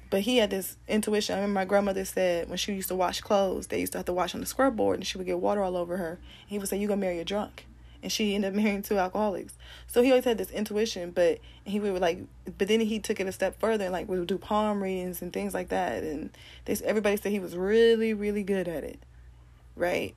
But 0.09 0.21
he 0.21 0.37
had 0.37 0.49
this 0.49 0.77
intuition. 0.87 1.35
I 1.35 1.37
remember 1.37 1.59
my 1.59 1.65
grandmother 1.65 2.03
said 2.03 2.49
when 2.49 2.57
she 2.57 2.73
used 2.73 2.87
to 2.87 2.95
wash 2.95 3.21
clothes, 3.21 3.67
they 3.67 3.79
used 3.79 3.91
to 3.91 3.99
have 3.99 4.05
to 4.05 4.13
wash 4.13 4.33
on 4.33 4.41
the 4.41 4.47
scrub 4.47 4.75
board 4.75 4.97
and 4.97 5.05
she 5.05 5.17
would 5.17 5.27
get 5.27 5.39
water 5.39 5.61
all 5.61 5.77
over 5.77 5.97
her. 5.97 6.19
And 6.41 6.49
he 6.49 6.57
would 6.57 6.67
say, 6.67 6.77
You're 6.77 6.87
gonna 6.87 7.01
marry 7.01 7.19
a 7.19 7.25
drunk. 7.25 7.67
And 8.01 8.11
she 8.11 8.33
ended 8.33 8.53
up 8.53 8.55
marrying 8.61 8.81
two 8.81 8.97
alcoholics. 8.97 9.53
So 9.85 10.01
he 10.01 10.09
always 10.09 10.25
had 10.25 10.39
this 10.39 10.49
intuition, 10.49 11.11
but 11.11 11.39
he 11.63 11.79
would 11.79 12.01
like 12.01 12.23
but 12.57 12.67
then 12.67 12.79
he 12.79 12.99
took 12.99 13.19
it 13.19 13.27
a 13.27 13.31
step 13.31 13.59
further 13.59 13.85
and 13.85 13.93
like 13.93 14.09
would 14.09 14.25
do 14.25 14.39
palm 14.39 14.81
readings 14.81 15.21
and 15.21 15.31
things 15.31 15.53
like 15.53 15.69
that. 15.69 16.03
And 16.03 16.31
they 16.65 16.75
everybody 16.83 17.17
said 17.17 17.31
he 17.31 17.39
was 17.39 17.55
really, 17.55 18.13
really 18.13 18.43
good 18.43 18.67
at 18.67 18.83
it. 18.83 18.99
Right? 19.75 20.15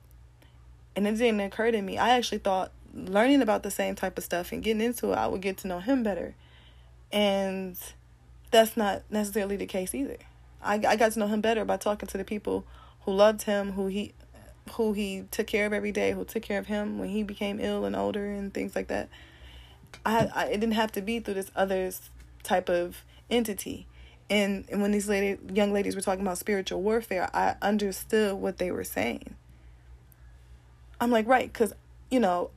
And 0.95 1.07
it 1.07 1.17
didn't 1.17 1.39
occur 1.39 1.71
to 1.71 1.81
me. 1.81 1.99
I 1.99 2.09
actually 2.09 2.39
thought 2.39 2.71
learning 2.93 3.41
about 3.41 3.63
the 3.63 3.71
same 3.71 3.95
type 3.95 4.17
of 4.17 4.23
stuff 4.23 4.51
and 4.51 4.63
getting 4.63 4.81
into 4.81 5.11
it, 5.11 5.15
I 5.15 5.27
would 5.27 5.41
get 5.41 5.57
to 5.59 5.67
know 5.67 5.79
him 5.79 6.03
better. 6.03 6.35
And 7.11 7.77
that's 8.51 8.77
not 8.77 9.03
necessarily 9.09 9.55
the 9.55 9.65
case 9.65 9.93
either. 9.93 10.17
I, 10.61 10.75
I 10.87 10.95
got 10.95 11.11
to 11.13 11.19
know 11.19 11.27
him 11.27 11.41
better 11.41 11.65
by 11.65 11.77
talking 11.77 12.07
to 12.07 12.17
the 12.17 12.23
people 12.23 12.65
who 13.01 13.13
loved 13.13 13.43
him, 13.43 13.73
who 13.73 13.87
he 13.87 14.13
who 14.73 14.93
he 14.93 15.25
took 15.29 15.45
care 15.45 15.65
of 15.65 15.73
every 15.73 15.91
day, 15.91 16.13
who 16.13 16.23
took 16.23 16.41
care 16.41 16.57
of 16.57 16.67
him 16.67 16.97
when 16.97 17.09
he 17.09 17.21
became 17.21 17.59
ill 17.59 17.83
and 17.83 17.97
older 17.97 18.25
and 18.25 18.53
things 18.53 18.75
like 18.75 18.87
that. 18.87 19.09
I, 20.05 20.29
I 20.33 20.45
it 20.45 20.59
didn't 20.59 20.73
have 20.73 20.91
to 20.93 21.01
be 21.01 21.19
through 21.19 21.33
this 21.33 21.51
other 21.55 21.91
type 22.43 22.69
of 22.69 23.03
entity. 23.29 23.87
And, 24.29 24.65
and 24.71 24.81
when 24.81 24.91
these 24.91 25.09
lady, 25.09 25.37
young 25.53 25.73
ladies 25.73 25.95
were 25.95 26.01
talking 26.01 26.21
about 26.21 26.37
spiritual 26.37 26.81
warfare, 26.81 27.29
I 27.33 27.55
understood 27.61 28.35
what 28.35 28.57
they 28.57 28.71
were 28.71 28.85
saying. 28.85 29.35
I'm 30.99 31.11
like, 31.11 31.27
right, 31.27 31.51
because, 31.51 31.73
you 32.09 32.19
know, 32.19 32.49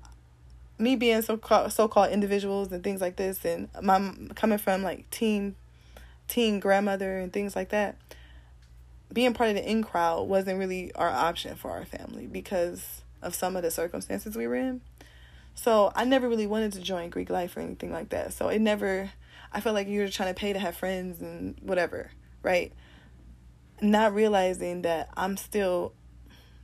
me 0.78 0.96
being 0.96 1.22
so 1.22 1.40
so 1.68 1.88
called 1.88 2.10
individuals 2.10 2.70
and 2.72 2.82
things 2.84 3.00
like 3.00 3.16
this, 3.16 3.44
and 3.44 3.68
my 3.82 4.12
coming 4.34 4.58
from 4.58 4.82
like 4.82 5.08
teen 5.10 5.54
teen 6.28 6.60
grandmother 6.60 7.18
and 7.18 7.32
things 7.32 7.54
like 7.54 7.70
that, 7.70 7.96
being 9.12 9.32
part 9.32 9.50
of 9.50 9.56
the 9.56 9.68
in 9.68 9.82
crowd 9.82 10.28
wasn't 10.28 10.58
really 10.58 10.92
our 10.94 11.08
option 11.10 11.54
for 11.56 11.70
our 11.70 11.84
family 11.84 12.26
because 12.26 13.02
of 13.22 13.34
some 13.34 13.56
of 13.56 13.62
the 13.62 13.70
circumstances 13.70 14.36
we 14.36 14.46
were 14.46 14.56
in. 14.56 14.80
So 15.54 15.90
I 15.94 16.04
never 16.04 16.28
really 16.28 16.46
wanted 16.46 16.72
to 16.74 16.80
join 16.80 17.08
Greek 17.10 17.30
life 17.30 17.56
or 17.56 17.60
anything 17.60 17.92
like 17.92 18.10
that. 18.10 18.34
So 18.34 18.48
it 18.48 18.60
never, 18.60 19.10
I 19.52 19.60
felt 19.60 19.74
like 19.74 19.88
you 19.88 20.00
were 20.00 20.08
trying 20.08 20.34
to 20.34 20.38
pay 20.38 20.52
to 20.52 20.58
have 20.58 20.76
friends 20.76 21.20
and 21.22 21.56
whatever, 21.62 22.10
right? 22.42 22.72
Not 23.80 24.14
realizing 24.14 24.82
that 24.82 25.08
I'm 25.16 25.36
still, 25.38 25.94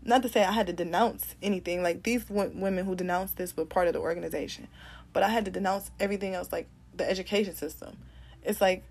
not 0.05 0.23
to 0.23 0.29
say 0.29 0.45
I 0.45 0.53
had 0.53 0.67
to 0.67 0.73
denounce 0.73 1.35
anything. 1.43 1.83
Like 1.83 2.03
these 2.03 2.29
women 2.29 2.85
who 2.85 2.95
denounced 2.95 3.37
this 3.37 3.57
were 3.57 3.65
part 3.65 3.87
of 3.87 3.93
the 3.93 4.01
organization, 4.01 4.69
but 5.13 5.23
I 5.23 5.29
had 5.29 5.45
to 5.45 5.51
denounce 5.51 5.91
everything 6.01 6.35
else, 6.35 6.53
like 6.53 6.69
the 6.95 7.09
education 7.09 7.55
system. 7.55 7.97
It's 8.43 8.61
like 8.61 8.85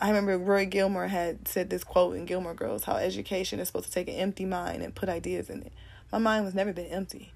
I 0.00 0.08
remember 0.08 0.38
Rory 0.38 0.66
Gilmore 0.66 1.08
had 1.08 1.48
said 1.48 1.70
this 1.70 1.82
quote 1.82 2.16
in 2.16 2.24
Gilmore 2.24 2.54
Girls 2.54 2.84
how 2.84 2.96
education 2.96 3.58
is 3.58 3.66
supposed 3.66 3.86
to 3.86 3.92
take 3.92 4.08
an 4.08 4.14
empty 4.14 4.44
mind 4.44 4.82
and 4.82 4.94
put 4.94 5.08
ideas 5.08 5.50
in 5.50 5.62
it. 5.62 5.72
My 6.12 6.18
mind 6.18 6.44
was 6.44 6.54
never 6.54 6.72
been 6.72 6.86
empty. 6.86 7.32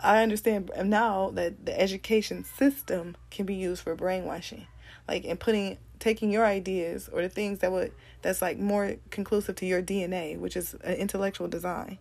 I 0.00 0.22
understand 0.22 0.70
now 0.84 1.30
that 1.34 1.66
the 1.66 1.78
education 1.78 2.44
system 2.44 3.16
can 3.30 3.46
be 3.46 3.54
used 3.54 3.82
for 3.82 3.96
brainwashing, 3.96 4.66
like 5.08 5.24
in 5.24 5.36
putting 5.38 5.78
taking 5.98 6.30
your 6.30 6.44
ideas 6.44 7.08
or 7.12 7.22
the 7.22 7.28
things 7.28 7.60
that 7.60 7.72
would 7.72 7.92
that's 8.22 8.42
like 8.42 8.58
more 8.58 8.96
conclusive 9.10 9.56
to 9.56 9.66
your 9.66 9.82
DNA, 9.82 10.38
which 10.38 10.56
is 10.56 10.74
an 10.84 10.94
intellectual 10.94 11.48
design, 11.48 11.98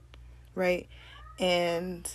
right? 0.55 0.87
And 1.39 2.09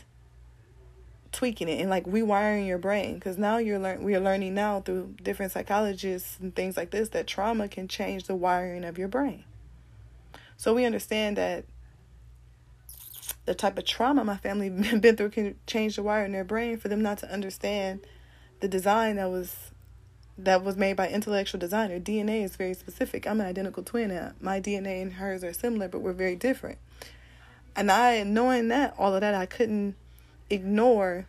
tweaking 1.31 1.69
it 1.69 1.81
and 1.81 1.91
like 1.91 2.05
rewiring 2.07 2.67
your 2.67 2.79
brain 2.79 3.15
because 3.15 3.37
now 3.37 3.59
you're 3.59 3.79
learn 3.79 4.03
we 4.03 4.15
are 4.15 4.21
learning 4.21 4.55
now 4.55 4.81
through 4.81 5.15
different 5.23 5.53
psychologists 5.53 6.39
and 6.41 6.57
things 6.57 6.75
like 6.77 6.91
this 6.91 7.11
that 7.11 7.27
trauma 7.27 7.69
can 7.69 7.87
change 7.87 8.25
the 8.25 8.35
wiring 8.35 8.85
of 8.85 8.99
your 8.99 9.09
brain. 9.09 9.45
So 10.57 10.75
we 10.75 10.85
understand 10.85 11.37
that 11.37 11.65
the 13.45 13.55
type 13.55 13.79
of 13.79 13.85
trauma 13.85 14.25
my 14.25 14.37
family 14.37 14.69
been 15.01 15.17
through 15.17 15.31
can 15.31 15.57
change 15.67 15.97
the 15.97 16.03
wire 16.03 16.25
in 16.25 16.33
their 16.33 16.45
brain 16.45 16.79
for 16.79 16.89
them 16.89 17.03
not 17.03 17.19
to 17.19 17.33
understand 17.33 18.01
the 18.61 18.69
design 18.69 19.17
that 19.17 19.31
was 19.31 19.71
that 20.39 20.63
was 20.63 20.77
made 20.77 20.97
by 20.97 21.09
intellectual 21.09 21.59
designer. 21.59 21.99
DNA 21.99 22.45
is 22.45 22.55
very 22.55 22.75
specific. 22.75 23.27
I'm 23.27 23.41
an 23.41 23.47
identical 23.47 23.83
twin. 23.83 24.13
And 24.13 24.41
my 24.41 24.61
DNA 24.61 25.03
and 25.03 25.15
hers 25.15 25.43
are 25.43 25.53
similar, 25.53 25.89
but 25.89 26.01
we're 26.01 26.13
very 26.13 26.37
different. 26.37 26.79
And 27.79 27.93
I, 27.93 28.25
knowing 28.25 28.67
that, 28.69 28.97
all 28.99 29.15
of 29.15 29.21
that, 29.21 29.37
I 29.37 29.47
couldn't 29.47 29.95
ignore 30.51 31.27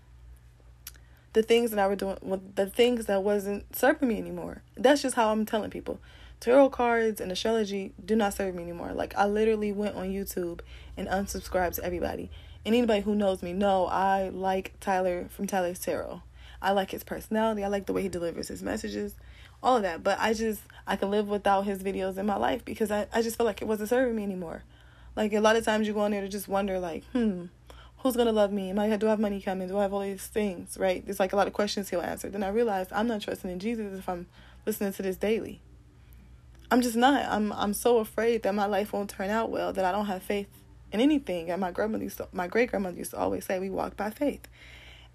the 1.33 1.43
things 1.43 1.69
that 1.69 1.79
I 1.79 1.85
were 1.85 1.95
doing, 1.95 2.17
the 2.55 2.65
things 2.65 3.05
that 3.05 3.21
wasn't 3.21 3.75
serving 3.75 4.09
me 4.09 4.17
anymore. 4.17 4.63
That's 4.75 5.03
just 5.03 5.15
how 5.15 5.29
I'm 5.29 5.45
telling 5.45 5.69
people. 5.69 5.99
Tarot 6.39 6.69
cards 6.69 7.21
and 7.21 7.31
astrology 7.31 7.93
do 8.03 8.15
not 8.15 8.33
serve 8.33 8.55
me 8.55 8.63
anymore. 8.63 8.93
Like 8.93 9.15
I 9.15 9.27
literally 9.27 9.71
went 9.71 9.95
on 9.95 10.07
YouTube 10.07 10.61
and 10.97 11.07
unsubscribed 11.07 11.75
to 11.75 11.83
everybody. 11.83 12.31
And 12.65 12.73
anybody 12.73 13.01
who 13.01 13.13
knows 13.13 13.43
me 13.43 13.53
know 13.53 13.85
I 13.85 14.29
like 14.29 14.73
Tyler 14.79 15.27
from 15.29 15.45
Tyler's 15.45 15.77
Tarot. 15.77 16.23
I 16.63 16.71
like 16.71 16.89
his 16.89 17.03
personality. 17.03 17.63
I 17.63 17.67
like 17.67 17.85
the 17.85 17.93
way 17.93 18.01
he 18.01 18.09
delivers 18.09 18.47
his 18.47 18.63
messages. 18.63 19.13
All 19.61 19.77
of 19.77 19.83
that. 19.83 20.03
But 20.03 20.17
I 20.19 20.33
just 20.33 20.61
I 20.87 20.95
can 20.95 21.11
live 21.11 21.27
without 21.27 21.65
his 21.65 21.83
videos 21.83 22.17
in 22.17 22.25
my 22.25 22.37
life 22.37 22.65
because 22.65 22.89
I, 22.89 23.05
I 23.13 23.21
just 23.21 23.37
feel 23.37 23.45
like 23.45 23.61
it 23.61 23.67
wasn't 23.67 23.89
serving 23.89 24.15
me 24.15 24.23
anymore. 24.23 24.63
Like 25.15 25.33
a 25.33 25.39
lot 25.39 25.55
of 25.55 25.65
times 25.65 25.87
you 25.87 25.93
go 25.93 26.01
on 26.01 26.11
there 26.11 26.21
to 26.21 26.29
just 26.29 26.47
wonder 26.47 26.79
like, 26.79 27.03
hmm, 27.11 27.45
who's 27.97 28.15
gonna 28.15 28.31
love 28.31 28.51
me? 28.51 28.69
Am 28.69 28.79
I 28.79 28.95
do 28.97 29.07
I 29.07 29.11
have 29.11 29.19
money 29.19 29.41
coming? 29.41 29.67
Do 29.67 29.77
I 29.77 29.83
have 29.83 29.93
all 29.93 30.01
these 30.01 30.27
things? 30.27 30.77
Right? 30.77 31.03
There's 31.05 31.19
like 31.19 31.33
a 31.33 31.35
lot 31.35 31.47
of 31.47 31.53
questions 31.53 31.89
he'll 31.89 32.01
answer. 32.01 32.29
Then 32.29 32.43
I 32.43 32.49
realized 32.49 32.91
I'm 32.93 33.07
not 33.07 33.21
trusting 33.21 33.49
in 33.49 33.59
Jesus 33.59 33.97
if 33.97 34.07
I'm 34.07 34.27
listening 34.65 34.93
to 34.93 35.01
this 35.01 35.17
daily. 35.17 35.61
I'm 36.71 36.81
just 36.81 36.95
not. 36.95 37.25
I'm 37.25 37.51
I'm 37.53 37.73
so 37.73 37.97
afraid 37.97 38.43
that 38.43 38.53
my 38.53 38.65
life 38.65 38.93
won't 38.93 39.09
turn 39.09 39.29
out 39.29 39.49
well 39.49 39.73
that 39.73 39.85
I 39.85 39.91
don't 39.91 40.05
have 40.05 40.21
faith 40.21 40.47
in 40.91 40.99
anything. 40.99 41.49
And 41.49 41.59
my 41.59 41.71
grandmother 41.71 42.03
used 42.03 42.17
to, 42.17 42.27
my 42.31 42.47
great 42.47 42.69
grandmother 42.69 42.97
used 42.97 43.11
to 43.11 43.17
always 43.17 43.45
say 43.45 43.59
we 43.59 43.69
walk 43.69 43.97
by 43.97 44.09
faith. 44.09 44.47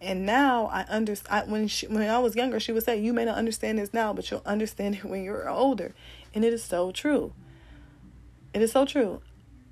And 0.00 0.26
now 0.26 0.66
I 0.66 0.83
understand. 0.83 1.50
When 1.50 1.68
she, 1.68 1.87
when 1.87 2.02
I 2.02 2.18
was 2.18 2.35
younger, 2.35 2.59
she 2.59 2.72
would 2.72 2.85
say, 2.85 2.98
"You 2.98 3.12
may 3.12 3.24
not 3.24 3.37
understand 3.37 3.78
this 3.78 3.94
now, 3.94 4.12
but 4.12 4.30
you'll 4.30 4.42
understand 4.44 4.96
it 4.96 5.04
when 5.04 5.22
you're 5.22 5.48
older." 5.48 5.94
And 6.35 6.44
it 6.44 6.52
is 6.52 6.64
so 6.64 6.90
true. 6.90 7.33
It 8.52 8.61
is 8.61 8.72
so 8.72 8.85
true. 8.85 9.22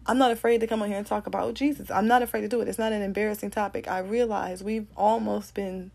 I'm 0.04 0.18
not 0.18 0.32
afraid 0.32 0.60
to 0.60 0.66
come 0.66 0.82
on 0.82 0.88
here 0.88 0.98
and 0.98 1.06
talk 1.06 1.26
about 1.26 1.54
Jesus. 1.54 1.90
I'm 1.90 2.08
not 2.08 2.22
afraid 2.22 2.40
to 2.40 2.48
do 2.48 2.60
it. 2.60 2.68
It's 2.68 2.78
not 2.78 2.92
an 2.92 3.02
embarrassing 3.02 3.50
topic. 3.50 3.88
I 3.88 4.00
realize 4.00 4.62
we've 4.62 4.88
almost 4.96 5.54
been 5.54 5.92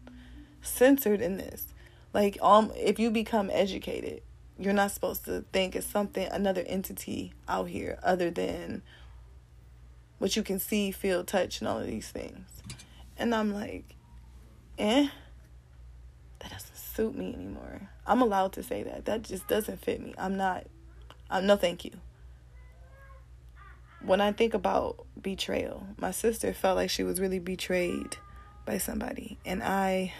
censored 0.61 1.21
in 1.21 1.37
this. 1.37 1.67
Like, 2.13 2.37
um, 2.41 2.71
if 2.75 2.99
you 2.99 3.11
become 3.11 3.49
educated, 3.51 4.21
you're 4.57 4.73
not 4.73 4.91
supposed 4.91 5.25
to 5.25 5.43
think 5.51 5.75
it's 5.75 5.85
something 5.85 6.25
another 6.27 6.63
entity 6.65 7.33
out 7.47 7.67
here 7.67 7.99
other 8.01 8.31
than 8.31 8.81
what 10.19 10.35
you 10.35 10.41
can 10.41 10.59
see, 10.59 10.91
feel, 10.91 11.23
touch, 11.23 11.59
and 11.59 11.67
all 11.67 11.79
of 11.79 11.87
these 11.87 12.09
things. 12.09 12.63
And 13.17 13.35
I'm 13.35 13.53
like, 13.53 13.95
eh, 14.79 15.09
that 16.39 16.51
doesn't 16.51 16.77
suit 16.77 17.15
me 17.15 17.33
anymore. 17.33 17.89
I'm 18.05 18.21
allowed 18.21 18.53
to 18.53 18.63
say 18.63 18.83
that. 18.83 19.05
That 19.05 19.23
just 19.23 19.47
doesn't 19.47 19.83
fit 19.83 20.01
me. 20.01 20.15
I'm 20.17 20.37
not. 20.37 20.65
I'm 21.29 21.45
no, 21.45 21.57
thank 21.57 21.83
you. 21.83 21.91
When 24.07 24.21
I 24.21 24.31
think 24.31 24.53
about 24.53 25.05
betrayal, 25.21 25.85
my 25.97 26.11
sister 26.11 26.53
felt 26.53 26.77
like 26.77 26.89
she 26.89 27.03
was 27.03 27.19
really 27.19 27.39
betrayed 27.39 28.15
by 28.65 28.77
somebody, 28.77 29.37
and 29.45 29.61
I 29.61 30.13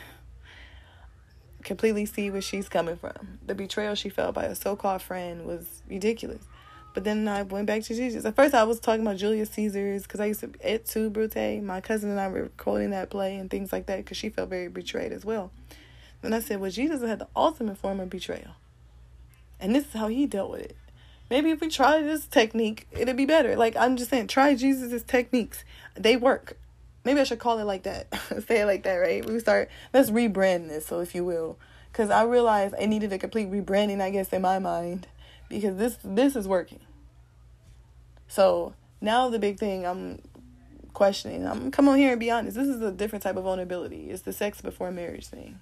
completely 1.63 2.06
see 2.06 2.30
where 2.30 2.41
she's 2.41 2.67
coming 2.67 2.97
from. 2.97 3.39
The 3.45 3.56
betrayal 3.56 3.95
she 3.95 4.10
felt 4.10 4.36
by 4.36 4.43
a 4.43 4.56
so 4.56 4.76
called 4.76 5.02
friend 5.02 5.45
was 5.45 5.82
ridiculous. 5.88 6.43
But 6.93 7.06
then 7.06 7.30
I 7.30 7.43
went 7.43 7.65
back 7.65 7.84
to 7.84 7.95
Jesus. 7.95 8.26
At 8.26 8.36
first, 8.36 8.54
I 8.54 8.65
was 8.65 8.82
talking 8.82 9.04
about 9.04 9.15
Julius 9.15 9.52
Caesar's 9.52 10.04
because 10.04 10.19
I 10.19 10.26
used 10.26 10.41
to, 10.41 10.52
Et 10.60 10.86
tu, 10.86 11.10
Brute. 11.10 11.63
My 11.63 11.80
cousin 11.80 12.10
and 12.10 12.19
I 12.19 12.28
were 12.28 12.50
quoting 12.58 12.89
that 12.89 13.10
play 13.10 13.38
and 13.38 13.50
things 13.50 13.71
like 13.71 13.86
that 13.86 14.00
because 14.00 14.17
she 14.17 14.28
felt 14.30 14.50
very 14.50 14.67
betrayed 14.67 15.13
as 15.13 15.23
well. 15.23 15.52
Then 16.21 16.34
I 16.34 16.41
said, 16.41 16.60
well, 16.60 16.71
Jesus 16.71 17.02
had 17.02 17.19
the 17.19 17.28
ultimate 17.38 17.78
form 17.78 18.02
of 18.02 18.10
betrayal. 18.10 18.52
And 19.62 19.73
this 19.73 19.86
is 19.86 19.93
how 19.93 20.10
he 20.10 20.26
dealt 20.26 20.52
with 20.52 20.62
it. 20.62 20.76
Maybe 21.30 21.52
if 21.52 21.60
we 21.60 21.68
try 21.68 22.02
this 22.02 22.26
technique, 22.26 22.88
it'd 22.92 23.18
be 23.18 23.26
better. 23.26 23.56
Like, 23.56 23.76
I'm 23.76 23.98
just 23.98 24.10
saying, 24.10 24.28
try 24.28 24.56
Jesus's 24.56 25.04
techniques. 25.04 25.66
They 25.96 26.16
work. 26.16 26.58
Maybe 27.04 27.20
I 27.20 27.24
should 27.24 27.40
call 27.40 27.60
it 27.60 27.66
like 27.66 27.84
that. 27.84 28.08
Say 28.48 28.62
it 28.62 28.66
like 28.66 28.84
that, 28.84 28.96
right? 28.96 29.26
We 29.26 29.40
start, 29.40 29.70
let's 29.94 30.10
rebrand 30.10 30.70
this, 30.70 30.86
so 30.86 31.00
if 31.00 31.13
you 31.13 31.26
will. 31.26 31.58
Because 31.92 32.10
I 32.10 32.24
realized 32.24 32.76
I 32.80 32.86
needed 32.86 33.12
a 33.12 33.18
complete 33.18 33.50
rebranding, 33.50 34.02
I 34.02 34.10
guess, 34.10 34.32
in 34.32 34.42
my 34.42 34.60
mind. 34.60 35.08
Because 35.50 35.78
this 35.78 35.98
this 36.04 36.36
is 36.36 36.48
working. 36.48 36.82
So 38.28 38.74
now 39.00 39.30
the 39.30 39.40
big 39.40 39.58
thing 39.58 39.86
I'm 39.86 40.22
questioning, 40.94 41.48
I'm 41.48 41.72
come 41.72 41.88
on 41.88 41.98
here 41.98 42.12
and 42.12 42.20
be 42.20 42.30
honest. 42.30 42.58
This 42.58 42.68
is 42.68 42.82
a 42.82 42.92
different 42.92 43.24
type 43.24 43.38
of 43.38 43.46
vulnerability. 43.46 44.10
It's 44.10 44.24
the 44.24 44.34
sex 44.34 44.62
before 44.62 44.92
marriage 44.92 45.28
thing. 45.28 45.60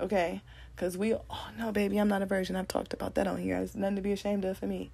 Okay? 0.00 0.42
Because 0.80 0.96
we, 0.96 1.12
oh 1.12 1.48
no, 1.58 1.72
baby, 1.72 1.98
I'm 1.98 2.08
not 2.08 2.22
a 2.22 2.26
virgin. 2.26 2.56
I've 2.56 2.66
talked 2.66 2.94
about 2.94 3.14
that 3.16 3.26
on 3.26 3.36
here. 3.36 3.58
It's 3.58 3.74
nothing 3.74 3.96
to 3.96 4.02
be 4.02 4.12
ashamed 4.12 4.46
of 4.46 4.56
for 4.56 4.66
me. 4.66 4.90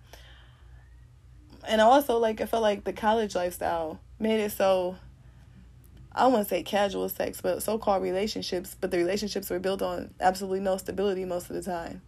And 1.68 1.81
also, 1.81 2.18
like, 2.18 2.40
I 2.40 2.46
felt 2.46 2.62
like 2.62 2.83
the 2.83 2.92
college 2.92 3.37
lifestyle 3.37 4.01
made 4.18 4.40
it 4.40 4.51
so 4.51 4.96
I 6.11 6.29
to 6.29 6.44
say 6.44 6.64
casual 6.64 7.09
sex, 7.09 7.40
but 7.40 7.62
so 7.62 7.79
called 7.79 8.03
relationships, 8.03 8.75
but 8.81 8.90
the 8.90 8.99
relationships 8.99 9.49
were 9.49 9.61
built 9.61 9.81
on 9.81 10.12
absolutely 10.18 10.59
no 10.59 10.77
stability 10.77 11.25
most 11.25 11.51
of 11.51 11.55
the 11.55 11.62
time. 11.62 12.03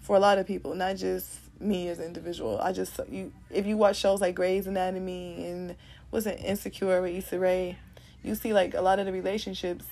For 0.00 0.14
a 0.14 0.20
lot 0.20 0.36
of 0.36 0.46
people, 0.46 0.74
not 0.74 0.96
just 0.96 1.38
me 1.58 1.88
as 1.88 1.98
an 1.98 2.04
individual. 2.04 2.60
I 2.60 2.72
just 2.72 3.00
you 3.08 3.32
if 3.48 3.64
you 3.64 3.78
watch 3.78 3.96
shows 3.96 4.20
like 4.20 4.34
Grey's 4.34 4.66
Anatomy 4.66 5.46
and 5.46 5.74
wasn't 6.10 6.38
Insecure 6.40 7.00
with 7.00 7.14
Issa 7.14 7.38
Rae, 7.38 7.78
you 8.22 8.34
see 8.34 8.52
like 8.52 8.74
a 8.74 8.82
lot 8.82 8.98
of 8.98 9.06
the 9.06 9.12
relationships 9.12 9.86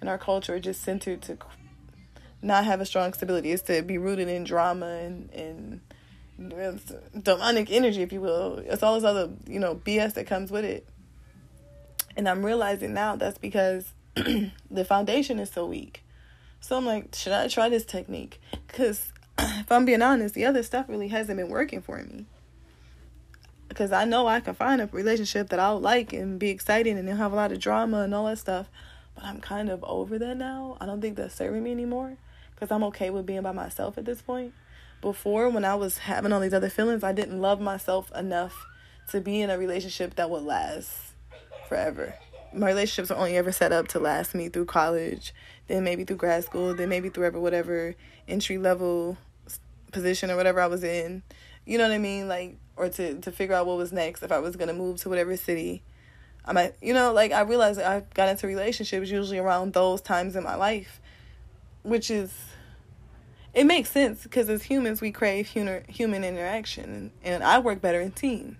in 0.00 0.06
our 0.06 0.16
culture 0.16 0.54
are 0.54 0.60
just 0.60 0.80
centered 0.80 1.22
to 1.22 1.38
not 2.42 2.64
have 2.64 2.80
a 2.80 2.86
strong 2.86 3.12
stability. 3.12 3.50
is 3.50 3.62
to 3.62 3.82
be 3.82 3.98
rooted 3.98 4.28
in 4.28 4.44
drama 4.44 4.86
and 4.86 5.30
and 5.30 5.80
demonic 7.20 7.70
energy, 7.70 8.02
if 8.02 8.12
you 8.12 8.20
will. 8.20 8.58
It's 8.58 8.82
all 8.82 8.94
this 8.94 9.04
other 9.04 9.30
you 9.46 9.58
know 9.58 9.74
BS 9.74 10.14
that 10.14 10.26
comes 10.26 10.50
with 10.50 10.64
it. 10.64 10.86
And 12.16 12.28
I'm 12.28 12.44
realizing 12.44 12.94
now 12.94 13.16
that's 13.16 13.38
because 13.38 13.92
the 14.14 14.84
foundation 14.84 15.38
is 15.38 15.50
so 15.50 15.66
weak. 15.66 16.02
So 16.60 16.76
I'm 16.76 16.86
like, 16.86 17.14
should 17.14 17.32
I 17.32 17.46
try 17.48 17.68
this 17.68 17.84
technique? 17.84 18.40
Because 18.66 19.12
if 19.38 19.70
I'm 19.70 19.84
being 19.84 20.02
honest, 20.02 20.34
the 20.34 20.44
other 20.44 20.62
stuff 20.62 20.88
really 20.88 21.08
hasn't 21.08 21.38
been 21.38 21.48
working 21.48 21.80
for 21.80 21.98
me. 21.98 22.26
Because 23.68 23.92
I 23.92 24.04
know 24.04 24.26
I 24.26 24.40
can 24.40 24.54
find 24.54 24.80
a 24.80 24.86
relationship 24.86 25.50
that 25.50 25.60
I'll 25.60 25.78
like 25.78 26.12
and 26.12 26.38
be 26.38 26.50
exciting 26.50 26.98
and 26.98 27.08
have 27.08 27.32
a 27.32 27.36
lot 27.36 27.52
of 27.52 27.60
drama 27.60 28.00
and 28.00 28.14
all 28.14 28.26
that 28.26 28.38
stuff. 28.38 28.68
But 29.14 29.24
I'm 29.24 29.40
kind 29.40 29.68
of 29.68 29.84
over 29.84 30.18
that 30.18 30.36
now. 30.36 30.76
I 30.80 30.86
don't 30.86 31.00
think 31.00 31.16
that's 31.16 31.34
serving 31.34 31.62
me 31.62 31.70
anymore. 31.70 32.16
Because 32.58 32.74
I'm 32.74 32.82
okay 32.84 33.10
with 33.10 33.24
being 33.24 33.42
by 33.42 33.52
myself 33.52 33.98
at 33.98 34.04
this 34.04 34.20
point. 34.20 34.52
Before, 35.00 35.48
when 35.48 35.64
I 35.64 35.76
was 35.76 35.98
having 35.98 36.32
all 36.32 36.40
these 36.40 36.54
other 36.54 36.68
feelings, 36.68 37.04
I 37.04 37.12
didn't 37.12 37.40
love 37.40 37.60
myself 37.60 38.10
enough 38.16 38.66
to 39.10 39.20
be 39.20 39.40
in 39.40 39.48
a 39.48 39.56
relationship 39.56 40.16
that 40.16 40.28
would 40.28 40.42
last 40.42 41.14
forever. 41.68 42.14
My 42.52 42.66
relationships 42.66 43.10
are 43.10 43.18
only 43.18 43.36
ever 43.36 43.52
set 43.52 43.72
up 43.72 43.88
to 43.88 44.00
last 44.00 44.34
me 44.34 44.48
through 44.48 44.64
college, 44.64 45.32
then 45.68 45.84
maybe 45.84 46.04
through 46.04 46.16
grad 46.16 46.42
school, 46.44 46.74
then 46.74 46.88
maybe 46.88 47.10
through 47.10 47.26
ever 47.26 47.38
whatever 47.38 47.94
entry 48.26 48.58
level 48.58 49.16
position 49.92 50.30
or 50.30 50.36
whatever 50.36 50.60
I 50.60 50.66
was 50.66 50.82
in. 50.82 51.22
You 51.64 51.78
know 51.78 51.84
what 51.84 51.94
I 51.94 51.98
mean? 51.98 52.26
Like 52.26 52.56
or 52.76 52.88
to 52.88 53.20
to 53.20 53.30
figure 53.30 53.54
out 53.54 53.66
what 53.66 53.76
was 53.76 53.92
next 53.92 54.22
if 54.22 54.32
I 54.32 54.38
was 54.38 54.56
gonna 54.56 54.72
move 54.72 54.98
to 55.02 55.08
whatever 55.08 55.36
city. 55.36 55.82
I'm 56.44 56.54
might, 56.54 56.74
you 56.80 56.94
know, 56.94 57.12
like 57.12 57.32
I 57.32 57.42
realized 57.42 57.78
I 57.78 58.02
got 58.14 58.30
into 58.30 58.46
relationships 58.46 59.10
usually 59.10 59.38
around 59.38 59.74
those 59.74 60.00
times 60.00 60.34
in 60.34 60.42
my 60.42 60.54
life, 60.54 61.00
which 61.88 62.10
is 62.10 62.32
it 63.54 63.64
makes 63.64 63.90
sense 63.90 64.22
because 64.22 64.48
as 64.48 64.62
humans 64.62 65.00
we 65.00 65.10
crave 65.10 65.46
human 65.46 65.84
human 65.88 66.22
interaction 66.22 66.84
and, 66.84 67.10
and 67.24 67.42
I 67.44 67.58
work 67.58 67.80
better 67.80 68.00
in 68.00 68.12
teams. 68.12 68.56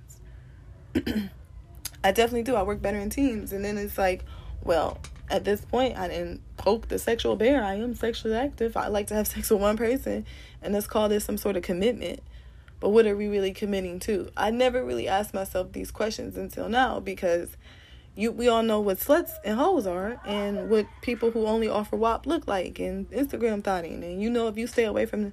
I 2.04 2.12
definitely 2.12 2.44
do. 2.44 2.54
I 2.54 2.62
work 2.62 2.80
better 2.80 2.98
in 2.98 3.10
teams. 3.10 3.52
And 3.52 3.64
then 3.64 3.76
it's 3.76 3.98
like, 3.98 4.24
well, 4.62 4.98
at 5.30 5.44
this 5.44 5.60
point, 5.60 5.98
I 5.98 6.08
didn't 6.08 6.42
poke 6.56 6.88
the 6.88 6.98
sexual 6.98 7.36
bear. 7.36 7.62
I 7.62 7.74
am 7.74 7.94
sexually 7.94 8.36
active. 8.36 8.76
I 8.76 8.88
like 8.88 9.08
to 9.08 9.14
have 9.14 9.26
sex 9.28 9.50
with 9.50 9.60
one 9.60 9.76
person. 9.76 10.24
And 10.62 10.74
let's 10.74 10.86
call 10.86 11.08
this 11.08 11.24
some 11.24 11.38
sort 11.38 11.56
of 11.56 11.62
commitment. 11.62 12.20
But 12.80 12.90
what 12.90 13.06
are 13.06 13.16
we 13.16 13.26
really 13.26 13.52
committing 13.52 13.98
to? 14.00 14.30
I 14.36 14.50
never 14.50 14.84
really 14.84 15.08
asked 15.08 15.34
myself 15.34 15.72
these 15.72 15.90
questions 15.90 16.36
until 16.36 16.68
now 16.68 17.00
because 17.00 17.56
you 18.18 18.32
we 18.32 18.48
all 18.48 18.64
know 18.64 18.80
what 18.80 18.98
sluts 18.98 19.30
and 19.44 19.56
hoes 19.56 19.86
are 19.86 20.20
and 20.26 20.68
what 20.68 20.86
people 21.02 21.30
who 21.30 21.46
only 21.46 21.68
offer 21.68 21.96
WAP 21.96 22.26
look 22.26 22.48
like 22.48 22.80
and 22.80 23.08
Instagram 23.12 23.62
thotting. 23.62 24.02
And 24.02 24.20
you 24.20 24.28
know 24.28 24.48
if 24.48 24.58
you 24.58 24.66
stay 24.66 24.84
away 24.84 25.06
from 25.06 25.32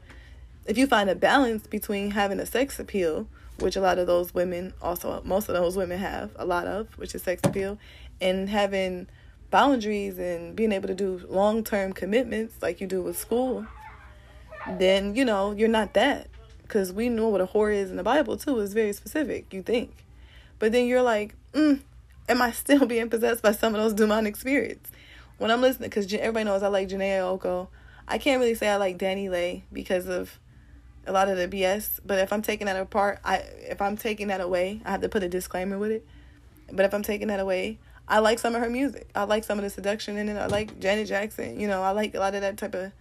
if 0.68 0.78
you 0.78 0.86
find 0.86 1.10
a 1.10 1.16
balance 1.16 1.66
between 1.66 2.12
having 2.12 2.40
a 2.40 2.46
sex 2.46 2.80
appeal 2.80 3.28
which 3.60 3.76
a 3.76 3.82
lot 3.82 3.98
of 3.98 4.06
those 4.06 4.34
women 4.34 4.74
also 4.82 5.22
most 5.26 5.50
of 5.50 5.56
those 5.56 5.76
women 5.76 5.98
have 5.98 6.30
a 6.36 6.46
lot 6.46 6.68
of 6.68 6.88
which 6.98 7.16
is 7.16 7.24
sex 7.24 7.42
appeal 7.44 7.80
and 8.22 8.50
having 8.50 9.08
boundaries 9.50 10.20
and 10.20 10.56
being 10.56 10.72
able 10.72 10.88
to 10.88 10.94
do 10.94 11.22
long-term 11.30 11.94
commitments 11.94 12.56
like 12.62 12.82
you 12.82 12.88
do 12.88 13.02
with 13.02 13.18
school 13.18 13.66
then 14.78 15.16
you 15.16 15.24
know 15.24 15.52
you're 15.54 15.70
not 15.70 15.94
that 15.94 16.28
because 16.64 16.92
we 16.92 17.08
know 17.08 17.30
what 17.30 17.40
a 17.40 17.48
whore 17.48 17.74
is 17.74 17.90
in 17.90 17.96
the 17.96 18.04
bible 18.04 18.36
too 18.36 18.60
is 18.60 18.74
very 18.74 18.92
specific 18.92 19.54
you 19.54 19.64
think 19.64 20.06
but 20.60 20.72
then 20.72 20.86
you're 20.86 21.04
like 21.04 21.34
mm, 21.54 21.80
am 22.30 22.42
i 22.42 22.52
still 22.52 22.86
being 22.88 23.10
possessed 23.10 23.42
by 23.42 23.52
some 23.52 23.76
of 23.76 23.82
those 23.82 23.94
demonic 23.94 24.36
spirits 24.36 24.92
when 25.38 25.52
i'm 25.52 25.62
listening 25.62 25.90
because 25.90 26.12
everybody 26.14 26.46
knows 26.46 26.64
i 26.64 26.68
like 26.68 26.90
Jhené 26.90 27.20
Aiko 27.20 27.68
i 28.08 28.18
can't 28.18 28.40
really 28.40 28.56
say 28.56 28.70
i 28.70 28.76
like 28.78 28.98
Danny 28.98 29.30
Lay 29.30 29.64
because 29.72 30.08
of 30.08 30.40
a 31.08 31.12
lot 31.12 31.30
of 31.30 31.38
the 31.38 31.48
BS. 31.48 32.00
But 32.06 32.20
if 32.20 32.34
I'm 32.34 32.42
taking 32.42 32.66
that 32.66 32.80
apart, 32.80 33.20
I 33.24 33.38
if 33.38 33.82
I'm 33.82 33.98
taking 33.98 34.28
that 34.28 34.42
away, 34.42 34.82
I 34.86 34.92
have 34.92 35.02
to 35.02 35.10
put 35.10 35.24
a 35.24 35.30
disclaimer 35.30 35.78
with 35.78 35.92
it. 35.92 36.06
But 36.72 36.86
if 36.86 36.94
I'm 36.94 37.04
taking 37.04 37.28
that 37.28 37.40
away, 37.40 37.80
I 38.08 38.20
like 38.20 38.40
some 38.40 38.56
of 38.56 38.62
her 38.62 38.70
music. 38.70 39.10
I 39.16 39.24
like 39.24 39.44
some 39.44 39.58
of 39.58 39.64
the 39.64 39.70
seduction 39.70 40.18
in 40.18 40.30
it. 40.30 40.38
I 40.38 40.48
like 40.48 40.80
Janet 40.80 41.08
Jackson. 41.08 41.60
You 41.60 41.68
know, 41.68 41.82
I 41.82 41.92
like 41.92 42.16
a 42.16 42.20
lot 42.20 42.36
of 42.36 42.42
that 42.42 42.58
type 42.58 42.76
of. 42.76 42.92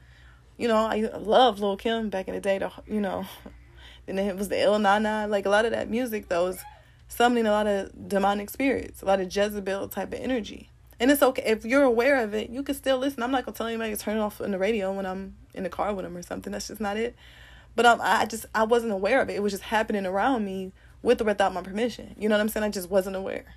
You 0.57 0.69
know, 0.69 0.77
I 0.77 1.11
love 1.19 1.59
Lil 1.59 1.77
Kim 1.77 2.11
back 2.11 2.29
in 2.29 2.35
the 2.35 2.41
day. 2.41 2.59
The 2.59 2.71
you 2.87 3.01
know, 3.01 3.27
then 4.07 4.19
it 4.19 4.37
was 4.37 4.49
the 4.49 4.61
Ill 4.61 4.79
Na 4.79 4.99
Na. 4.99 5.25
Like 5.25 5.47
a 5.47 5.51
lot 5.51 5.65
of 5.65 5.73
that 5.73 5.91
music, 5.91 6.29
though, 6.29 6.45
was 6.45 6.63
summoning 7.15 7.47
a 7.47 7.51
lot 7.51 7.67
of 7.67 8.09
demonic 8.09 8.51
spirits, 8.51 9.03
a 9.03 9.05
lot 9.05 9.21
of 9.21 9.35
Jezebel 9.35 9.89
type 9.89 10.13
of 10.13 10.19
energy. 10.19 10.71
And 10.99 11.11
it's 11.11 11.23
okay 11.23 11.43
if 11.45 11.65
you're 11.65 11.83
aware 11.83 12.23
of 12.23 12.35
it. 12.35 12.51
You 12.51 12.63
can 12.63 12.75
still 12.75 12.99
listen. 12.99 13.23
I'm 13.23 13.31
not 13.31 13.45
gonna 13.45 13.57
tell 13.57 13.67
anybody 13.67 13.95
to 13.95 14.01
turn 14.01 14.17
it 14.17 14.21
off 14.21 14.41
on 14.41 14.51
the 14.51 14.59
radio 14.59 14.93
when 14.93 15.07
I'm 15.07 15.37
in 15.55 15.63
the 15.63 15.69
car 15.69 15.93
with 15.93 16.05
them 16.05 16.17
or 16.17 16.23
something. 16.23 16.53
That's 16.53 16.69
just 16.69 16.81
not 16.81 16.97
it. 16.97 17.15
But 17.77 17.87
um, 17.87 18.01
I 18.03 18.27
just 18.27 18.47
I 18.55 18.65
wasn't 18.65 18.93
aware 18.93 19.21
of 19.21 19.29
it. 19.29 19.35
It 19.35 19.43
was 19.43 19.53
just 19.53 19.65
happening 19.65 20.07
around 20.07 20.45
me 20.45 20.73
with 21.03 21.21
or 21.21 21.25
without 21.25 21.53
my 21.53 21.63
permission. 21.63 22.15
You 22.19 22.29
know 22.29 22.37
what 22.37 22.41
I'm 22.41 22.49
saying? 22.49 22.65
I 22.65 22.71
just 22.71 22.91
wasn't 22.91 23.17
aware. 23.17 23.55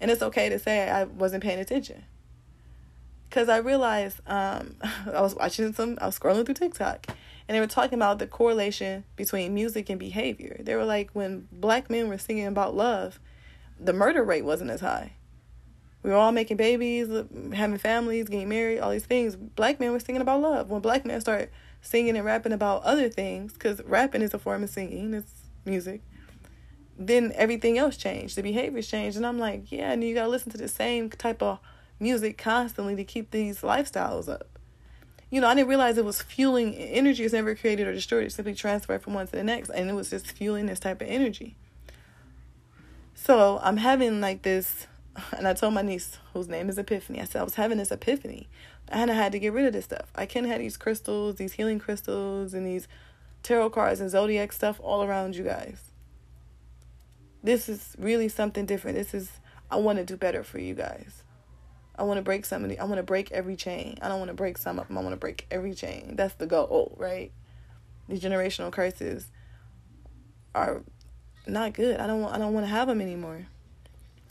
And 0.00 0.10
it's 0.10 0.22
okay 0.22 0.48
to 0.48 0.58
say 0.58 0.90
I 0.90 1.04
wasn't 1.04 1.42
paying 1.42 1.58
attention. 1.58 2.04
Cause 3.30 3.48
I 3.48 3.58
realized 3.58 4.20
um, 4.26 4.76
I 4.82 5.20
was 5.20 5.34
watching 5.34 5.72
some, 5.72 5.98
I 6.00 6.06
was 6.06 6.18
scrolling 6.18 6.44
through 6.46 6.54
TikTok, 6.54 7.06
and 7.48 7.54
they 7.54 7.60
were 7.60 7.66
talking 7.66 7.98
about 7.98 8.18
the 8.18 8.26
correlation 8.26 9.04
between 9.14 9.54
music 9.54 9.88
and 9.88 10.00
behavior. 10.00 10.56
They 10.60 10.74
were 10.74 10.84
like, 10.84 11.10
when 11.12 11.46
black 11.52 11.88
men 11.88 12.08
were 12.08 12.18
singing 12.18 12.46
about 12.46 12.74
love, 12.74 13.20
the 13.78 13.92
murder 13.92 14.24
rate 14.24 14.44
wasn't 14.44 14.70
as 14.70 14.80
high. 14.80 15.12
We 16.02 16.10
were 16.10 16.16
all 16.16 16.32
making 16.32 16.56
babies, 16.56 17.08
having 17.52 17.78
families, 17.78 18.28
getting 18.28 18.48
married, 18.48 18.80
all 18.80 18.90
these 18.90 19.06
things. 19.06 19.36
Black 19.36 19.80
men 19.80 19.92
were 19.92 20.00
singing 20.00 20.22
about 20.22 20.40
love. 20.40 20.70
When 20.70 20.80
black 20.80 21.04
men 21.04 21.20
start 21.20 21.50
singing 21.82 22.16
and 22.16 22.24
rapping 22.24 22.52
about 22.52 22.82
other 22.82 23.08
things, 23.08 23.52
because 23.52 23.82
rapping 23.84 24.22
is 24.22 24.34
a 24.34 24.38
form 24.38 24.62
of 24.64 24.70
singing, 24.70 25.14
it's 25.14 25.32
music, 25.64 26.02
then 26.98 27.32
everything 27.34 27.78
else 27.78 27.96
changed. 27.96 28.36
The 28.36 28.42
behaviors 28.42 28.88
changed. 28.88 29.16
And 29.16 29.26
I'm 29.26 29.38
like, 29.38 29.70
yeah, 29.70 29.92
and 29.92 30.02
you 30.02 30.14
got 30.14 30.24
to 30.24 30.28
listen 30.28 30.52
to 30.52 30.58
the 30.58 30.68
same 30.68 31.10
type 31.10 31.42
of 31.42 31.60
music 32.00 32.38
constantly 32.38 32.96
to 32.96 33.04
keep 33.04 33.30
these 33.30 33.60
lifestyles 33.60 34.28
up 34.28 34.55
you 35.30 35.40
know, 35.40 35.48
I 35.48 35.54
didn't 35.54 35.68
realize 35.68 35.98
it 35.98 36.04
was 36.04 36.22
fueling 36.22 36.74
energy 36.74 37.24
is 37.24 37.32
never 37.32 37.54
created 37.54 37.88
or 37.88 37.92
destroyed. 37.92 38.24
It's 38.24 38.36
simply 38.36 38.54
transferred 38.54 39.02
from 39.02 39.14
one 39.14 39.26
to 39.26 39.32
the 39.32 39.42
next. 39.42 39.70
And 39.70 39.90
it 39.90 39.94
was 39.94 40.10
just 40.10 40.30
fueling 40.30 40.66
this 40.66 40.78
type 40.78 41.02
of 41.02 41.08
energy. 41.08 41.56
So 43.14 43.58
I'm 43.62 43.78
having 43.78 44.20
like 44.20 44.42
this, 44.42 44.86
and 45.36 45.48
I 45.48 45.54
told 45.54 45.74
my 45.74 45.82
niece, 45.82 46.18
whose 46.32 46.48
name 46.48 46.68
is 46.68 46.78
Epiphany, 46.78 47.20
I 47.20 47.24
said 47.24 47.40
I 47.40 47.44
was 47.44 47.54
having 47.54 47.78
this 47.78 47.90
epiphany. 47.90 48.48
And 48.88 49.10
I 49.10 49.14
had 49.14 49.32
to 49.32 49.40
get 49.40 49.52
rid 49.52 49.66
of 49.66 49.72
this 49.72 49.86
stuff. 49.86 50.12
I 50.14 50.26
can't 50.26 50.46
have 50.46 50.60
these 50.60 50.76
crystals, 50.76 51.36
these 51.36 51.54
healing 51.54 51.80
crystals, 51.80 52.54
and 52.54 52.64
these 52.64 52.86
tarot 53.42 53.70
cards 53.70 54.00
and 54.00 54.10
zodiac 54.10 54.52
stuff 54.52 54.78
all 54.80 55.02
around 55.02 55.34
you 55.34 55.42
guys. 55.42 55.90
This 57.42 57.68
is 57.68 57.96
really 57.98 58.28
something 58.28 58.64
different. 58.64 58.96
This 58.96 59.12
is, 59.12 59.32
I 59.72 59.76
want 59.76 59.98
to 59.98 60.04
do 60.04 60.16
better 60.16 60.44
for 60.44 60.60
you 60.60 60.74
guys. 60.74 61.24
I 61.98 62.02
want 62.02 62.18
to 62.18 62.22
break 62.22 62.44
somebody. 62.44 62.78
I 62.78 62.84
want 62.84 62.96
to 62.96 63.02
break 63.02 63.32
every 63.32 63.56
chain. 63.56 63.98
I 64.02 64.08
don't 64.08 64.18
want 64.18 64.28
to 64.28 64.34
break 64.34 64.58
some 64.58 64.78
of 64.78 64.88
them. 64.88 64.98
I 64.98 65.00
want 65.00 65.12
to 65.12 65.18
break 65.18 65.46
every 65.50 65.74
chain. 65.74 66.14
That's 66.16 66.34
the 66.34 66.46
goal, 66.46 66.94
right? 66.98 67.32
These 68.08 68.20
generational 68.20 68.70
curses 68.70 69.28
are 70.54 70.82
not 71.46 71.72
good. 71.72 71.98
I 71.98 72.06
don't 72.06 72.20
want. 72.20 72.34
I 72.34 72.38
don't 72.38 72.52
want 72.52 72.66
to 72.66 72.70
have 72.70 72.88
them 72.88 73.00
anymore. 73.00 73.46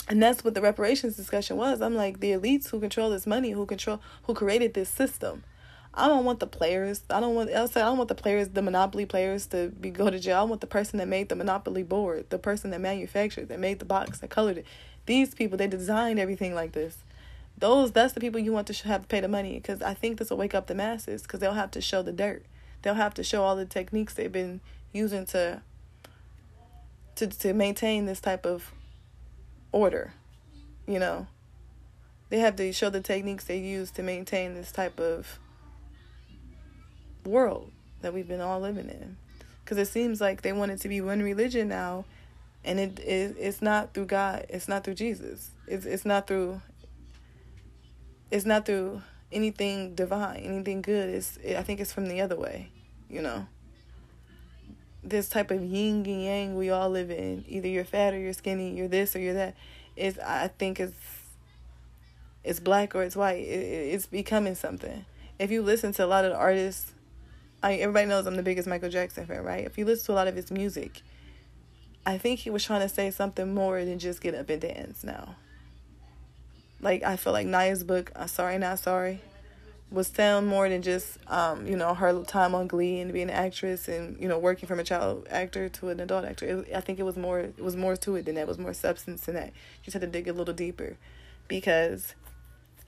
And 0.07 0.21
that's 0.21 0.43
what 0.43 0.53
the 0.53 0.61
reparations 0.61 1.15
discussion 1.15 1.57
was. 1.57 1.81
I'm 1.81 1.95
like 1.95 2.19
the 2.19 2.31
elites 2.31 2.69
who 2.69 2.79
control 2.79 3.09
this 3.09 3.25
money, 3.25 3.51
who 3.51 3.65
control, 3.65 3.99
who 4.23 4.35
created 4.35 4.75
this 4.75 4.89
system. 4.89 5.43
I 5.97 6.07
don't 6.07 6.25
want 6.25 6.39
the 6.39 6.47
players. 6.47 7.01
I 7.09 7.19
don't 7.19 7.33
want. 7.33 7.49
I 7.49 7.63
I 7.63 7.65
don't 7.65 7.97
want 7.97 8.09
the 8.09 8.15
players, 8.15 8.49
the 8.49 8.61
monopoly 8.61 9.05
players, 9.05 9.47
to 9.47 9.69
be 9.69 9.89
go 9.89 10.09
to 10.09 10.19
jail. 10.19 10.37
I 10.39 10.43
want 10.43 10.61
the 10.61 10.67
person 10.67 10.99
that 10.99 11.07
made 11.07 11.29
the 11.29 11.35
monopoly 11.35 11.83
board, 11.83 12.29
the 12.29 12.37
person 12.37 12.69
that 12.71 12.81
manufactured, 12.81 13.49
that 13.49 13.59
made 13.59 13.79
the 13.79 13.85
box, 13.85 14.19
that 14.19 14.29
colored 14.29 14.59
it. 14.59 14.65
These 15.05 15.33
people, 15.33 15.57
they 15.57 15.67
designed 15.67 16.19
everything 16.19 16.53
like 16.53 16.73
this 16.73 16.97
those 17.57 17.91
that's 17.91 18.13
the 18.13 18.19
people 18.19 18.39
you 18.39 18.51
want 18.51 18.67
to 18.67 18.87
have 18.87 19.03
to 19.03 19.07
pay 19.07 19.21
the 19.21 19.27
money 19.27 19.55
because 19.55 19.81
I 19.81 19.93
think 19.93 20.17
this 20.17 20.29
will 20.29 20.37
wake 20.37 20.53
up 20.53 20.67
the 20.67 20.75
masses 20.75 21.21
because 21.21 21.39
they'll 21.39 21.53
have 21.53 21.71
to 21.71 21.81
show 21.81 22.01
the 22.01 22.11
dirt. 22.11 22.45
They'll 22.81 22.95
have 22.95 23.13
to 23.15 23.23
show 23.23 23.43
all 23.43 23.55
the 23.55 23.65
techniques 23.65 24.13
they've 24.13 24.31
been 24.31 24.61
using 24.91 25.25
to 25.27 25.61
to 27.15 27.27
to 27.27 27.53
maintain 27.53 28.05
this 28.05 28.19
type 28.19 28.45
of 28.45 28.71
order. 29.71 30.13
You 30.87 30.99
know, 30.99 31.27
they 32.29 32.39
have 32.39 32.55
to 32.57 32.71
show 32.73 32.89
the 32.89 33.01
techniques 33.01 33.45
they 33.45 33.57
use 33.57 33.91
to 33.91 34.03
maintain 34.03 34.53
this 34.53 34.71
type 34.71 34.99
of 34.99 35.39
world 37.25 37.71
that 38.01 38.13
we've 38.13 38.27
been 38.27 38.41
all 38.41 38.59
living 38.59 38.89
in. 38.89 39.17
Because 39.63 39.77
it 39.77 39.87
seems 39.87 40.21
like 40.21 40.41
they 40.41 40.53
want 40.53 40.71
it 40.71 40.81
to 40.81 40.89
be 40.89 41.01
one 41.01 41.23
religion 41.23 41.67
now, 41.67 42.05
and 42.63 42.79
it, 42.79 42.99
it 42.99 43.35
it's 43.39 43.61
not 43.61 43.93
through 43.93 44.05
God. 44.05 44.45
It's 44.49 44.67
not 44.67 44.83
through 44.83 44.95
Jesus. 44.95 45.49
It's 45.67 45.85
it's 45.85 46.05
not 46.05 46.27
through 46.27 46.61
it's 48.31 48.45
not 48.45 48.65
through 48.65 49.01
anything 49.31 49.95
divine, 49.95 50.37
anything 50.37 50.81
good. 50.81 51.09
It's 51.09 51.37
I 51.45 51.63
think 51.63 51.79
it's 51.79 51.93
from 51.93 52.07
the 52.07 52.21
other 52.21 52.35
way, 52.35 52.69
you 53.09 53.21
know. 53.21 53.47
This 55.03 55.29
type 55.29 55.51
of 55.51 55.63
yin 55.63 56.03
and 56.05 56.23
yang 56.23 56.55
we 56.55 56.71
all 56.71 56.89
live 56.89 57.11
in. 57.11 57.45
Either 57.47 57.67
you're 57.67 57.85
fat 57.85 58.13
or 58.13 58.19
you're 58.19 58.33
skinny, 58.33 58.75
you're 58.75 58.87
this 58.87 59.15
or 59.15 59.19
you're 59.19 59.35
that. 59.35 59.55
Is 59.95 60.17
I 60.19 60.47
think 60.47 60.79
it's 60.79 60.97
it's 62.43 62.59
black 62.59 62.95
or 62.95 63.03
it's 63.03 63.15
white. 63.15 63.43
It, 63.43 63.93
it's 63.93 64.05
becoming 64.07 64.55
something. 64.55 65.05
If 65.37 65.51
you 65.51 65.61
listen 65.61 65.93
to 65.93 66.05
a 66.05 66.07
lot 66.07 66.25
of 66.25 66.31
the 66.31 66.37
artists, 66.37 66.93
I 67.61 67.75
everybody 67.75 68.07
knows 68.07 68.25
I'm 68.25 68.35
the 68.35 68.43
biggest 68.43 68.67
Michael 68.67 68.89
Jackson 68.89 69.25
fan, 69.25 69.43
right? 69.43 69.65
If 69.65 69.77
you 69.77 69.85
listen 69.85 70.07
to 70.07 70.11
a 70.13 70.15
lot 70.15 70.27
of 70.27 70.35
his 70.35 70.49
music, 70.49 71.01
I 72.05 72.17
think 72.17 72.39
he 72.39 72.49
was 72.49 72.63
trying 72.63 72.81
to 72.81 72.89
say 72.89 73.11
something 73.11 73.53
more 73.53 73.83
than 73.83 73.99
just 73.99 74.21
get 74.21 74.35
up 74.35 74.49
and 74.49 74.61
dance 74.61 75.03
now. 75.03 75.35
Like 76.81 77.03
I 77.03 77.15
feel 77.15 77.33
like 77.33 77.47
Naya's 77.47 77.83
book, 77.83 78.11
uh, 78.15 78.27
Sorry 78.27 78.57
Not 78.57 78.79
Sorry, 78.79 79.21
was 79.91 80.09
telling 80.09 80.45
more 80.45 80.67
than 80.67 80.81
just 80.81 81.17
um, 81.27 81.65
you 81.67 81.77
know, 81.77 81.93
her 81.93 82.23
time 82.23 82.55
on 82.55 82.67
Glee 82.67 82.99
and 82.99 83.13
being 83.13 83.29
an 83.29 83.35
actress 83.35 83.87
and, 83.87 84.19
you 84.19 84.27
know, 84.27 84.37
working 84.37 84.67
from 84.67 84.79
a 84.79 84.83
child 84.83 85.27
actor 85.29 85.69
to 85.69 85.89
an 85.89 85.99
adult 85.99 86.25
actor. 86.25 86.45
It, 86.45 86.75
I 86.75 86.81
think 86.81 86.99
it 86.99 87.03
was 87.03 87.15
more 87.15 87.39
it 87.39 87.63
was 87.63 87.75
more 87.75 87.95
to 87.95 88.15
it 88.15 88.25
than 88.25 88.35
that. 88.35 88.41
It 88.41 88.47
was 88.47 88.57
more 88.57 88.73
substance 88.73 89.25
than 89.25 89.35
that. 89.35 89.47
You 89.47 89.83
just 89.83 89.93
had 89.93 90.01
to 90.01 90.07
dig 90.07 90.27
a 90.27 90.33
little 90.33 90.53
deeper 90.53 90.97
because 91.47 92.13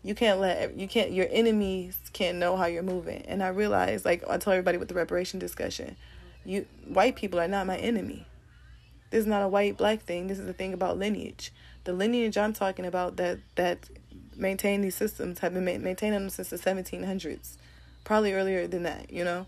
you 0.04 0.16
can't 0.16 0.40
let 0.40 0.78
you 0.78 0.88
can't 0.88 1.12
your 1.12 1.28
enemies 1.30 1.98
can't 2.14 2.38
know 2.38 2.58
how 2.58 2.66
you're 2.66 2.84
moving. 2.84 3.24
And 3.28 3.44
I 3.44 3.50
realized 3.50 4.06
like 4.06 4.24
I 4.24 4.38
told 4.38 4.56
everybody 4.56 4.78
with 4.78 4.90
the 4.90 4.96
reparation 4.96 5.40
discussion, 5.40 5.96
you 6.46 6.66
white 6.86 7.16
people 7.16 7.40
are 7.40 7.48
not 7.48 7.68
my 7.68 7.78
enemy. 7.78 8.26
This 9.12 9.22
is 9.22 9.28
not 9.28 9.42
a 9.44 9.48
white 9.48 9.78
black 9.78 10.02
thing. 10.02 10.28
This 10.28 10.40
is 10.40 10.50
a 10.50 10.54
thing 10.54 10.74
about 10.74 10.98
lineage 10.98 11.54
the 11.88 11.94
lineage 11.94 12.38
I'm 12.38 12.52
talking 12.52 12.86
about 12.86 13.16
that 13.16 13.40
that 13.56 13.90
maintain 14.36 14.82
these 14.82 14.94
systems 14.94 15.40
have 15.40 15.54
been 15.54 15.64
ma- 15.64 15.78
maintaining 15.78 16.20
them 16.20 16.30
since 16.30 16.50
the 16.50 16.58
1700s, 16.58 17.56
probably 18.04 18.34
earlier 18.34 18.68
than 18.68 18.84
that. 18.84 19.10
You 19.10 19.24
know, 19.24 19.46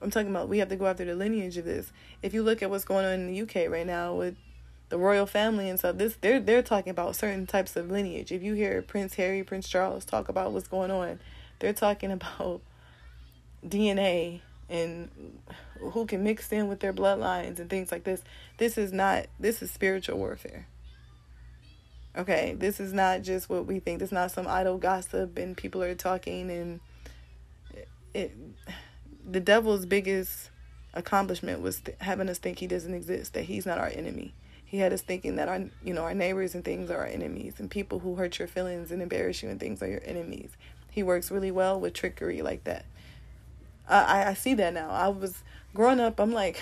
I'm 0.00 0.12
talking 0.12 0.30
about 0.30 0.48
we 0.48 0.58
have 0.58 0.68
to 0.68 0.76
go 0.76 0.86
after 0.86 1.04
the 1.04 1.16
lineage 1.16 1.56
of 1.56 1.64
this. 1.64 1.90
If 2.22 2.32
you 2.32 2.44
look 2.44 2.62
at 2.62 2.70
what's 2.70 2.84
going 2.84 3.04
on 3.04 3.14
in 3.14 3.26
the 3.26 3.42
UK 3.42 3.68
right 3.68 3.84
now 3.84 4.14
with 4.14 4.36
the 4.90 4.96
royal 4.96 5.26
family 5.26 5.68
and 5.68 5.76
stuff, 5.76 5.98
this 5.98 6.16
they're 6.20 6.38
they're 6.38 6.62
talking 6.62 6.90
about 6.90 7.16
certain 7.16 7.48
types 7.48 7.74
of 7.74 7.90
lineage. 7.90 8.30
If 8.30 8.44
you 8.44 8.54
hear 8.54 8.80
Prince 8.80 9.14
Harry, 9.14 9.42
Prince 9.42 9.68
Charles 9.68 10.04
talk 10.04 10.28
about 10.28 10.52
what's 10.52 10.68
going 10.68 10.92
on, 10.92 11.18
they're 11.58 11.72
talking 11.72 12.12
about 12.12 12.60
DNA 13.66 14.40
and 14.70 15.10
who 15.80 16.06
can 16.06 16.22
mix 16.22 16.52
in 16.52 16.68
with 16.68 16.78
their 16.78 16.92
bloodlines 16.92 17.58
and 17.58 17.68
things 17.68 17.90
like 17.90 18.04
this. 18.04 18.22
This 18.58 18.78
is 18.78 18.92
not 18.92 19.26
this 19.40 19.62
is 19.62 19.72
spiritual 19.72 20.16
warfare. 20.18 20.68
Okay, 22.16 22.54
this 22.58 22.80
is 22.80 22.92
not 22.92 23.22
just 23.22 23.50
what 23.50 23.66
we 23.66 23.78
think. 23.78 23.98
This 23.98 24.08
is 24.08 24.12
not 24.12 24.30
some 24.30 24.46
idle 24.46 24.78
gossip 24.78 25.36
and 25.38 25.56
people 25.56 25.82
are 25.82 25.94
talking 25.94 26.50
and 26.50 26.80
it, 28.14 28.34
the 29.28 29.40
devil's 29.40 29.84
biggest 29.84 30.50
accomplishment 30.94 31.60
was 31.60 31.80
th- 31.80 31.96
having 32.00 32.28
us 32.28 32.38
think 32.38 32.58
he 32.58 32.66
doesn't 32.66 32.94
exist, 32.94 33.34
that 33.34 33.44
he's 33.44 33.66
not 33.66 33.78
our 33.78 33.88
enemy. 33.88 34.34
He 34.64 34.78
had 34.78 34.92
us 34.92 35.02
thinking 35.02 35.36
that 35.36 35.48
our 35.48 35.64
you 35.84 35.94
know 35.94 36.02
our 36.02 36.14
neighbors 36.14 36.54
and 36.54 36.64
things 36.64 36.90
are 36.90 36.98
our 36.98 37.06
enemies, 37.06 37.54
and 37.58 37.70
people 37.70 38.00
who 38.00 38.16
hurt 38.16 38.38
your 38.38 38.48
feelings 38.48 38.90
and 38.90 39.00
embarrass 39.00 39.42
you 39.42 39.48
and 39.48 39.60
things 39.60 39.82
are 39.82 39.88
your 39.88 40.02
enemies. 40.04 40.50
He 40.90 41.02
works 41.02 41.30
really 41.30 41.50
well 41.50 41.78
with 41.78 41.92
trickery 41.92 42.42
like 42.42 42.64
that. 42.64 42.84
I 43.88 44.00
I, 44.02 44.30
I 44.30 44.34
see 44.34 44.54
that 44.54 44.74
now. 44.74 44.90
I 44.90 45.08
was 45.08 45.44
growing 45.72 46.00
up. 46.00 46.18
I'm 46.18 46.32
like, 46.32 46.60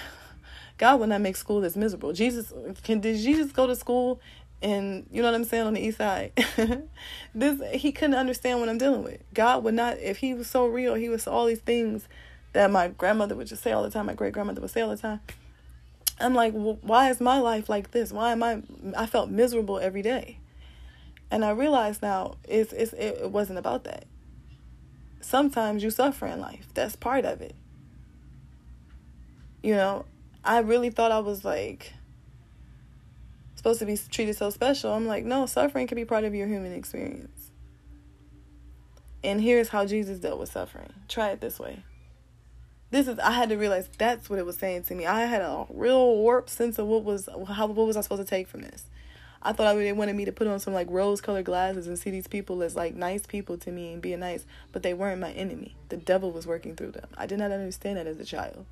God 0.77 1.01
would 1.01 1.09
not 1.09 1.23
make 1.23 1.37
school 1.37 1.61
this 1.63 1.77
miserable. 1.77 2.13
Jesus 2.13 2.53
can 2.83 3.01
did 3.01 3.17
Jesus 3.17 3.53
go 3.53 3.67
to 3.67 3.77
school 3.77 4.21
and 4.65 5.07
you 5.13 5.21
know 5.21 5.31
what 5.31 5.35
I'm 5.35 5.45
saying 5.45 5.67
on 5.67 5.75
the 5.75 5.87
east 5.87 5.99
side. 5.99 6.33
this 7.35 7.81
he 7.81 7.93
couldn't 7.93 8.15
understand 8.15 8.61
what 8.61 8.71
I'm 8.71 8.79
dealing 8.79 9.05
with. 9.05 9.23
God 9.35 9.63
would 9.63 9.75
not 9.75 9.99
if 9.99 10.19
he 10.19 10.33
was 10.33 10.49
so 10.49 10.67
real, 10.67 10.95
he 10.95 11.11
was 11.11 11.27
all 11.27 11.45
these 11.45 11.61
things 11.61 12.09
that 12.55 12.71
my 12.71 12.89
grandmother 12.89 13.37
would 13.37 13.47
just 13.47 13.63
say 13.63 13.73
all 13.73 13.83
the 13.83 13.91
time, 13.91 14.07
my 14.07 14.15
great 14.15 14.33
grandmother 14.33 14.63
would 14.63 14.71
say 14.71 14.81
all 14.81 14.91
the 14.91 14.97
time. 14.97 15.21
I'm 16.19 16.35
like, 16.35 16.55
well, 16.55 16.79
why 16.81 17.11
is 17.11 17.21
my 17.21 17.39
life 17.41 17.69
like 17.69 17.91
this? 17.91 18.11
Why 18.11 18.33
am 18.33 18.43
I 18.43 18.63
I 18.97 19.05
felt 19.05 19.29
miserable 19.29 19.79
every 19.79 20.03
day. 20.03 20.39
And 21.31 21.45
I 21.45 21.51
realize 21.51 22.01
now 22.01 22.37
it's, 22.45 22.73
it's 22.73 22.95
it, 22.95 23.19
it 23.23 23.31
wasn't 23.31 23.59
about 23.59 23.85
that. 23.85 24.07
Sometimes 25.21 25.83
you 25.83 25.91
suffer 25.91 26.27
in 26.27 26.41
life. 26.41 26.69
That's 26.73 26.97
part 26.97 27.27
of 27.27 27.43
it. 27.43 27.55
You 29.63 29.75
know, 29.75 30.07
I 30.43 30.59
really 30.61 30.91
thought 30.91 31.13
I 31.13 31.19
was 31.19 31.45
like 31.45 31.93
supposed 33.65 33.81
to 33.81 33.87
be 33.87 33.97
treated 33.97 34.37
so 34.37 34.51
special. 34.51 34.93
I'm 34.93 35.07
like, 35.07 35.25
no, 35.25 35.47
suffering 35.47 35.87
can 35.87 35.97
be 35.97 36.05
part 36.05 36.25
of 36.25 36.35
your 36.35 36.47
human 36.47 36.75
experience. 36.75 37.51
And 39.23 39.41
here's 39.41 39.71
how 39.71 39.87
Jesus 39.87 40.19
dealt 40.19 40.39
with 40.39 40.53
suffering. 40.53 40.93
Try 41.09 41.31
it 41.31 41.41
this 41.41 41.59
way. 41.59 41.83
This 42.91 43.09
is 43.09 43.19
I 43.19 43.31
had 43.31 43.49
to 43.49 43.57
realize 43.57 43.89
that's 43.97 44.29
what 44.29 44.39
it 44.39 44.45
was 44.45 44.59
saying 44.59 44.83
to 44.85 44.95
me. 44.95 45.07
I 45.07 45.25
had 45.25 45.41
a 45.41 45.65
real 45.71 46.15
warped 46.17 46.51
sense 46.51 46.79
of 46.79 46.87
what 46.87 47.05
was 47.05 47.27
how 47.49 47.69
what 47.69 47.87
was 47.87 47.97
I 47.97 48.03
supposed 48.03 48.21
to 48.21 48.29
take 48.29 48.49
from 48.49 48.61
this. 48.61 48.85
I 49.43 49.55
thought 49.55 49.67
I 49.67 49.75
they 49.77 49.93
wanted 49.95 50.15
me 50.15 50.27
to 50.27 50.33
put 50.33 50.47
on 50.47 50.61
some 50.61 50.75
like 50.75 50.89
rose 50.91 51.23
colored 51.23 51.47
glasses 51.47 51.87
and 51.87 51.99
see 51.99 52.11
these 52.11 52.27
people 52.27 52.63
as 52.63 52.77
like 52.77 52.95
nice 52.95 53.25
people 53.25 53.57
to 53.57 53.73
me 53.73 53.95
and 53.95 54.03
being 54.03 54.21
nice, 54.21 54.45
but 54.73 54.83
they 54.83 54.93
weren't 54.93 55.23
my 55.23 55.33
enemy. 55.33 55.75
The 55.89 55.97
devil 55.97 56.31
was 56.31 56.47
working 56.47 56.77
through 56.77 56.93
them. 56.93 57.09
I 57.17 57.25
did 57.25 57.39
not 57.39 57.51
understand 57.51 57.97
that 57.97 58.07
as 58.07 58.21
a 58.21 58.27
child. 58.27 58.67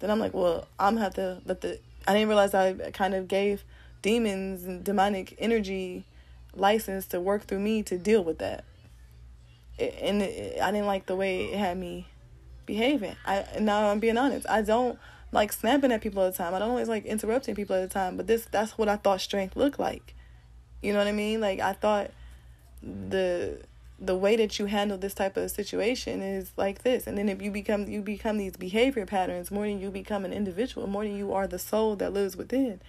Then 0.00 0.10
I'm 0.10 0.18
like, 0.18 0.34
well, 0.34 0.66
I'm 0.80 0.96
have 0.96 1.14
to 1.14 1.40
let 1.44 1.60
the. 1.60 1.78
I 2.08 2.14
didn't 2.14 2.28
realize 2.28 2.54
I 2.54 2.90
kind 2.90 3.14
of 3.14 3.28
gave 3.28 3.62
demons 4.02 4.64
and 4.64 4.84
demonic 4.84 5.36
energy 5.38 6.04
license 6.54 7.06
to 7.06 7.20
work 7.20 7.42
through 7.42 7.60
me 7.60 7.82
to 7.84 7.96
deal 7.98 8.24
with 8.24 8.38
that. 8.38 8.64
and 9.78 10.22
I 10.22 10.70
didn't 10.70 10.86
like 10.86 11.06
the 11.06 11.16
way 11.16 11.44
it 11.44 11.58
had 11.58 11.78
me 11.78 12.06
behaving. 12.66 13.16
I 13.26 13.46
now 13.60 13.90
I'm 13.90 13.98
being 13.98 14.18
honest. 14.18 14.46
I 14.48 14.62
don't 14.62 14.98
like 15.32 15.52
snapping 15.52 15.92
at 15.92 16.00
people 16.00 16.22
all 16.22 16.30
the 16.30 16.36
time. 16.36 16.54
I 16.54 16.58
don't 16.58 16.70
always 16.70 16.88
like 16.88 17.04
interrupting 17.04 17.54
people 17.54 17.76
all 17.76 17.82
the 17.82 17.88
time. 17.88 18.16
But 18.16 18.26
this 18.26 18.46
that's 18.50 18.76
what 18.76 18.88
I 18.88 18.96
thought 18.96 19.20
strength 19.20 19.56
looked 19.56 19.78
like. 19.78 20.14
You 20.82 20.92
know 20.92 20.98
what 20.98 21.08
I 21.08 21.12
mean? 21.12 21.40
Like 21.40 21.60
I 21.60 21.72
thought 21.72 22.10
the 22.82 23.62
the 23.98 24.16
way 24.16 24.34
that 24.36 24.58
you 24.58 24.64
handle 24.66 24.96
this 24.96 25.12
type 25.12 25.36
of 25.36 25.50
situation 25.50 26.22
is 26.22 26.52
like 26.56 26.82
this 26.82 27.06
and 27.06 27.18
then 27.18 27.28
if 27.28 27.42
you 27.42 27.50
become 27.50 27.86
you 27.86 28.00
become 28.00 28.38
these 28.38 28.56
behavior 28.56 29.04
patterns 29.04 29.50
more 29.50 29.66
than 29.66 29.78
you 29.78 29.90
become 29.90 30.24
an 30.24 30.32
individual 30.32 30.86
more 30.86 31.04
than 31.04 31.14
you 31.14 31.34
are 31.34 31.46
the 31.46 31.58
soul 31.58 31.96
that 31.96 32.10
lives 32.10 32.34
within 32.34 32.80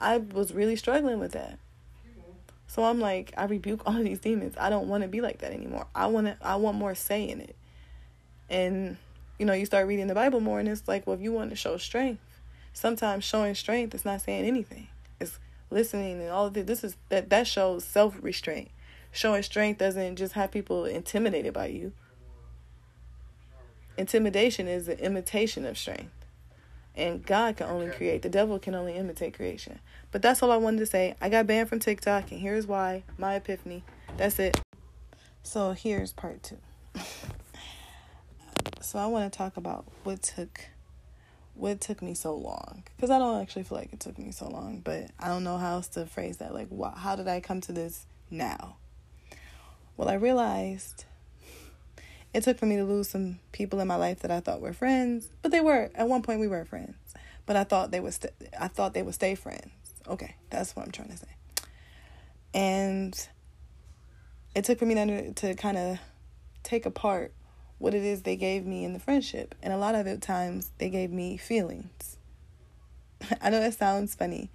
i 0.00 0.18
was 0.18 0.52
really 0.52 0.76
struggling 0.76 1.18
with 1.18 1.32
that. 1.32 1.58
So 2.66 2.84
i'm 2.84 3.00
like 3.00 3.32
i 3.36 3.44
rebuke 3.44 3.82
all 3.86 3.94
these 4.02 4.20
demons. 4.20 4.54
I 4.58 4.70
don't 4.70 4.88
want 4.88 5.02
to 5.02 5.08
be 5.08 5.20
like 5.20 5.38
that 5.38 5.52
anymore. 5.52 5.86
I 5.94 6.06
want 6.06 6.26
to 6.26 6.36
i 6.42 6.56
want 6.56 6.76
more 6.76 6.94
say 6.94 7.28
in 7.28 7.40
it. 7.40 7.56
And 8.50 8.96
you 9.38 9.46
know 9.46 9.52
you 9.52 9.66
start 9.66 9.86
reading 9.86 10.08
the 10.08 10.14
bible 10.14 10.40
more 10.40 10.58
and 10.58 10.68
it's 10.68 10.88
like 10.88 11.06
well 11.06 11.14
if 11.14 11.22
you 11.22 11.32
want 11.32 11.50
to 11.50 11.56
show 11.56 11.76
strength 11.76 12.20
sometimes 12.72 13.24
showing 13.24 13.54
strength 13.54 13.94
is 13.94 14.04
not 14.04 14.22
saying 14.22 14.44
anything. 14.44 14.88
It's 15.20 15.38
listening 15.70 16.20
and 16.20 16.30
all 16.30 16.46
of 16.46 16.54
this 16.54 16.66
this 16.66 16.84
is 16.84 16.96
that 17.08 17.30
that 17.30 17.46
shows 17.46 17.84
self-restraint. 17.84 18.70
Showing 19.10 19.42
strength 19.42 19.78
doesn't 19.78 20.16
just 20.16 20.34
have 20.34 20.50
people 20.50 20.84
intimidated 20.84 21.54
by 21.54 21.66
you. 21.66 21.92
Intimidation 23.96 24.68
is 24.68 24.86
an 24.86 24.98
imitation 24.98 25.64
of 25.66 25.76
strength. 25.76 26.12
And 26.98 27.24
God 27.24 27.56
can 27.56 27.68
only 27.68 27.90
create. 27.90 28.22
The 28.22 28.28
devil 28.28 28.58
can 28.58 28.74
only 28.74 28.96
imitate 28.96 29.34
creation. 29.34 29.78
But 30.10 30.20
that's 30.20 30.42
all 30.42 30.50
I 30.50 30.56
wanted 30.56 30.80
to 30.80 30.86
say. 30.86 31.14
I 31.20 31.28
got 31.28 31.46
banned 31.46 31.68
from 31.68 31.78
TikTok, 31.78 32.32
and 32.32 32.40
here's 32.40 32.66
why 32.66 33.04
my 33.16 33.36
epiphany. 33.36 33.84
That's 34.16 34.40
it. 34.40 34.60
So 35.44 35.72
here's 35.72 36.12
part 36.12 36.42
two. 36.42 36.58
so 38.80 38.98
I 38.98 39.06
want 39.06 39.32
to 39.32 39.36
talk 39.36 39.56
about 39.56 39.86
what 40.02 40.22
took 40.22 40.60
what 41.54 41.80
took 41.80 42.02
me 42.02 42.14
so 42.14 42.34
long 42.34 42.84
because 42.96 43.10
I 43.10 43.18
don't 43.18 43.40
actually 43.40 43.64
feel 43.64 43.78
like 43.78 43.92
it 43.92 44.00
took 44.00 44.18
me 44.18 44.30
so 44.32 44.48
long, 44.48 44.80
but 44.80 45.10
I 45.18 45.28
don't 45.28 45.44
know 45.44 45.56
how 45.58 45.74
else 45.74 45.88
to 45.88 46.06
phrase 46.06 46.38
that. 46.38 46.52
Like, 46.52 46.68
wh- 46.70 46.96
how 46.96 47.16
did 47.16 47.28
I 47.28 47.40
come 47.40 47.60
to 47.62 47.72
this 47.72 48.06
now? 48.30 48.76
Well, 49.96 50.08
I 50.08 50.14
realized 50.14 51.04
it 52.34 52.42
took 52.42 52.58
for 52.58 52.66
me 52.66 52.76
to 52.76 52.84
lose 52.84 53.08
some 53.08 53.38
people 53.52 53.80
in 53.80 53.88
my 53.88 53.96
life 53.96 54.20
that 54.20 54.30
I 54.30 54.40
thought 54.40 54.60
were 54.60 54.72
friends, 54.72 55.28
but 55.42 55.50
they 55.50 55.60
were 55.60 55.90
at 55.94 56.08
one 56.08 56.22
point 56.22 56.40
we 56.40 56.48
were 56.48 56.64
friends. 56.64 56.96
But 57.46 57.56
I 57.56 57.64
thought 57.64 57.90
they 57.90 58.00
would 58.00 58.14
st- 58.14 58.34
I 58.58 58.68
thought 58.68 58.92
they 58.92 59.02
would 59.02 59.14
stay 59.14 59.34
friends. 59.34 59.70
Okay, 60.06 60.34
that's 60.50 60.76
what 60.76 60.84
I'm 60.84 60.92
trying 60.92 61.08
to 61.08 61.16
say. 61.16 61.26
And 62.52 63.28
it 64.54 64.64
took 64.64 64.78
for 64.78 64.86
me 64.86 64.94
to 64.94 65.32
to 65.32 65.54
kind 65.54 65.78
of 65.78 65.98
take 66.62 66.84
apart 66.84 67.32
what 67.78 67.94
it 67.94 68.02
is 68.02 68.22
they 68.22 68.36
gave 68.36 68.66
me 68.66 68.84
in 68.84 68.92
the 68.92 68.98
friendship, 68.98 69.54
and 69.62 69.72
a 69.72 69.78
lot 69.78 69.94
of 69.94 70.04
the 70.04 70.18
times 70.18 70.70
they 70.78 70.90
gave 70.90 71.10
me 71.10 71.36
feelings. 71.36 72.18
I 73.40 73.50
know 73.50 73.60
that 73.60 73.74
sounds 73.74 74.14
funny, 74.14 74.50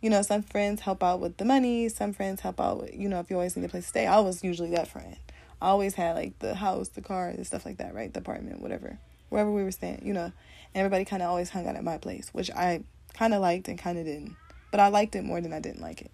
you 0.00 0.10
know, 0.10 0.22
some 0.22 0.42
friends 0.42 0.82
help 0.82 1.02
out 1.02 1.20
with 1.20 1.36
the 1.38 1.44
money, 1.44 1.88
some 1.88 2.12
friends 2.12 2.40
help 2.40 2.60
out 2.60 2.80
with, 2.80 2.94
you 2.94 3.08
know, 3.08 3.20
if 3.20 3.30
you 3.30 3.36
always 3.36 3.56
need 3.56 3.64
a 3.64 3.68
place 3.68 3.84
to 3.84 3.88
stay. 3.88 4.06
I 4.06 4.20
was 4.20 4.44
usually 4.44 4.70
that 4.70 4.88
friend. 4.88 5.16
I 5.60 5.68
always 5.68 5.94
had 5.94 6.16
like 6.16 6.38
the 6.38 6.54
house, 6.54 6.88
the 6.88 7.02
car, 7.02 7.28
and 7.28 7.46
stuff 7.46 7.66
like 7.66 7.78
that, 7.78 7.94
right? 7.94 8.12
The 8.12 8.20
apartment, 8.20 8.60
whatever. 8.60 8.98
Wherever 9.28 9.50
we 9.50 9.62
were 9.62 9.72
staying, 9.72 10.02
you 10.04 10.12
know. 10.12 10.24
And 10.24 10.34
everybody 10.74 11.04
kind 11.04 11.22
of 11.22 11.28
always 11.28 11.50
hung 11.50 11.66
out 11.66 11.76
at 11.76 11.84
my 11.84 11.98
place, 11.98 12.30
which 12.32 12.50
I 12.50 12.84
kind 13.14 13.34
of 13.34 13.40
liked 13.40 13.68
and 13.68 13.78
kind 13.78 13.98
of 13.98 14.04
didn't. 14.04 14.36
But 14.70 14.80
I 14.80 14.88
liked 14.88 15.14
it 15.16 15.24
more 15.24 15.40
than 15.40 15.52
I 15.52 15.60
didn't 15.60 15.80
like 15.80 16.02
it. 16.02 16.10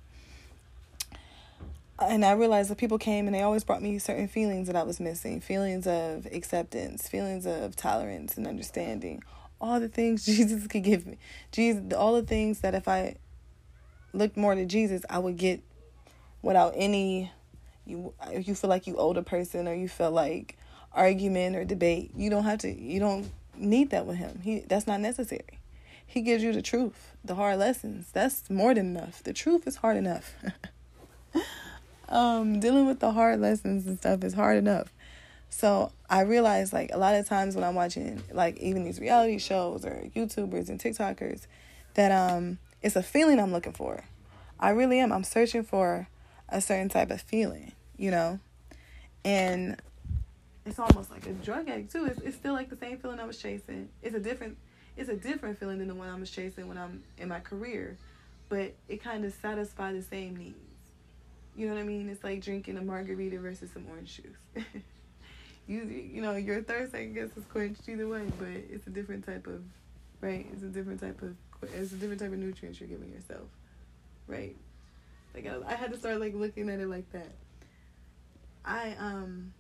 And 2.00 2.24
I 2.24 2.32
realized 2.32 2.70
that 2.70 2.78
people 2.78 2.98
came 2.98 3.26
and 3.26 3.34
they 3.34 3.42
always 3.42 3.62
brought 3.62 3.82
me 3.82 3.98
certain 3.98 4.26
feelings 4.26 4.66
that 4.66 4.74
I 4.74 4.82
was 4.82 4.98
missing 4.98 5.40
feelings 5.40 5.86
of 5.86 6.26
acceptance, 6.26 7.08
feelings 7.08 7.46
of 7.46 7.76
tolerance 7.76 8.36
and 8.36 8.46
understanding, 8.46 9.22
all 9.60 9.78
the 9.78 9.88
things 9.88 10.24
Jesus 10.26 10.66
could 10.66 10.82
give 10.82 11.06
me. 11.06 11.18
Jesus, 11.52 11.92
all 11.94 12.14
the 12.14 12.26
things 12.26 12.60
that 12.60 12.74
if 12.74 12.88
I 12.88 13.16
looked 14.12 14.36
more 14.36 14.54
to 14.54 14.64
Jesus, 14.64 15.02
I 15.08 15.18
would 15.18 15.36
get 15.36 15.62
without 16.42 16.72
any 16.76 17.32
you 17.86 18.14
if 18.30 18.48
you 18.48 18.54
feel 18.54 18.70
like 18.70 18.86
you 18.86 18.96
owe 18.96 19.12
a 19.12 19.22
person 19.22 19.68
or 19.68 19.74
you 19.74 19.88
feel 19.88 20.10
like 20.10 20.56
argument 20.92 21.56
or 21.56 21.64
debate, 21.64 22.12
you 22.16 22.30
don't 22.30 22.44
have 22.44 22.58
to 22.60 22.70
you 22.70 23.00
don't 23.00 23.30
need 23.56 23.90
that 23.90 24.06
with 24.06 24.16
him. 24.16 24.40
He 24.42 24.60
that's 24.60 24.86
not 24.86 25.00
necessary. 25.00 25.60
He 26.06 26.22
gives 26.22 26.42
you 26.42 26.52
the 26.52 26.62
truth, 26.62 27.16
the 27.24 27.34
hard 27.34 27.58
lessons. 27.58 28.10
That's 28.12 28.48
more 28.50 28.74
than 28.74 28.96
enough. 28.96 29.22
The 29.22 29.32
truth 29.32 29.66
is 29.66 29.76
hard 29.76 29.96
enough. 29.96 30.34
um 32.08 32.60
dealing 32.60 32.86
with 32.86 33.00
the 33.00 33.12
hard 33.12 33.40
lessons 33.40 33.86
and 33.86 33.98
stuff 33.98 34.22
is 34.24 34.34
hard 34.34 34.58
enough. 34.58 34.92
So 35.50 35.92
I 36.10 36.22
realized 36.22 36.72
like 36.72 36.90
a 36.92 36.98
lot 36.98 37.14
of 37.14 37.28
times 37.28 37.54
when 37.54 37.64
I'm 37.64 37.74
watching 37.74 38.22
like 38.32 38.58
even 38.58 38.84
these 38.84 39.00
reality 39.00 39.38
shows 39.38 39.84
or 39.84 40.08
YouTubers 40.14 40.68
and 40.68 40.80
TikTokers 40.80 41.46
that 41.94 42.12
um 42.12 42.58
it's 42.82 42.96
a 42.96 43.02
feeling 43.02 43.40
I'm 43.40 43.52
looking 43.52 43.72
for. 43.72 44.04
I 44.60 44.70
really 44.70 44.98
am. 44.98 45.12
I'm 45.12 45.24
searching 45.24 45.62
for 45.62 46.08
a 46.54 46.60
certain 46.60 46.88
type 46.88 47.10
of 47.10 47.20
feeling, 47.20 47.72
you 47.98 48.12
know? 48.12 48.38
And 49.24 49.76
it's 50.64 50.78
almost 50.78 51.10
like 51.10 51.26
a 51.26 51.32
drug 51.32 51.68
addict 51.68 51.92
too. 51.92 52.06
It's, 52.06 52.20
it's 52.20 52.36
still 52.36 52.54
like 52.54 52.70
the 52.70 52.76
same 52.76 52.96
feeling 52.98 53.18
I 53.18 53.24
was 53.24 53.38
chasing. 53.38 53.88
It's 54.02 54.14
a 54.14 54.20
different 54.20 54.56
it's 54.96 55.08
a 55.08 55.16
different 55.16 55.58
feeling 55.58 55.78
than 55.78 55.88
the 55.88 55.94
one 55.94 56.08
I 56.08 56.14
was 56.14 56.30
chasing 56.30 56.68
when 56.68 56.78
I'm 56.78 57.02
in 57.18 57.28
my 57.28 57.40
career, 57.40 57.98
but 58.48 58.72
it 58.88 59.02
kind 59.02 59.24
of 59.24 59.34
satisfies 59.34 59.96
the 59.96 60.02
same 60.02 60.36
needs. 60.36 60.56
You 61.56 61.66
know 61.66 61.74
what 61.74 61.80
I 61.80 61.84
mean? 61.84 62.08
It's 62.08 62.22
like 62.22 62.40
drinking 62.40 62.78
a 62.78 62.82
margarita 62.82 63.38
versus 63.40 63.70
some 63.72 63.86
orange 63.90 64.22
juice. 64.22 64.64
you 65.66 65.82
you 65.82 66.22
know 66.22 66.36
your 66.36 66.62
thirst 66.62 66.94
I 66.94 67.06
guess 67.06 67.30
is 67.36 67.44
quenched 67.50 67.88
either 67.88 68.06
way, 68.06 68.26
but 68.38 68.48
it's 68.48 68.86
a 68.86 68.90
different 68.90 69.26
type 69.26 69.48
of 69.48 69.60
right. 70.20 70.46
It's 70.52 70.62
a 70.62 70.66
different 70.66 71.00
type 71.00 71.20
of 71.20 71.34
it's 71.74 71.92
a 71.92 71.96
different 71.96 72.20
type 72.20 72.32
of 72.32 72.38
nutrients 72.38 72.78
you're 72.78 72.88
giving 72.88 73.10
yourself, 73.10 73.48
right? 74.28 74.54
Like 75.34 75.46
I, 75.46 75.72
I 75.72 75.74
had 75.74 75.92
to 75.92 75.98
start 75.98 76.20
like 76.20 76.34
looking 76.34 76.68
at 76.70 76.80
it 76.80 76.88
like 76.88 77.10
that. 77.12 77.32
I 78.64 78.94
um, 78.98 79.52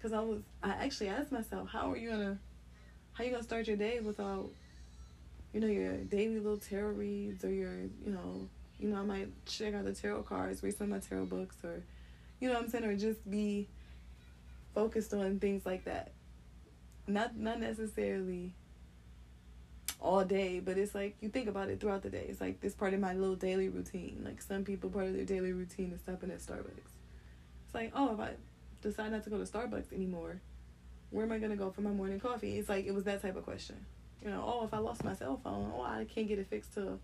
cause 0.00 0.12
I 0.12 0.20
was 0.20 0.40
I 0.62 0.70
actually 0.70 1.08
asked 1.08 1.32
myself, 1.32 1.68
how 1.68 1.90
are 1.90 1.96
you 1.96 2.10
gonna, 2.10 2.38
how 3.12 3.24
you 3.24 3.30
gonna 3.30 3.42
start 3.42 3.66
your 3.66 3.76
day 3.76 4.00
without, 4.00 4.48
you 5.52 5.60
know, 5.60 5.66
your 5.66 5.96
daily 5.96 6.38
little 6.38 6.56
tarot 6.56 6.90
reads 6.92 7.44
or 7.44 7.52
your, 7.52 7.74
you 8.04 8.12
know, 8.12 8.48
you 8.78 8.88
know 8.88 8.96
I 8.96 9.02
might 9.02 9.28
check 9.44 9.74
out 9.74 9.84
the 9.84 9.92
tarot 9.92 10.22
cards, 10.22 10.62
read 10.62 10.78
some 10.78 10.92
of 10.92 11.02
my 11.02 11.06
tarot 11.06 11.26
books, 11.26 11.56
or, 11.64 11.82
you 12.40 12.48
know 12.48 12.54
what 12.54 12.64
I'm 12.64 12.70
saying, 12.70 12.84
or 12.84 12.96
just 12.96 13.28
be 13.28 13.68
focused 14.74 15.12
on 15.12 15.40
things 15.40 15.66
like 15.66 15.84
that. 15.84 16.12
Not 17.06 17.36
not 17.36 17.60
necessarily 17.60 18.52
all 20.00 20.24
day, 20.24 20.60
but 20.60 20.78
it's 20.78 20.94
like 20.94 21.16
you 21.20 21.28
think 21.28 21.48
about 21.48 21.68
it 21.68 21.80
throughout 21.80 22.02
the 22.02 22.10
day. 22.10 22.26
It's 22.28 22.40
like 22.40 22.60
this 22.60 22.74
part 22.74 22.94
of 22.94 23.00
my 23.00 23.14
little 23.14 23.34
daily 23.34 23.68
routine. 23.68 24.22
Like 24.24 24.40
some 24.40 24.64
people, 24.64 24.90
part 24.90 25.06
of 25.06 25.14
their 25.14 25.24
daily 25.24 25.52
routine 25.52 25.92
is 25.92 26.00
stopping 26.00 26.30
at 26.30 26.38
Starbucks. 26.38 26.92
It's 27.66 27.74
like, 27.74 27.92
oh, 27.94 28.14
if 28.14 28.20
I 28.20 28.30
decide 28.80 29.12
not 29.12 29.24
to 29.24 29.30
go 29.30 29.38
to 29.38 29.44
Starbucks 29.44 29.92
anymore, 29.92 30.40
where 31.10 31.24
am 31.24 31.32
I 31.32 31.38
gonna 31.38 31.56
go 31.56 31.70
for 31.70 31.80
my 31.80 31.90
morning 31.90 32.20
coffee? 32.20 32.58
It's 32.58 32.68
like 32.68 32.86
it 32.86 32.94
was 32.94 33.04
that 33.04 33.22
type 33.22 33.36
of 33.36 33.44
question. 33.44 33.76
You 34.22 34.30
know, 34.30 34.44
oh, 34.46 34.64
if 34.64 34.74
I 34.74 34.78
lost 34.78 35.04
my 35.04 35.14
cell 35.14 35.40
phone, 35.42 35.72
oh, 35.74 35.82
I 35.82 36.06
can't 36.12 36.28
get 36.28 36.38
it 36.38 36.48
fixed 36.48 36.74
till 36.74 36.98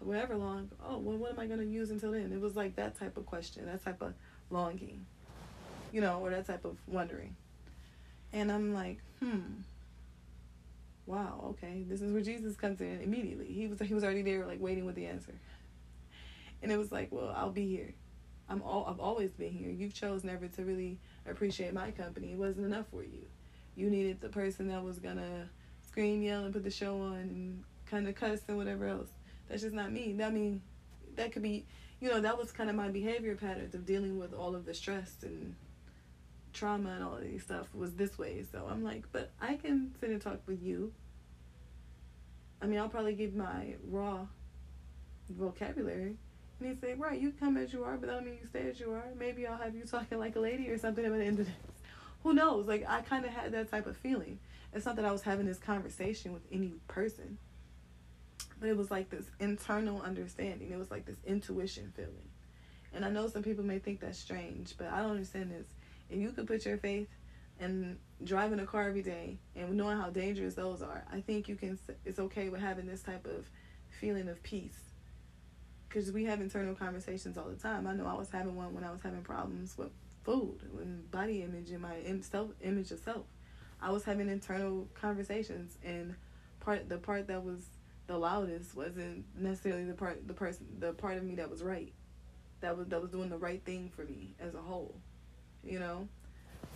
whatever 0.00 0.36
long. 0.36 0.70
Oh, 0.86 0.98
well, 0.98 1.16
what 1.16 1.32
am 1.32 1.40
I 1.40 1.46
gonna 1.46 1.64
use 1.64 1.90
until 1.90 2.12
then? 2.12 2.32
It 2.32 2.40
was 2.40 2.56
like 2.56 2.76
that 2.76 2.98
type 2.98 3.16
of 3.16 3.26
question, 3.26 3.66
that 3.66 3.84
type 3.84 4.02
of 4.02 4.14
longing, 4.50 5.06
you 5.92 6.00
know, 6.00 6.20
or 6.20 6.30
that 6.30 6.46
type 6.46 6.64
of 6.64 6.76
wondering. 6.86 7.36
And 8.32 8.50
I'm 8.50 8.74
like, 8.74 8.98
hmm, 9.20 9.40
wow, 11.06 11.44
okay, 11.50 11.84
this 11.88 12.00
is 12.00 12.12
where 12.12 12.22
Jesus 12.22 12.56
comes 12.56 12.80
in 12.80 13.00
immediately. 13.00 13.46
He 13.46 13.66
was 13.66 13.80
he 13.80 13.94
was 13.94 14.04
already 14.04 14.22
there, 14.22 14.46
like 14.46 14.60
waiting 14.60 14.84
with 14.84 14.94
the 14.94 15.06
answer. 15.06 15.34
And 16.62 16.72
it 16.72 16.78
was 16.78 16.90
like, 16.90 17.12
well, 17.12 17.32
I'll 17.36 17.50
be 17.50 17.68
here. 17.68 17.94
I'm 18.48 18.62
all 18.62 18.86
I've 18.88 19.00
always 19.00 19.32
been 19.32 19.52
here. 19.52 19.70
You've 19.70 19.94
chose 19.94 20.24
never 20.24 20.48
to 20.48 20.64
really 20.64 20.98
appreciate 21.28 21.74
my 21.74 21.90
company. 21.90 22.32
It 22.32 22.38
wasn't 22.38 22.66
enough 22.66 22.86
for 22.90 23.02
you. 23.02 23.26
You 23.76 23.90
needed 23.90 24.20
the 24.20 24.28
person 24.28 24.68
that 24.68 24.82
was 24.82 24.98
gonna 24.98 25.48
scream, 25.86 26.22
yell, 26.22 26.44
and 26.44 26.52
put 26.52 26.64
the 26.64 26.70
show 26.70 27.00
on 27.00 27.14
and 27.14 27.64
kind 27.86 28.08
of 28.08 28.14
cuss 28.14 28.40
and 28.48 28.56
whatever 28.56 28.86
else. 28.86 29.08
That's 29.48 29.62
just 29.62 29.74
not 29.74 29.92
me. 29.92 30.16
I 30.22 30.30
mean, 30.30 30.62
that 31.16 31.32
could 31.32 31.42
be, 31.42 31.66
you 32.00 32.10
know, 32.10 32.20
that 32.20 32.38
was 32.38 32.50
kind 32.50 32.70
of 32.70 32.76
my 32.76 32.88
behavior 32.88 33.34
patterns 33.34 33.74
of 33.74 33.84
dealing 33.84 34.18
with 34.18 34.32
all 34.32 34.54
of 34.54 34.64
the 34.64 34.74
stress 34.74 35.16
and 35.22 35.54
trauma 36.54 36.90
and 36.90 37.04
all 37.04 37.16
of 37.16 37.22
these 37.22 37.42
stuff 37.42 37.66
was 37.74 37.94
this 37.94 38.18
way. 38.18 38.44
So 38.50 38.66
I'm 38.70 38.82
like, 38.82 39.04
but 39.12 39.32
I 39.40 39.56
can 39.56 39.94
sit 40.00 40.10
and 40.10 40.20
talk 40.20 40.40
with 40.46 40.62
you. 40.62 40.92
I 42.62 42.66
mean, 42.66 42.78
I'll 42.78 42.88
probably 42.88 43.14
give 43.14 43.34
my 43.34 43.74
raw 43.86 44.26
vocabulary. 45.28 46.16
And 46.60 46.68
he'd 46.68 46.80
say, 46.80 46.94
right, 46.94 47.20
you 47.20 47.32
come 47.38 47.56
as 47.56 47.72
you 47.72 47.84
are, 47.84 47.96
but 47.96 48.08
I 48.08 48.14
don't 48.14 48.24
mean 48.24 48.38
you 48.40 48.46
stay 48.46 48.70
as 48.70 48.80
you 48.80 48.92
are. 48.92 49.04
Maybe 49.18 49.46
I'll 49.46 49.58
have 49.58 49.74
you 49.74 49.82
talking 49.82 50.18
like 50.18 50.36
a 50.36 50.40
lady 50.40 50.70
or 50.70 50.78
something 50.78 51.04
at 51.04 51.12
the 51.12 51.24
end 51.24 51.40
of 51.40 51.46
this. 51.46 51.54
Who 52.22 52.32
knows? 52.32 52.66
Like, 52.66 52.88
I 52.88 53.02
kind 53.02 53.24
of 53.24 53.32
had 53.32 53.52
that 53.52 53.70
type 53.70 53.86
of 53.86 53.96
feeling. 53.96 54.38
It's 54.72 54.86
not 54.86 54.96
that 54.96 55.04
I 55.04 55.12
was 55.12 55.22
having 55.22 55.46
this 55.46 55.58
conversation 55.58 56.32
with 56.32 56.42
any 56.50 56.72
person, 56.88 57.36
but 58.58 58.68
it 58.68 58.76
was 58.76 58.90
like 58.90 59.10
this 59.10 59.26
internal 59.40 60.00
understanding. 60.00 60.70
It 60.70 60.78
was 60.78 60.90
like 60.90 61.04
this 61.04 61.18
intuition 61.26 61.92
feeling. 61.94 62.30
And 62.94 63.04
I 63.04 63.10
know 63.10 63.28
some 63.28 63.42
people 63.42 63.64
may 63.64 63.78
think 63.78 64.00
that's 64.00 64.18
strange, 64.18 64.74
but 64.78 64.86
I 64.86 65.02
don't 65.02 65.10
understand 65.10 65.50
this 65.50 65.66
if 66.10 66.18
you 66.18 66.30
could 66.32 66.46
put 66.46 66.64
your 66.64 66.78
faith 66.78 67.08
and 67.60 67.98
driving 68.22 68.58
a 68.58 68.66
car 68.66 68.88
every 68.88 69.02
day 69.02 69.38
and 69.54 69.76
knowing 69.76 69.96
how 69.96 70.10
dangerous 70.10 70.54
those 70.54 70.82
are, 70.82 71.04
I 71.12 71.20
think 71.20 71.48
you 71.48 71.56
can. 71.56 71.78
It's 72.04 72.18
okay 72.18 72.48
with 72.48 72.60
having 72.60 72.86
this 72.86 73.02
type 73.02 73.26
of 73.26 73.48
feeling 74.00 74.28
of 74.28 74.42
peace. 74.42 74.78
Because 75.88 76.10
we 76.10 76.24
have 76.24 76.40
internal 76.40 76.74
conversations 76.74 77.38
all 77.38 77.48
the 77.48 77.54
time. 77.56 77.86
I 77.86 77.94
know 77.94 78.06
I 78.06 78.14
was 78.14 78.28
having 78.30 78.56
one 78.56 78.74
when 78.74 78.82
I 78.82 78.90
was 78.90 79.00
having 79.00 79.22
problems 79.22 79.78
with 79.78 79.90
food 80.24 80.58
and 80.80 81.08
body 81.10 81.42
image 81.42 81.70
and 81.70 81.80
my 81.80 81.96
self 82.22 82.50
image 82.62 82.90
of 82.90 82.98
self. 83.00 83.26
I 83.80 83.90
was 83.90 84.04
having 84.04 84.28
internal 84.28 84.88
conversations, 84.94 85.76
and 85.84 86.14
part 86.60 86.88
the 86.88 86.98
part 86.98 87.26
that 87.28 87.44
was 87.44 87.66
the 88.06 88.16
loudest 88.16 88.74
wasn't 88.74 89.24
necessarily 89.38 89.84
the 89.84 89.94
part 89.94 90.26
the 90.26 90.34
person 90.34 90.66
the 90.78 90.92
part 90.92 91.16
of 91.16 91.24
me 91.24 91.36
that 91.36 91.50
was 91.50 91.62
right, 91.62 91.92
that 92.60 92.76
was 92.76 92.88
that 92.88 93.00
was 93.00 93.10
doing 93.10 93.28
the 93.28 93.38
right 93.38 93.62
thing 93.64 93.90
for 93.94 94.04
me 94.04 94.34
as 94.40 94.54
a 94.54 94.60
whole, 94.60 94.96
you 95.66 95.78
know. 95.78 96.08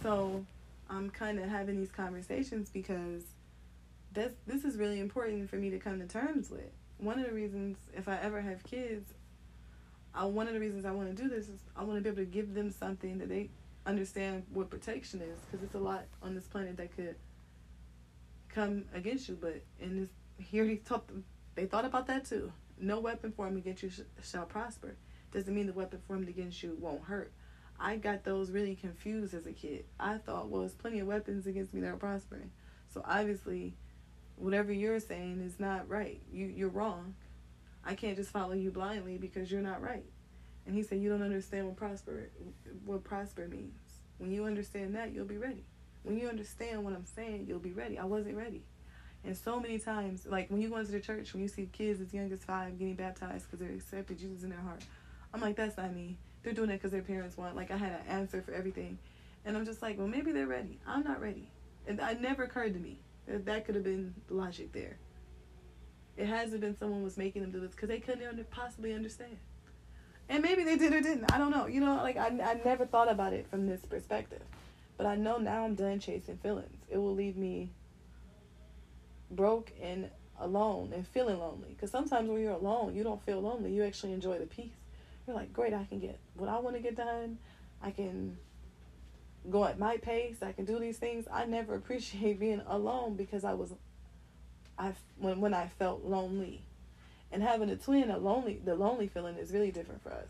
So 0.03 0.45
I'm 0.89 1.11
kind 1.11 1.39
of 1.39 1.49
having 1.49 1.77
these 1.77 1.91
conversations 1.91 2.71
because 2.71 3.23
this 4.13 4.33
this 4.47 4.65
is 4.65 4.77
really 4.77 5.01
important 5.01 5.51
for 5.51 5.57
me 5.57 5.71
to 5.71 5.79
come 5.79 6.01
to 6.01 6.07
terms 6.07 6.51
with. 6.51 6.71
One 6.99 7.19
of 7.19 7.27
the 7.27 7.33
reasons, 7.33 7.79
if 7.97 8.09
I 8.09 8.17
ever 8.17 8.41
have 8.41 8.65
kids, 8.65 9.13
I, 10.15 10.25
one 10.25 10.49
of 10.49 10.55
the 10.55 10.61
reasons 10.61 10.85
I 10.85 10.91
want 10.91 11.15
to 11.15 11.23
do 11.23 11.29
this 11.29 11.49
is 11.49 11.61
I 11.77 11.85
want 11.85 11.99
to 11.99 12.03
be 12.03 12.09
able 12.09 12.25
to 12.25 12.31
give 12.31 12.55
them 12.55 12.71
something 12.71 13.19
that 13.19 13.29
they 13.29 13.51
understand 13.87 14.45
what 14.53 14.69
protection 14.71 15.23
is 15.23 15.39
because 15.41 15.65
it's 15.65 15.75
a 15.75 15.79
lot 15.79 16.05
on 16.23 16.35
this 16.35 16.45
planet 16.45 16.77
that 16.77 16.95
could 16.97 17.17
come 18.49 18.85
against 18.95 19.29
you. 19.29 19.39
But 19.41 19.63
in 19.81 20.01
this, 20.01 20.09
here 20.47 20.65
he 20.65 20.77
them, 20.77 21.25
they 21.55 21.67
thought 21.67 21.85
about 21.85 22.07
that 22.09 22.25
too. 22.25 22.53
No 22.81 23.01
weapon 23.01 23.33
formed 23.33 23.59
against 23.59 23.83
you 23.83 23.91
sh- 23.91 24.01
shall 24.23 24.47
prosper. 24.47 24.95
Doesn't 25.33 25.55
mean 25.55 25.67
the 25.67 25.73
weapon 25.73 26.01
formed 26.07 26.29
against 26.29 26.63
you 26.63 26.77
won't 26.81 27.05
hurt. 27.05 27.33
I 27.81 27.97
got 27.97 28.25
those 28.25 28.51
really 28.51 28.75
confused 28.75 29.35
as 29.35 29.47
a 29.47 29.53
kid. 29.53 29.85
I 30.01 30.19
thought, 30.19 30.49
well, 30.49 30.63
there's 30.63 30.75
plenty 30.75 30.99
of 30.99 31.07
weapons 31.07 31.47
against 31.47 31.73
me 31.73 31.81
that 31.83 31.89
are 31.89 31.97
prospering. 31.97 32.51
So 32.93 33.03
obviously, 33.05 33.75
whatever 34.37 34.73
you're 34.73 35.01
saying 35.01 35.41
is 35.41 35.61
not 35.61 35.89
right. 35.89 36.21
You 36.33 36.47
you're 36.47 36.69
wrong. 36.69 37.15
I 37.85 37.95
can't 37.95 38.17
just 38.17 38.31
follow 38.31 38.55
you 38.55 38.71
blindly 38.71 39.17
because 39.17 39.51
you're 39.51 39.63
not 39.63 39.81
right. 39.81 40.05
And 40.67 40.75
he 40.75 40.83
said, 40.83 41.01
you 41.01 41.09
don't 41.09 41.23
understand 41.23 41.67
what 41.67 41.77
prosper 41.77 42.31
what 42.85 43.05
prosper 43.05 43.47
means. 43.47 43.79
When 44.19 44.33
you 44.33 44.45
understand 44.45 44.97
that, 44.97 45.15
you'll 45.15 45.25
be 45.25 45.39
ready. 45.39 45.65
When 46.03 46.19
you 46.19 46.29
understand 46.29 46.85
what 46.85 46.95
I'm 46.95 47.07
saying, 47.07 47.47
you'll 47.47 47.61
be 47.61 47.73
ready. 47.73 47.99
I 47.99 48.05
wasn't 48.05 48.37
ready. 48.37 48.63
And 49.25 49.37
so 49.37 49.61
many 49.61 49.79
times, 49.79 50.27
like 50.27 50.51
when 50.51 50.61
you 50.61 50.69
go 50.69 50.77
into 50.79 50.93
the 50.93 51.01
church, 51.01 51.33
when 51.33 51.43
you 51.43 51.49
see 51.49 51.69
kids 51.73 52.01
as 52.01 52.13
young 52.13 52.33
as 52.33 52.45
five 52.45 52.77
getting 52.79 52.95
baptized 52.95 53.47
because 53.47 53.65
they 53.65 53.73
accepted 53.73 54.19
Jesus 54.19 54.43
in 54.43 54.51
their 54.51 54.61
heart, 54.61 54.83
I'm 55.33 55.41
like, 55.41 55.55
that's 55.55 55.77
not 55.77 55.95
me 55.95 56.17
they're 56.43 56.53
doing 56.53 56.71
it 56.71 56.75
because 56.75 56.93
their 56.93 57.03
parents 57.03 57.37
want. 57.37 57.57
Like 57.57 57.71
I 57.71 57.77
had 57.77 57.93
an 57.93 58.07
answer 58.09 58.43
for 58.43 58.53
everything, 58.53 58.99
and 59.45 59.57
I'm 59.57 59.65
just 59.65 59.83
like, 59.83 59.99
well, 59.99 60.09
maybe 60.09 60.33
they're 60.33 60.47
ready. 60.47 60.79
I'm 60.87 61.05
not 61.05 61.21
ready, 61.21 61.51
and 61.87 62.01
it 62.01 62.21
never 62.21 62.45
occurred 62.45 62.75
to 62.75 62.81
me 62.81 62.99
that 63.27 63.45
that 63.47 63.67
could 63.67 63.75
have 63.75 63.85
been 63.85 64.15
logic 64.29 64.73
there. 64.73 64.97
It 66.17 66.27
hasn't 66.27 66.61
been 66.61 66.77
someone 66.77 67.03
was 67.03 67.17
making 67.17 67.43
them 67.43 67.51
do 67.51 67.61
this 67.61 67.73
because 67.73 67.89
they 67.89 68.01
couldn't 68.01 68.51
possibly 68.51 68.93
understand, 68.95 69.37
and 70.29 70.43
maybe 70.43 70.65
they 70.65 70.77
did 70.77 70.93
or 70.93 71.01
didn't. 71.01 71.33
I 71.33 71.39
don't 71.39 71.51
know. 71.51 71.67
You 71.67 71.81
know, 71.81 71.97
like 71.97 72.17
I 72.17 72.27
I 72.27 72.61
never 72.65 72.87
thought 72.87 73.11
about 73.11 73.33
it 73.33 73.49
from 73.49 73.67
this 73.67 73.81
perspective, 73.83 74.43
but 74.97 75.07
I 75.07 75.17
know 75.17 75.39
now 75.39 75.65
I'm 75.65 75.75
done 75.75 76.01
chasing 76.01 76.39
feelings. 76.39 76.77
It 76.89 76.99
will 76.99 77.15
leave 77.15 77.37
me 77.37 77.71
broke 79.31 79.73
and 79.83 80.11
alone 80.41 80.93
and 80.95 81.07
feeling 81.07 81.39
lonely. 81.39 81.69
Because 81.71 81.91
sometimes 81.91 82.29
when 82.29 82.41
you're 82.41 82.53
alone, 82.53 82.95
you 82.95 83.03
don't 83.03 83.23
feel 83.25 83.41
lonely. 83.41 83.73
You 83.73 83.85
actually 83.85 84.13
enjoy 84.13 84.39
the 84.39 84.47
peace 84.47 84.73
you're 85.29 85.37
like, 85.37 85.53
great, 85.53 85.75
I 85.75 85.85
can 85.85 86.01
get 86.01 86.19
what 86.35 86.49
I 86.49 86.59
want 86.59 86.75
to 86.77 86.83
get 86.83 86.97
done. 86.97 87.39
I 87.83 87.91
can 87.91 88.39
go 89.49 89.65
at 89.65 89.79
my 89.79 89.99
pace. 89.99 90.43
I 90.43 90.53
can 90.53 90.65
do 90.65 90.79
these 90.79 90.97
things. 90.97 91.27
I 91.31 91.45
never 91.45 91.75
appreciate 91.77 92.41
being 92.41 92.63
alone 92.67 93.15
because 93.15 93.45
I 93.45 93.55
was, 93.55 93.73
I 94.79 94.93
when 95.19 95.41
when 95.41 95.55
I 95.55 95.69
felt 95.79 96.05
lonely, 96.05 96.63
and 97.31 97.43
having 97.43 97.71
a 97.71 97.77
twin, 97.77 98.11
a 98.11 98.19
lonely 98.19 98.61
the 98.65 98.75
lonely 98.75 99.07
feeling 99.07 99.37
is 99.37 99.53
really 99.53 99.71
different 99.71 100.03
for 100.03 100.11
us. 100.11 100.29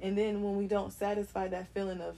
And 0.00 0.16
then 0.16 0.42
when 0.42 0.56
we 0.56 0.66
don't 0.66 0.92
satisfy 0.92 1.48
that 1.48 1.68
feeling 1.68 2.00
of 2.00 2.16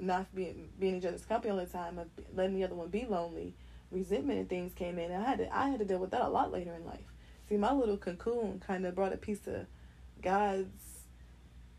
not 0.00 0.34
being 0.34 0.70
being 0.78 0.96
each 0.96 1.04
other's 1.04 1.24
company 1.24 1.52
all 1.52 1.58
the 1.58 1.66
time, 1.66 1.98
of 1.98 2.08
letting 2.34 2.56
the 2.56 2.64
other 2.64 2.74
one 2.74 2.88
be 2.88 3.06
lonely, 3.06 3.54
resentment 3.90 4.38
and 4.40 4.48
things 4.48 4.74
came 4.74 4.98
in. 4.98 5.10
And 5.10 5.22
I 5.22 5.28
had 5.28 5.38
to 5.38 5.56
I 5.56 5.68
had 5.68 5.78
to 5.78 5.84
deal 5.84 5.98
with 5.98 6.10
that 6.10 6.22
a 6.22 6.28
lot 6.28 6.52
later 6.52 6.74
in 6.74 6.84
life. 6.84 7.12
See, 7.48 7.56
my 7.56 7.72
little 7.72 7.96
cocoon 7.96 8.62
kind 8.66 8.86
of 8.86 8.94
brought 8.94 9.12
a 9.12 9.16
piece 9.16 9.46
of 9.46 9.66
God's 10.22 10.91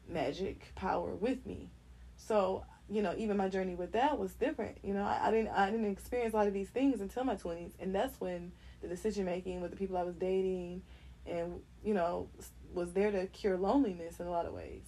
magic 0.07 0.73
power 0.75 1.13
with 1.15 1.45
me. 1.45 1.69
So, 2.17 2.63
you 2.89 3.01
know, 3.01 3.13
even 3.17 3.37
my 3.37 3.49
journey 3.49 3.75
with 3.75 3.93
that 3.93 4.17
was 4.17 4.33
different. 4.33 4.77
You 4.83 4.93
know, 4.93 5.03
I, 5.03 5.27
I 5.27 5.31
didn't 5.31 5.49
I 5.49 5.71
didn't 5.71 5.91
experience 5.91 6.33
a 6.33 6.37
lot 6.37 6.47
of 6.47 6.53
these 6.53 6.69
things 6.69 7.01
until 7.01 7.23
my 7.23 7.35
twenties, 7.35 7.71
and 7.79 7.93
that's 7.93 8.19
when 8.19 8.51
the 8.81 8.87
decision 8.87 9.25
making 9.25 9.61
with 9.61 9.71
the 9.71 9.77
people 9.77 9.97
I 9.97 10.03
was 10.03 10.15
dating, 10.15 10.81
and 11.25 11.61
you 11.83 11.93
know, 11.93 12.29
was 12.73 12.93
there 12.93 13.11
to 13.11 13.27
cure 13.27 13.57
loneliness 13.57 14.19
in 14.19 14.27
a 14.27 14.31
lot 14.31 14.45
of 14.45 14.53
ways. 14.53 14.83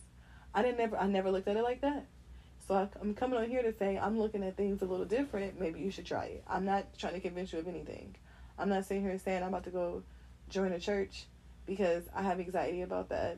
I 0.53 0.61
didn't 0.61 0.77
never 0.77 0.97
I 0.97 1.07
never 1.07 1.31
looked 1.31 1.47
at 1.47 1.57
it 1.57 1.63
like 1.63 1.81
that. 1.81 2.05
So 2.67 2.75
I, 2.75 2.87
I'm 2.99 3.13
coming 3.13 3.37
on 3.37 3.49
here 3.49 3.61
to 3.61 3.73
say 3.73 3.97
I'm 3.97 4.19
looking 4.19 4.43
at 4.43 4.57
things 4.57 4.81
a 4.81 4.85
little 4.85 5.05
different. 5.05 5.59
Maybe 5.59 5.79
you 5.79 5.91
should 5.91 6.05
try 6.05 6.25
it. 6.25 6.43
I'm 6.47 6.65
not 6.65 6.97
trying 6.97 7.13
to 7.13 7.19
convince 7.19 7.53
you 7.53 7.59
of 7.59 7.67
anything. 7.67 8.15
I'm 8.57 8.69
not 8.69 8.85
sitting 8.85 9.03
here 9.03 9.17
saying 9.19 9.43
I'm 9.43 9.49
about 9.49 9.65
to 9.65 9.69
go 9.69 10.03
join 10.49 10.71
a 10.71 10.79
church 10.79 11.25
because 11.65 12.03
I 12.15 12.23
have 12.23 12.39
anxiety 12.39 12.81
about 12.81 13.09
that 13.09 13.37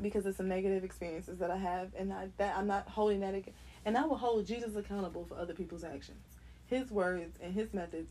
because 0.00 0.26
of 0.26 0.34
some 0.36 0.48
negative 0.48 0.84
experiences 0.84 1.38
that 1.38 1.50
I 1.50 1.56
have, 1.56 1.90
and 1.96 2.12
I, 2.12 2.28
that 2.38 2.56
I'm 2.56 2.66
not 2.66 2.88
holding 2.88 3.20
that, 3.20 3.34
again. 3.34 3.54
and 3.84 3.96
I 3.96 4.04
will 4.04 4.16
hold 4.16 4.46
Jesus 4.46 4.76
accountable 4.76 5.24
for 5.24 5.36
other 5.36 5.54
people's 5.54 5.84
actions. 5.84 6.24
His 6.66 6.90
words 6.90 7.38
and 7.42 7.52
his 7.54 7.74
methods 7.74 8.10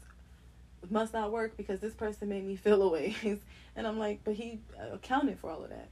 must 0.90 1.14
not 1.14 1.32
work 1.32 1.58
because 1.58 1.80
this 1.80 1.94
person 1.94 2.30
made 2.30 2.46
me 2.46 2.56
feel 2.56 2.82
a 2.82 2.90
way, 2.90 3.16
and 3.76 3.88
I'm 3.88 4.00
like, 4.00 4.22
but 4.24 4.36
he 4.36 4.60
accounted 4.92 5.40
for 5.40 5.50
all 5.50 5.64
of 5.64 5.70
that. 5.70 5.90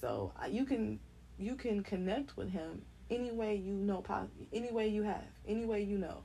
So 0.00 0.32
you 0.48 0.64
can 0.64 1.00
you 1.38 1.54
can 1.54 1.82
connect 1.82 2.36
with 2.36 2.50
him 2.50 2.82
any 3.10 3.30
way 3.30 3.56
you 3.56 3.72
know, 3.72 4.04
any 4.52 4.70
way 4.70 4.88
you 4.88 5.02
have, 5.02 5.24
any 5.46 5.64
way 5.64 5.82
you 5.82 5.98
know. 5.98 6.18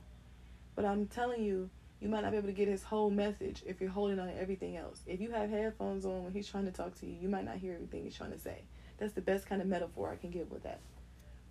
But 0.74 0.84
I'm 0.84 1.06
telling 1.06 1.42
you, 1.42 1.70
you 2.04 2.10
might 2.10 2.22
not 2.22 2.32
be 2.32 2.36
able 2.36 2.48
to 2.48 2.52
get 2.52 2.68
his 2.68 2.82
whole 2.82 3.08
message 3.08 3.62
if 3.64 3.80
you're 3.80 3.88
holding 3.88 4.18
on 4.18 4.26
to 4.26 4.38
everything 4.38 4.76
else. 4.76 5.00
If 5.06 5.22
you 5.22 5.30
have 5.30 5.48
headphones 5.48 6.04
on 6.04 6.22
when 6.22 6.34
he's 6.34 6.46
trying 6.46 6.66
to 6.66 6.70
talk 6.70 6.94
to 7.00 7.06
you, 7.06 7.16
you 7.18 7.30
might 7.30 7.46
not 7.46 7.56
hear 7.56 7.72
everything 7.72 8.04
he's 8.04 8.14
trying 8.14 8.32
to 8.32 8.38
say. 8.38 8.64
That's 8.98 9.14
the 9.14 9.22
best 9.22 9.46
kind 9.46 9.62
of 9.62 9.66
metaphor 9.66 10.12
I 10.12 10.16
can 10.16 10.30
give 10.30 10.50
with 10.50 10.64
that. 10.64 10.80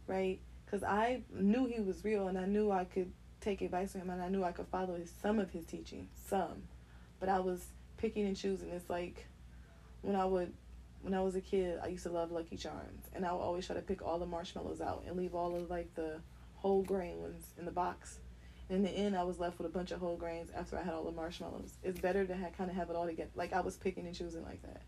Right? 0.05 0.39
Because 0.63 0.83
I 0.83 1.23
knew 1.33 1.65
he 1.65 1.81
was 1.81 2.05
real 2.05 2.27
and 2.27 2.37
I 2.37 2.45
knew 2.45 2.69
I 2.69 2.83
could 2.83 3.11
take 3.41 3.61
advice 3.61 3.93
from 3.93 4.01
him 4.01 4.11
and 4.11 4.21
I 4.21 4.29
knew 4.29 4.43
I 4.43 4.51
could 4.51 4.67
follow 4.67 4.95
his, 4.95 5.11
some 5.23 5.39
of 5.39 5.49
his 5.49 5.65
teaching, 5.65 6.07
some. 6.27 6.61
But 7.19 7.29
I 7.29 7.39
was 7.39 7.65
picking 7.97 8.27
and 8.27 8.37
choosing. 8.37 8.69
It's 8.69 8.91
like 8.91 9.25
when 10.03 10.15
I 10.15 10.25
would 10.25 10.53
when 11.01 11.15
I 11.15 11.21
was 11.21 11.35
a 11.35 11.41
kid, 11.41 11.79
I 11.83 11.87
used 11.87 12.03
to 12.03 12.11
love 12.11 12.31
Lucky 12.31 12.57
Charms, 12.57 13.09
and 13.13 13.25
I 13.25 13.33
would 13.33 13.41
always 13.41 13.65
try 13.65 13.75
to 13.75 13.81
pick 13.81 14.03
all 14.03 14.19
the 14.19 14.25
marshmallows 14.25 14.79
out 14.81 15.03
and 15.05 15.17
leave 15.17 15.33
all 15.33 15.55
of 15.55 15.69
like 15.69 15.93
the 15.95 16.21
whole 16.57 16.83
grain 16.83 17.19
ones 17.21 17.43
in 17.57 17.65
the 17.65 17.71
box 17.71 18.19
in 18.69 18.83
the 18.83 18.89
end, 18.89 19.15
I 19.15 19.23
was 19.23 19.39
left 19.39 19.57
with 19.57 19.67
a 19.67 19.69
bunch 19.69 19.91
of 19.91 19.99
whole 19.99 20.15
grains 20.15 20.49
after 20.55 20.77
I 20.77 20.83
had 20.83 20.93
all 20.93 21.03
the 21.03 21.11
marshmallows. 21.11 21.73
It's 21.83 21.99
better 21.99 22.25
to 22.25 22.33
have, 22.33 22.57
kind 22.57 22.69
of 22.69 22.75
have 22.75 22.89
it 22.89 22.95
all 22.95 23.05
together. 23.05 23.29
Like 23.35 23.53
I 23.53 23.61
was 23.61 23.75
picking 23.75 24.05
and 24.07 24.15
choosing 24.15 24.43
like 24.43 24.61
that. 24.63 24.81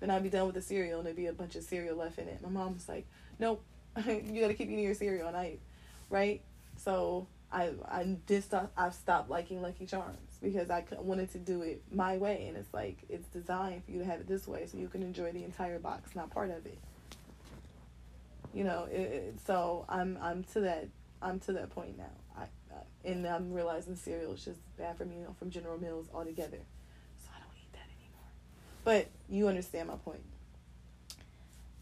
Then 0.00 0.10
I'd 0.10 0.22
be 0.22 0.30
done 0.30 0.46
with 0.46 0.54
the 0.54 0.62
cereal 0.62 0.98
and 0.98 1.06
there'd 1.06 1.16
be 1.16 1.26
a 1.26 1.32
bunch 1.32 1.56
of 1.56 1.62
cereal 1.62 1.96
left 1.96 2.18
in 2.18 2.28
it. 2.28 2.42
My 2.42 2.48
mom 2.48 2.74
was 2.74 2.88
like, 2.88 3.06
"Nope, 3.38 3.62
you 4.06 4.40
got 4.40 4.48
to 4.48 4.54
keep 4.54 4.68
eating 4.68 4.84
your 4.84 4.94
cereal." 4.94 5.28
And 5.28 5.36
I, 5.36 5.58
right? 6.10 6.42
So 6.76 7.26
I 7.52 7.70
I 7.88 8.04
did 8.26 8.44
stop. 8.44 8.72
I've 8.76 8.94
stopped 8.94 9.30
liking 9.30 9.62
Lucky 9.62 9.86
Charms 9.86 10.38
because 10.42 10.70
I 10.70 10.84
wanted 10.98 11.30
to 11.32 11.38
do 11.38 11.62
it 11.62 11.82
my 11.92 12.16
way, 12.16 12.46
and 12.48 12.56
it's 12.56 12.72
like 12.74 12.98
it's 13.08 13.28
designed 13.28 13.84
for 13.84 13.92
you 13.92 14.00
to 14.00 14.04
have 14.04 14.20
it 14.20 14.28
this 14.28 14.48
way 14.48 14.66
so 14.66 14.76
you 14.76 14.88
can 14.88 15.02
enjoy 15.02 15.30
the 15.32 15.44
entire 15.44 15.78
box, 15.78 16.16
not 16.16 16.30
part 16.30 16.50
of 16.50 16.66
it. 16.66 16.78
You 18.52 18.64
know, 18.64 18.88
it, 18.90 19.00
it, 19.00 19.34
so 19.46 19.84
I'm 19.88 20.18
I'm 20.20 20.44
to 20.52 20.60
that 20.60 20.88
I'm 21.22 21.38
to 21.40 21.52
that 21.52 21.70
point 21.70 21.96
now 21.96 22.10
and 23.04 23.26
I'm 23.26 23.52
realizing 23.52 23.96
cereal 23.96 24.32
is 24.32 24.44
just 24.44 24.60
bad 24.76 24.96
for 24.96 25.04
me, 25.04 25.16
from 25.38 25.50
General 25.50 25.78
Mills 25.78 26.06
altogether. 26.14 26.58
So 27.18 27.28
I 27.34 27.40
don't 27.40 27.56
eat 27.56 27.72
that 27.72 27.86
anymore. 27.98 28.30
But 28.84 29.08
you 29.28 29.48
understand 29.48 29.88
my 29.88 29.96
point. 29.96 30.22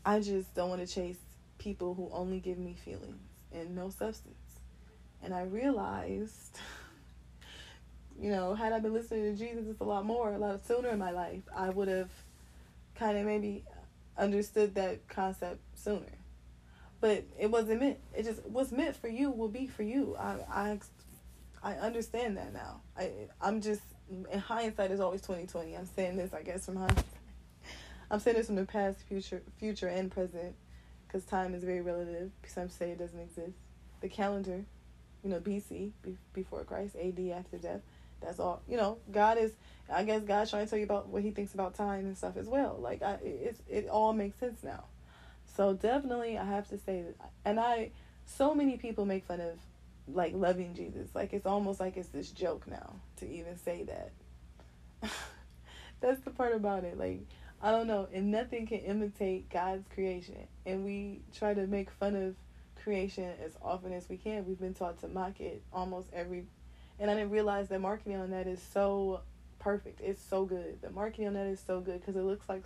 I 0.05 0.21
just 0.21 0.55
don't 0.55 0.71
want 0.71 0.87
to 0.87 0.93
chase 0.93 1.19
people 1.59 1.95
who 1.95 2.11
only 2.13 2.41
give 2.41 2.59
me 2.59 2.75
feelings 2.85 3.21
and 3.53 3.75
no 3.75 3.91
substance. 3.91 4.35
And 5.23 5.35
I 5.35 5.43
realized, 5.43 6.59
you 8.21 8.31
know, 8.31 8.55
had 8.55 8.73
I 8.73 8.79
been 8.79 8.95
listening 8.95 9.37
to 9.37 9.39
Jesus 9.39 9.77
a 9.81 9.85
lot 9.85 10.07
more, 10.07 10.33
a 10.33 10.39
lot 10.39 10.67
sooner 10.67 10.89
in 10.89 10.99
my 10.99 11.11
life, 11.11 11.43
I 11.55 11.69
would 11.69 11.89
have 11.89 12.11
kind 12.95 13.19
of 13.19 13.27
maybe 13.27 13.65
understood 14.17 14.75
that 14.77 15.07
concept 15.09 15.61
sooner. 15.75 16.07
But 17.01 17.25
it 17.39 17.51
wasn't 17.51 17.81
meant. 17.81 17.99
It 18.15 18.25
just 18.25 18.45
what's 18.47 18.73
meant 18.73 18.95
for 18.95 19.09
you 19.09 19.31
will 19.31 19.49
be 19.49 19.67
for 19.67 19.83
you. 19.83 20.17
I 20.19 20.37
I 20.53 20.79
I 21.63 21.75
understand 21.75 22.37
that 22.37 22.53
now. 22.53 22.81
I 22.97 23.11
I'm 23.41 23.61
just 23.61 23.83
in 24.31 24.39
hindsight 24.39 24.91
is 24.91 25.01
always 25.01 25.23
twenty 25.23 25.47
twenty. 25.47 25.77
I'm 25.77 25.87
saying 25.87 26.17
this, 26.17 26.33
I 26.33 26.43
guess, 26.43 26.67
from 26.67 26.77
hindsight. 26.77 27.05
I'm 28.11 28.21
saying 28.21 28.37
this 28.37 28.47
from 28.47 28.57
the 28.57 28.65
past, 28.65 28.99
future, 29.09 29.43
future, 29.59 29.89
and 29.89 30.11
present, 30.11 30.55
because 31.07 31.25
time 31.25 31.55
is 31.55 31.63
very 31.63 31.81
relative. 31.81 32.31
Some 32.47 32.69
say 32.69 32.91
it 32.91 32.99
doesn't 32.99 33.21
exist. 33.21 33.57
The 34.01 34.09
calendar 34.09 34.65
you 35.23 35.31
know, 35.31 35.41
BC, 35.41 35.91
before 36.33 36.65
Christ, 36.65 36.97
AD 36.97 37.19
after 37.31 37.59
death. 37.59 37.81
That's 38.21 38.39
all. 38.39 38.63
You 38.69 38.77
know, 38.77 38.99
God 39.11 39.39
is. 39.39 39.53
I 39.93 40.05
guess 40.05 40.23
God's 40.23 40.51
trying 40.51 40.67
to 40.67 40.71
tell 40.71 40.79
you 40.79 40.85
about 40.85 41.09
what 41.09 41.23
He 41.23 41.31
thinks 41.31 41.55
about 41.55 41.75
time 41.75 42.07
and 42.07 42.17
stuff 42.17 42.37
as 42.37 42.47
well. 42.47 42.79
Like, 42.81 43.03
I, 43.03 43.19
it's 43.23 43.61
it 43.69 43.89
all 43.89 44.13
makes 44.13 44.39
sense 44.39 44.63
now. 44.63 44.85
So 45.57 45.75
definitely, 45.75 46.39
I 46.39 46.45
have 46.45 46.69
to 46.69 46.79
say 46.79 47.05
and 47.45 47.59
I, 47.59 47.91
so 48.25 48.55
many 48.55 48.77
people 48.77 49.05
make 49.05 49.25
fun 49.25 49.41
of, 49.41 49.59
like 50.09 50.35
loving 50.35 50.75
Jesus. 50.75 51.09
Like 51.15 51.33
it's 51.33 51.47
almost 51.47 51.81
like 51.81 51.97
it's 51.97 52.09
this 52.09 52.31
joke 52.31 52.67
now 52.67 52.97
to 53.19 53.29
even 53.29 53.57
say 53.57 53.85
that. 53.85 54.11
That's 56.01 56.21
the 56.21 56.31
part 56.31 56.55
about 56.55 56.85
it. 56.85 56.99
Like 56.99 57.21
I 57.63 57.71
don't 57.71 57.87
know, 57.87 58.09
and 58.13 58.31
nothing 58.31 58.67
can 58.67 58.79
imitate 58.79 59.51
God's 59.51 59.87
creation. 59.95 60.47
And 60.65 60.85
we 60.85 61.21
try 61.35 61.55
to 61.55 61.67
make 61.67 61.91
fun 61.91 62.17
of 62.17 62.35
creation 62.83 63.31
as 63.45 63.53
often 63.63 63.93
as 63.93 64.09
we 64.09 64.17
can. 64.17 64.47
We've 64.47 64.59
been 64.59 64.75
taught 64.75 65.01
to 65.01 65.09
mock 65.09 65.41
it 65.41 65.63
almost 65.73 66.09
every 66.13 66.47
and 66.99 67.11
I 67.11 67.15
didn't 67.15 67.31
realize 67.31 67.69
that 67.69 67.81
marketing 67.81 68.17
on 68.17 68.31
that 68.31 68.47
is 68.47 68.61
so 68.75 69.21
perfect. 69.59 70.01
It's 70.03 70.23
so 70.23 70.45
good. 70.45 70.83
The 70.83 70.91
marketing 70.91 71.29
on 71.29 71.35
that 71.35 71.47
is 71.47 71.61
so 71.67 71.81
good 71.81 72.01
because 72.01 72.15
it 72.15 72.23
looks 72.23 72.49
like 72.49 72.65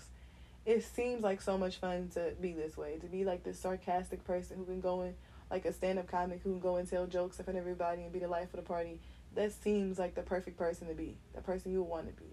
it 0.66 0.82
seems 0.82 1.22
like 1.22 1.40
so 1.40 1.58
much 1.58 1.76
fun 1.76 2.10
to 2.14 2.32
be 2.40 2.52
this 2.52 2.76
way, 2.76 2.96
to 2.98 3.06
be 3.06 3.24
like 3.24 3.44
this 3.44 3.60
sarcastic 3.60 4.24
person 4.24 4.56
who 4.56 4.64
can 4.64 4.80
go 4.80 5.02
in 5.02 5.14
like 5.50 5.64
a 5.64 5.72
stand-up 5.72 6.08
comic 6.08 6.40
who 6.42 6.50
can 6.50 6.60
go 6.60 6.76
and 6.76 6.88
tell 6.88 7.06
jokes 7.06 7.38
in 7.38 7.44
front 7.44 7.58
of 7.58 7.62
everybody 7.62 8.02
and 8.02 8.12
be 8.12 8.18
the 8.18 8.28
life 8.28 8.52
of 8.54 8.56
the 8.56 8.66
party. 8.66 9.00
That 9.34 9.52
seems 9.52 9.98
like 9.98 10.14
the 10.14 10.22
perfect 10.22 10.56
person 10.56 10.88
to 10.88 10.94
be, 10.94 11.16
the 11.34 11.40
person 11.40 11.72
you 11.72 11.82
want 11.82 12.06
to 12.06 12.12
be. 12.22 12.30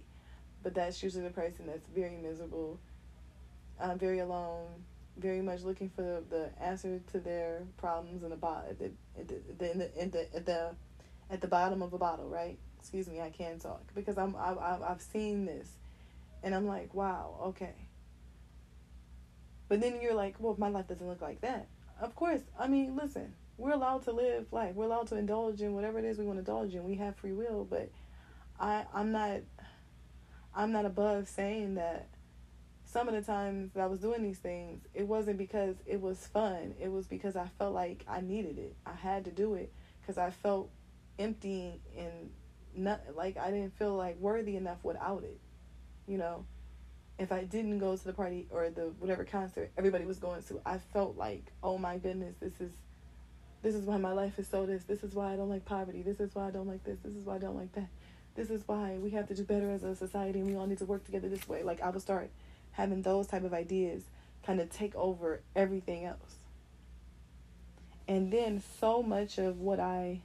But 0.64 0.76
that's 0.76 1.01
usually 1.01 1.24
the 1.24 1.32
person 1.32 1.66
that's 1.68 1.88
very 1.89 2.18
miserable, 2.18 2.80
uh, 3.80 3.95
very 3.95 4.20
alone, 4.20 4.68
very 5.18 5.41
much 5.41 5.62
looking 5.62 5.89
for 5.89 6.03
the, 6.03 6.24
the 6.30 6.64
answer 6.64 7.01
to 7.12 7.20
their 7.20 7.64
problems 7.78 8.24
in 8.24 8.30
the 8.30 8.36
bottom, 8.36 8.70
at 8.70 8.80
the, 8.80 8.91
at 9.18 9.28
the, 9.28 10.01
in 10.01 10.12
the, 10.12 10.36
at 10.36 10.45
the 10.45 10.76
at 11.32 11.39
the 11.39 11.47
bottom 11.47 11.82
of 11.82 11.93
a 11.93 11.97
bottle, 11.97 12.28
right? 12.28 12.57
Excuse 12.80 13.07
me, 13.07 13.22
I 13.22 13.30
can 13.30 13.57
talk 13.57 13.82
because 13.95 14.18
I'm 14.18 14.36
I've 14.36 14.82
I've 14.82 15.01
seen 15.01 15.45
this, 15.45 15.68
and 16.43 16.53
I'm 16.53 16.68
like, 16.68 16.93
wow, 16.93 17.36
okay. 17.47 17.74
But 19.70 19.80
then 19.80 19.99
you're 20.01 20.14
like, 20.14 20.36
well, 20.39 20.55
my 20.57 20.68
life 20.68 20.88
doesn't 20.88 21.07
look 21.07 21.22
like 21.22 21.41
that. 21.41 21.68
Of 22.01 22.15
course, 22.15 22.41
I 22.59 22.67
mean, 22.67 22.95
listen, 22.95 23.35
we're 23.57 23.73
allowed 23.73 24.03
to 24.05 24.11
live 24.11 24.47
life. 24.51 24.73
We're 24.73 24.85
allowed 24.85 25.07
to 25.09 25.17
indulge 25.17 25.61
in 25.61 25.75
whatever 25.75 25.99
it 25.99 26.05
is 26.05 26.17
we 26.17 26.25
want 26.25 26.37
to 26.37 26.39
indulge 26.39 26.73
in. 26.73 26.83
We 26.83 26.95
have 26.95 27.15
free 27.15 27.31
will, 27.31 27.63
but 27.69 27.91
I 28.59 28.85
I'm 28.91 29.11
not 29.11 29.41
I'm 30.55 30.71
not 30.71 30.85
above 30.85 31.27
saying 31.27 31.75
that 31.75 32.07
some 32.83 33.07
of 33.07 33.13
the 33.13 33.21
times 33.21 33.71
that 33.73 33.81
I 33.81 33.85
was 33.85 33.99
doing 33.99 34.23
these 34.23 34.39
things, 34.39 34.81
it 34.95 35.07
wasn't 35.07 35.37
because 35.37 35.75
it 35.85 36.01
was 36.01 36.25
fun. 36.25 36.73
It 36.81 36.91
was 36.91 37.05
because 37.05 37.35
I 37.35 37.47
felt 37.59 37.73
like 37.73 38.03
I 38.07 38.19
needed 38.19 38.57
it. 38.57 38.75
I 38.83 38.93
had 38.93 39.25
to 39.25 39.31
do 39.31 39.53
it 39.53 39.71
because 40.01 40.17
I 40.17 40.31
felt 40.31 40.71
empty 41.19 41.79
and 41.95 42.31
not 42.75 43.01
like 43.15 43.37
I 43.37 43.51
didn't 43.51 43.77
feel 43.77 43.95
like 43.95 44.17
worthy 44.19 44.55
enough 44.55 44.83
without 44.83 45.23
it. 45.23 45.39
You 46.07 46.17
know, 46.17 46.45
if 47.22 47.32
I 47.32 47.43
didn't 47.43 47.78
go 47.78 47.95
to 47.95 48.03
the 48.03 48.13
party 48.13 48.47
or 48.49 48.69
the 48.72 48.93
whatever 48.99 49.24
concert 49.24 49.69
everybody 49.78 50.05
was 50.05 50.17
going 50.17 50.41
to, 50.43 50.59
I 50.65 50.80
felt 50.80 51.17
like, 51.17 51.51
oh 51.61 51.78
my 51.78 51.99
goodness, 51.99 52.36
this 52.39 52.59
is 52.59 52.72
this 53.61 53.76
is 53.76 53.86
why 53.86 53.97
my 53.97 54.11
life 54.11 54.39
is 54.39 54.47
so 54.47 54.65
this. 54.65 54.84
This 54.86 55.03
is 55.03 55.13
why 55.13 55.34
I 55.34 55.36
don't 55.36 55.49
like 55.49 55.63
poverty. 55.63 56.01
This 56.01 56.19
is 56.19 56.34
why 56.34 56.47
I 56.47 56.51
don't 56.51 56.67
like 56.67 56.84
this. 56.84 56.97
This 57.03 57.13
is 57.13 57.24
why 57.24 57.36
I 57.36 57.38
don't 57.38 57.55
like 57.55 57.72
that. 57.74 57.89
This 58.34 58.49
is 58.49 58.63
why 58.65 58.97
we 58.99 59.11
have 59.11 59.28
to 59.28 59.36
do 59.36 59.43
better 59.43 59.69
as 59.69 59.84
a 59.84 59.95
society 59.95 60.39
and 60.39 60.47
we 60.47 60.55
all 60.55 60.65
need 60.65 60.80
to 60.80 60.86
work 60.86 61.05
together 61.05 61.30
this 61.30 61.47
way. 61.47 61.61
Like 61.61 61.80
I 61.80 61.91
would 61.91 62.01
start 62.01 62.32
having 62.72 63.03
those 63.03 63.28
type 63.28 63.43
of 63.43 63.53
ideas 63.53 64.03
kind 64.43 64.59
of 64.59 64.72
take 64.72 64.95
over 64.95 65.41
everything 65.55 66.05
else. 66.05 66.38
And 68.07 68.34
then 68.34 68.63
so 68.80 69.03
much 69.03 69.38
of 69.38 69.59
what 69.59 69.80
I 69.80 70.22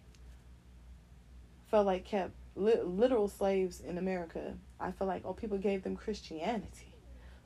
felt 1.70 1.84
like 1.84 2.06
kept 2.06 2.32
li- 2.54 2.80
literal 2.82 3.28
slaves 3.28 3.80
in 3.80 3.98
America. 3.98 4.54
I 4.80 4.90
feel 4.92 5.06
like 5.06 5.22
oh 5.24 5.32
people 5.32 5.58
gave 5.58 5.82
them 5.82 5.96
Christianity, 5.96 6.94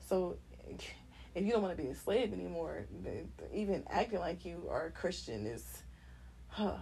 so 0.07 0.37
if 1.35 1.45
you 1.45 1.51
don't 1.51 1.61
want 1.61 1.75
to 1.75 1.81
be 1.81 1.89
a 1.89 1.95
slave 1.95 2.33
anymore, 2.33 2.85
even 3.53 3.83
acting 3.89 4.19
like 4.19 4.45
you 4.45 4.67
are 4.69 4.87
a 4.87 4.91
Christian 4.91 5.45
is 5.45 5.83
huh, 6.47 6.77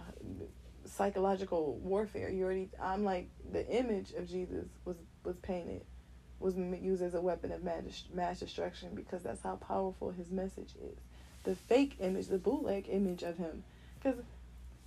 psychological 0.84 1.78
warfare. 1.78 2.30
You 2.30 2.44
already 2.44 2.70
I'm 2.82 3.04
like 3.04 3.30
the 3.52 3.66
image 3.68 4.12
of 4.12 4.28
Jesus 4.28 4.66
was 4.84 4.96
was 5.24 5.36
painted 5.38 5.82
was 6.40 6.56
used 6.56 7.02
as 7.02 7.14
a 7.14 7.20
weapon 7.20 7.52
of 7.52 7.62
mass, 7.62 8.04
mass 8.12 8.40
destruction 8.40 8.94
because 8.94 9.22
that's 9.22 9.42
how 9.42 9.56
powerful 9.56 10.10
his 10.10 10.30
message 10.30 10.74
is. 10.82 10.98
The 11.44 11.54
fake 11.54 11.96
image, 12.00 12.28
the 12.28 12.38
bootleg 12.38 12.88
image 12.88 13.22
of 13.22 13.36
him, 13.36 13.62
because 14.02 14.18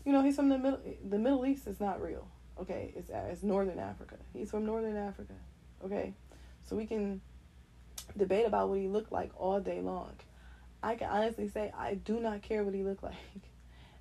you 0.03 0.11
know 0.11 0.23
he's 0.23 0.35
from 0.35 0.49
the 0.49 0.57
middle. 0.57 0.79
The 1.07 1.17
Middle 1.17 1.45
East 1.45 1.67
is 1.67 1.79
not 1.79 2.01
real. 2.01 2.27
Okay, 2.59 2.93
it's 2.95 3.09
uh, 3.09 3.27
it's 3.31 3.43
Northern 3.43 3.79
Africa. 3.79 4.17
He's 4.33 4.51
from 4.51 4.65
Northern 4.65 4.97
Africa. 4.97 5.33
Okay, 5.83 6.13
so 6.67 6.75
we 6.75 6.85
can 6.85 7.21
debate 8.17 8.45
about 8.45 8.69
what 8.69 8.79
he 8.79 8.87
looked 8.87 9.11
like 9.11 9.31
all 9.37 9.59
day 9.59 9.81
long. 9.81 10.13
I 10.81 10.95
can 10.95 11.09
honestly 11.09 11.49
say 11.49 11.71
I 11.77 11.95
do 11.95 12.19
not 12.19 12.41
care 12.41 12.63
what 12.63 12.73
he 12.73 12.83
looked 12.83 13.03
like 13.11 13.15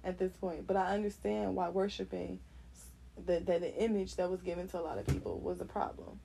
at 0.04 0.18
this 0.18 0.32
point, 0.32 0.66
but 0.66 0.76
I 0.76 0.94
understand 0.94 1.54
why 1.54 1.68
worshiping 1.68 2.40
the, 3.26 3.40
the 3.40 3.58
the 3.58 3.74
image 3.76 4.16
that 4.16 4.30
was 4.30 4.40
given 4.42 4.68
to 4.68 4.80
a 4.80 4.82
lot 4.82 4.98
of 4.98 5.06
people 5.06 5.38
was 5.40 5.60
a 5.60 5.64
problem. 5.64 6.20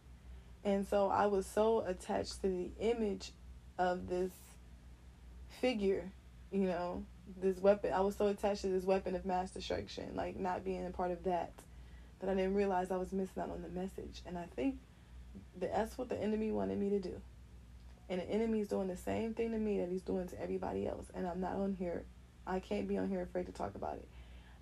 And 0.64 0.88
so 0.88 1.10
I 1.10 1.28
was 1.28 1.45
so 1.45 1.82
attached 1.86 2.41
to 2.41 2.47
the 2.47 2.70
image 2.80 3.32
of 3.78 4.08
this 4.08 4.32
figure, 5.62 6.12
you 6.51 6.68
know, 6.68 7.05
this 7.39 7.58
weapon. 7.58 7.93
I 7.93 8.01
was 8.01 8.16
so 8.16 8.28
attached 8.28 8.62
to 8.62 8.68
this 8.68 8.84
weapon 8.84 9.16
of 9.16 9.26
mass 9.26 9.51
destruction, 9.51 10.16
like 10.16 10.38
not 10.38 10.64
being 10.64 10.86
a 10.86 10.89
part 10.89 11.12
of 11.12 11.24
that 11.24 11.53
that 12.20 12.30
I 12.30 12.34
didn't 12.34 12.55
realize 12.55 12.89
I 12.91 12.97
was 12.97 13.12
missing 13.12 13.43
out 13.43 13.51
on 13.51 13.62
the 13.62 13.70
message. 13.70 14.22
And 14.26 14.38
I 14.38 14.45
think 14.55 14.76
that's 15.59 15.97
what 15.97 16.09
the 16.09 16.21
enemy 16.21 16.51
wanted 16.51 16.77
me 16.77 16.89
to 16.89 16.99
do. 16.99 17.21
And 18.09 18.21
the 18.21 18.29
enemy 18.29 18.61
is 18.61 18.67
doing 18.67 18.88
the 18.88 18.97
same 18.97 19.33
thing 19.33 19.51
to 19.51 19.57
me 19.57 19.79
that 19.79 19.89
he's 19.89 20.01
doing 20.01 20.27
to 20.27 20.41
everybody 20.41 20.88
else. 20.88 21.07
And 21.13 21.27
I'm 21.27 21.41
not 21.41 21.53
on 21.53 21.73
here. 21.73 22.03
I 22.45 22.59
can't 22.59 22.88
be 22.88 22.97
on 22.97 23.09
here 23.09 23.21
afraid 23.21 23.47
to 23.47 23.51
talk 23.51 23.75
about 23.75 23.95
it. 23.95 24.07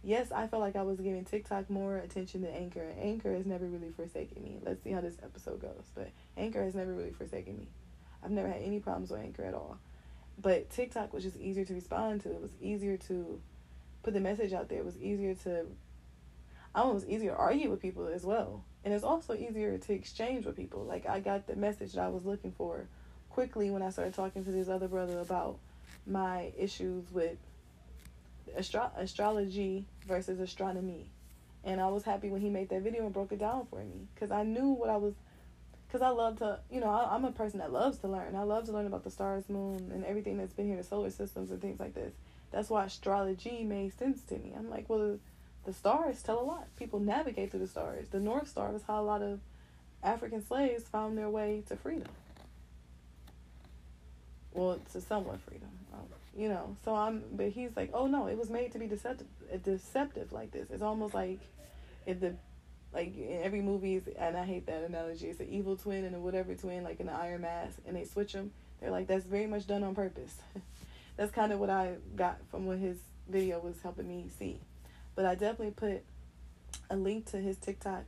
Yes, 0.03 0.32
I 0.32 0.47
felt 0.47 0.61
like 0.61 0.76
I 0.76 0.82
was 0.82 0.99
giving 0.99 1.26
TikTok 1.26 1.69
more 1.69 1.97
attention 1.97 2.41
than 2.41 2.51
Anchor. 2.51 2.82
And 2.82 2.99
Anchor 2.99 3.34
has 3.34 3.45
never 3.45 3.65
really 3.65 3.91
forsaken 3.91 4.43
me. 4.43 4.59
Let's 4.63 4.84
see 4.84 4.91
how 4.91 5.01
this 5.01 5.17
episode 5.23 5.61
goes. 5.61 5.86
But 5.93 6.09
Anchor 6.38 6.63
has 6.63 6.76
never 6.76 6.93
really 6.93 7.11
forsaken 7.11 7.57
me. 7.57 7.67
I've 8.23 8.32
never 8.32 8.47
had 8.47 8.61
any 8.61 8.80
problems 8.80 9.11
with 9.11 9.21
Anchor 9.21 9.43
at 9.43 9.53
all. 9.53 9.78
But 10.41 10.69
TikTok 10.71 11.13
was 11.13 11.23
just 11.23 11.38
easier 11.38 11.65
to 11.65 11.73
respond 11.73 12.21
to. 12.21 12.32
It 12.32 12.41
was 12.41 12.51
easier 12.61 12.97
to 12.97 13.39
put 14.03 14.13
the 14.13 14.19
message 14.19 14.53
out 14.53 14.69
there. 14.69 14.80
It 14.80 14.86
was 14.86 14.97
easier 14.97 15.36
to 15.43 15.67
I 16.76 16.82
it 16.82 16.93
was 16.93 17.07
easier 17.07 17.32
to 17.32 17.38
argue 17.38 17.69
with 17.71 17.82
people 17.82 18.07
as 18.07 18.26
well. 18.26 18.63
And 18.86 18.94
it's 18.94 19.04
also 19.04 19.34
easier 19.34 19.78
to 19.78 19.94
exchange 19.94 20.46
with 20.46 20.56
people. 20.56 20.84
Like 20.84 21.10
I 21.10 21.20
got 21.20 21.48
the 21.48 21.56
message 21.56 21.94
that 21.94 22.04
I 22.04 22.10
was 22.10 22.24
looking 22.24 22.52
for 22.52 22.86
quickly 23.32 23.72
when 23.72 23.82
I 23.82 23.90
started 23.90 24.14
talking 24.14 24.46
to 24.46 24.52
this 24.52 24.70
other 24.70 24.88
brother 24.88 25.20
about 25.20 25.58
my 26.06 26.54
issues 26.56 27.12
with 27.12 27.38
astro- 28.56 28.92
astrology 28.96 29.86
versus 30.08 30.40
astronomy. 30.40 31.08
And 31.64 31.82
I 31.82 31.88
was 31.88 32.04
happy 32.04 32.30
when 32.30 32.42
he 32.42 32.50
made 32.52 32.70
that 32.70 32.84
video 32.84 33.06
and 33.06 33.14
broke 33.14 33.32
it 33.32 33.40
down 33.40 33.66
for 33.72 33.80
me 33.80 34.08
because 34.14 34.30
I 34.30 34.44
knew 34.44 34.70
what 34.70 34.92
I 34.92 34.98
was 34.98 35.16
because 35.88 36.02
I 36.02 36.10
love 36.10 36.40
to, 36.40 36.60
you 36.70 36.80
know, 36.80 36.90
I, 36.90 37.16
am 37.16 37.26
a 37.26 37.32
person 37.32 37.60
that 37.60 37.72
loves 37.72 37.98
to 38.00 38.08
learn. 38.08 38.36
I 38.36 38.44
love 38.44 38.66
to 38.66 38.72
learn 38.72 38.86
about 38.86 39.04
the 39.04 39.12
stars, 39.12 39.50
moon, 39.50 39.92
and 39.94 40.04
everything 40.06 40.38
that's 40.38 40.54
been 40.54 40.68
here, 40.68 40.78
the 40.78 40.84
solar 40.84 41.10
systems 41.10 41.52
and 41.52 41.62
things 41.62 41.80
like 41.80 41.94
this. 41.94 42.14
That's 42.52 42.70
why 42.70 42.86
astrology 42.86 43.64
made 43.64 43.98
sense 43.98 44.22
to 44.24 44.38
me. 44.38 44.54
I'm 44.58 44.70
like, 44.70 44.90
well, 44.90 45.20
the 45.66 45.74
stars 45.74 46.22
tell 46.22 46.39
a 46.39 46.43
lot. 46.43 46.68
People 46.78 46.99
navigate 46.99 47.51
through 47.51 47.61
the 47.61 47.68
stars. 47.68 48.07
The 48.09 48.20
North 48.20 48.47
Star 48.47 48.74
is 48.76 48.84
how 48.88 49.01
a 49.01 49.03
lot 49.03 49.22
of 49.22 49.39
African 50.03 50.45
slaves 50.45 50.84
found 50.84 51.18
their 51.18 51.30
way 51.30 51.63
to 51.68 51.76
freedom. 51.76 52.07
Well, 54.53 54.80
to 54.93 55.01
somewhat 55.01 55.41
freedom, 55.41 55.70
um, 55.93 56.05
you 56.38 56.47
know. 56.47 56.78
So 56.86 56.95
I'm, 56.95 57.24
but 57.34 57.49
he's 57.49 57.76
like, 57.76 57.89
oh 57.93 58.07
no, 58.07 58.28
it 58.28 58.38
was 58.38 58.49
made 58.49 58.72
to 58.74 58.80
be 58.80 58.88
deceptive, 58.88 59.28
deceptive 59.63 60.32
like 60.32 60.51
this. 60.51 60.70
It's 60.70 60.84
almost 60.84 61.13
like 61.13 61.39
if 62.05 62.22
the, 62.22 62.36
like 62.93 63.18
in 63.18 63.41
every 63.43 63.61
movie, 63.61 64.01
and 64.18 64.38
I 64.38 64.45
hate 64.45 64.68
that 64.68 64.84
analogy. 64.84 65.28
It's 65.28 65.41
an 65.41 65.49
evil 65.49 65.76
twin 65.76 66.05
and 66.05 66.16
a 66.16 66.20
whatever 66.20 66.53
twin, 66.55 66.84
like 66.84 67.01
in 67.01 67.07
the 67.07 67.13
Iron 67.13 67.41
Mask, 67.41 67.78
and 67.86 67.97
they 67.97 68.05
switch 68.05 68.32
them. 68.32 68.51
They're 68.80 68.91
like, 68.91 69.07
that's 69.07 69.26
very 69.26 69.47
much 69.47 69.68
done 69.68 69.84
on 69.84 69.95
purpose. 69.95 70.36
that's 71.18 71.32
kind 71.32 71.51
of 71.51 71.59
what 71.59 71.70
I 71.70 71.95
got 72.16 72.38
from 72.49 72.66
what 72.66 72.78
his 72.78 72.97
video 73.28 73.59
was 73.59 73.76
helping 73.82 74.07
me 74.07 74.30
see. 74.39 74.59
But 75.16 75.26
I 75.26 75.36
definitely 75.36 75.72
put 75.72 76.03
a 76.89 76.95
link 76.95 77.26
to 77.32 77.38
his 77.38 77.57
TikTok, 77.57 78.03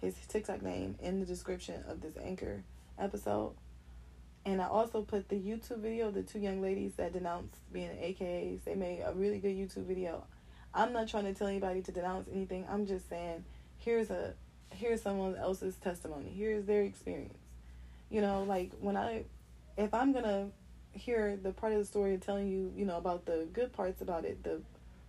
his 0.00 0.14
TikTok 0.28 0.62
name 0.62 0.96
in 1.00 1.20
the 1.20 1.26
description 1.26 1.84
of 1.88 2.00
this 2.00 2.14
anchor 2.22 2.64
episode. 2.98 3.52
And 4.44 4.62
I 4.62 4.68
also 4.68 5.02
put 5.02 5.28
the 5.28 5.36
YouTube 5.36 5.80
video 5.80 6.08
of 6.08 6.14
the 6.14 6.22
two 6.22 6.38
young 6.38 6.62
ladies 6.62 6.94
that 6.94 7.12
denounced 7.12 7.56
being 7.72 7.90
AKAs. 7.90 8.64
They 8.64 8.74
made 8.74 9.02
a 9.04 9.12
really 9.12 9.38
good 9.38 9.56
YouTube 9.56 9.86
video. 9.86 10.24
I'm 10.72 10.92
not 10.92 11.08
trying 11.08 11.24
to 11.24 11.34
tell 11.34 11.48
anybody 11.48 11.82
to 11.82 11.92
denounce 11.92 12.28
anything. 12.32 12.64
I'm 12.70 12.86
just 12.86 13.08
saying 13.08 13.44
here's 13.78 14.10
a 14.10 14.34
here's 14.70 15.02
someone 15.02 15.36
else's 15.36 15.74
testimony. 15.76 16.32
Here's 16.36 16.64
their 16.64 16.82
experience. 16.82 17.38
You 18.10 18.20
know, 18.20 18.44
like 18.44 18.70
when 18.80 18.96
I 18.96 19.24
if 19.76 19.92
I'm 19.92 20.12
gonna 20.12 20.48
hear 20.92 21.36
the 21.36 21.52
part 21.52 21.72
of 21.72 21.78
the 21.78 21.84
story 21.84 22.16
telling 22.18 22.48
you, 22.48 22.72
you 22.76 22.84
know, 22.84 22.98
about 22.98 23.26
the 23.26 23.48
good 23.52 23.72
parts 23.72 24.00
about 24.00 24.24
it, 24.24 24.42
the 24.44 24.60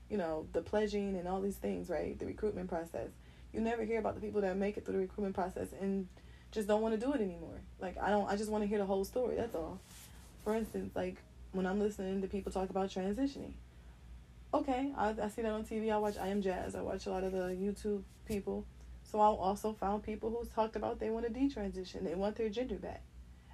you 0.09 0.17
know, 0.17 0.47
the 0.53 0.61
pledging 0.61 1.15
and 1.17 1.27
all 1.27 1.41
these 1.41 1.55
things, 1.55 1.89
right? 1.89 2.17
The 2.17 2.25
recruitment 2.25 2.69
process. 2.69 3.09
You 3.53 3.61
never 3.61 3.83
hear 3.83 3.99
about 3.99 4.15
the 4.15 4.21
people 4.21 4.41
that 4.41 4.55
make 4.57 4.77
it 4.77 4.85
through 4.85 4.95
the 4.95 4.99
recruitment 4.99 5.35
process 5.35 5.69
and 5.79 6.07
just 6.51 6.67
don't 6.67 6.81
want 6.81 6.99
to 6.99 7.05
do 7.05 7.13
it 7.13 7.21
anymore. 7.21 7.59
Like 7.79 7.97
I 8.01 8.09
don't 8.09 8.29
I 8.29 8.35
just 8.35 8.49
want 8.49 8.63
to 8.63 8.67
hear 8.67 8.77
the 8.77 8.85
whole 8.85 9.05
story. 9.05 9.35
That's 9.35 9.55
all. 9.55 9.79
For 10.43 10.55
instance, 10.55 10.95
like 10.95 11.17
when 11.51 11.65
I'm 11.65 11.79
listening 11.79 12.21
to 12.21 12.27
people 12.27 12.51
talk 12.51 12.69
about 12.69 12.89
transitioning. 12.89 13.53
Okay, 14.53 14.93
I, 14.97 15.13
I 15.21 15.27
see 15.27 15.41
that 15.41 15.51
on 15.51 15.65
TV. 15.65 15.91
I 15.91 15.97
watch 15.97 16.17
I 16.17 16.27
Am 16.27 16.41
Jazz. 16.41 16.75
I 16.75 16.81
watch 16.81 17.05
a 17.05 17.09
lot 17.09 17.23
of 17.23 17.31
the 17.33 17.49
YouTube 17.49 18.03
people. 18.25 18.65
So 19.03 19.19
I 19.19 19.27
also 19.27 19.73
found 19.73 20.03
people 20.03 20.29
who 20.29 20.45
talked 20.53 20.75
about 20.75 20.99
they 20.99 21.09
want 21.09 21.25
to 21.25 21.31
detransition. 21.31 22.03
They 22.03 22.15
want 22.15 22.35
their 22.35 22.49
gender 22.49 22.75
back. 22.75 23.01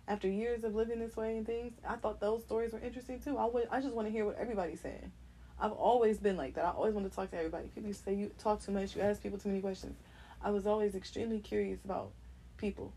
After 0.07 0.27
years 0.27 0.63
of 0.63 0.75
living 0.75 0.99
this 0.99 1.15
way 1.15 1.37
and 1.37 1.45
things, 1.45 1.73
I 1.87 1.95
thought 1.95 2.19
those 2.19 2.43
stories 2.43 2.73
were 2.73 2.79
interesting 2.79 3.19
too. 3.19 3.37
I 3.37 3.45
would 3.45 3.67
I 3.71 3.81
just 3.81 3.93
want 3.93 4.07
to 4.07 4.11
hear 4.11 4.25
what 4.25 4.37
everybody's 4.37 4.81
saying. 4.81 5.11
I've 5.59 5.71
always 5.71 6.17
been 6.17 6.37
like 6.37 6.55
that. 6.55 6.65
I 6.65 6.69
always 6.71 6.93
want 6.93 7.09
to 7.09 7.15
talk 7.15 7.31
to 7.31 7.37
everybody. 7.37 7.67
People 7.73 7.93
say 7.93 8.13
you 8.13 8.31
talk 8.37 8.63
too 8.63 8.71
much, 8.71 8.95
you 8.95 9.01
ask 9.01 9.21
people 9.21 9.37
too 9.37 9.49
many 9.49 9.61
questions. 9.61 9.95
I 10.43 10.51
was 10.51 10.67
always 10.67 10.95
extremely 10.95 11.39
curious 11.39 11.79
about 11.85 12.11
people 12.57 12.93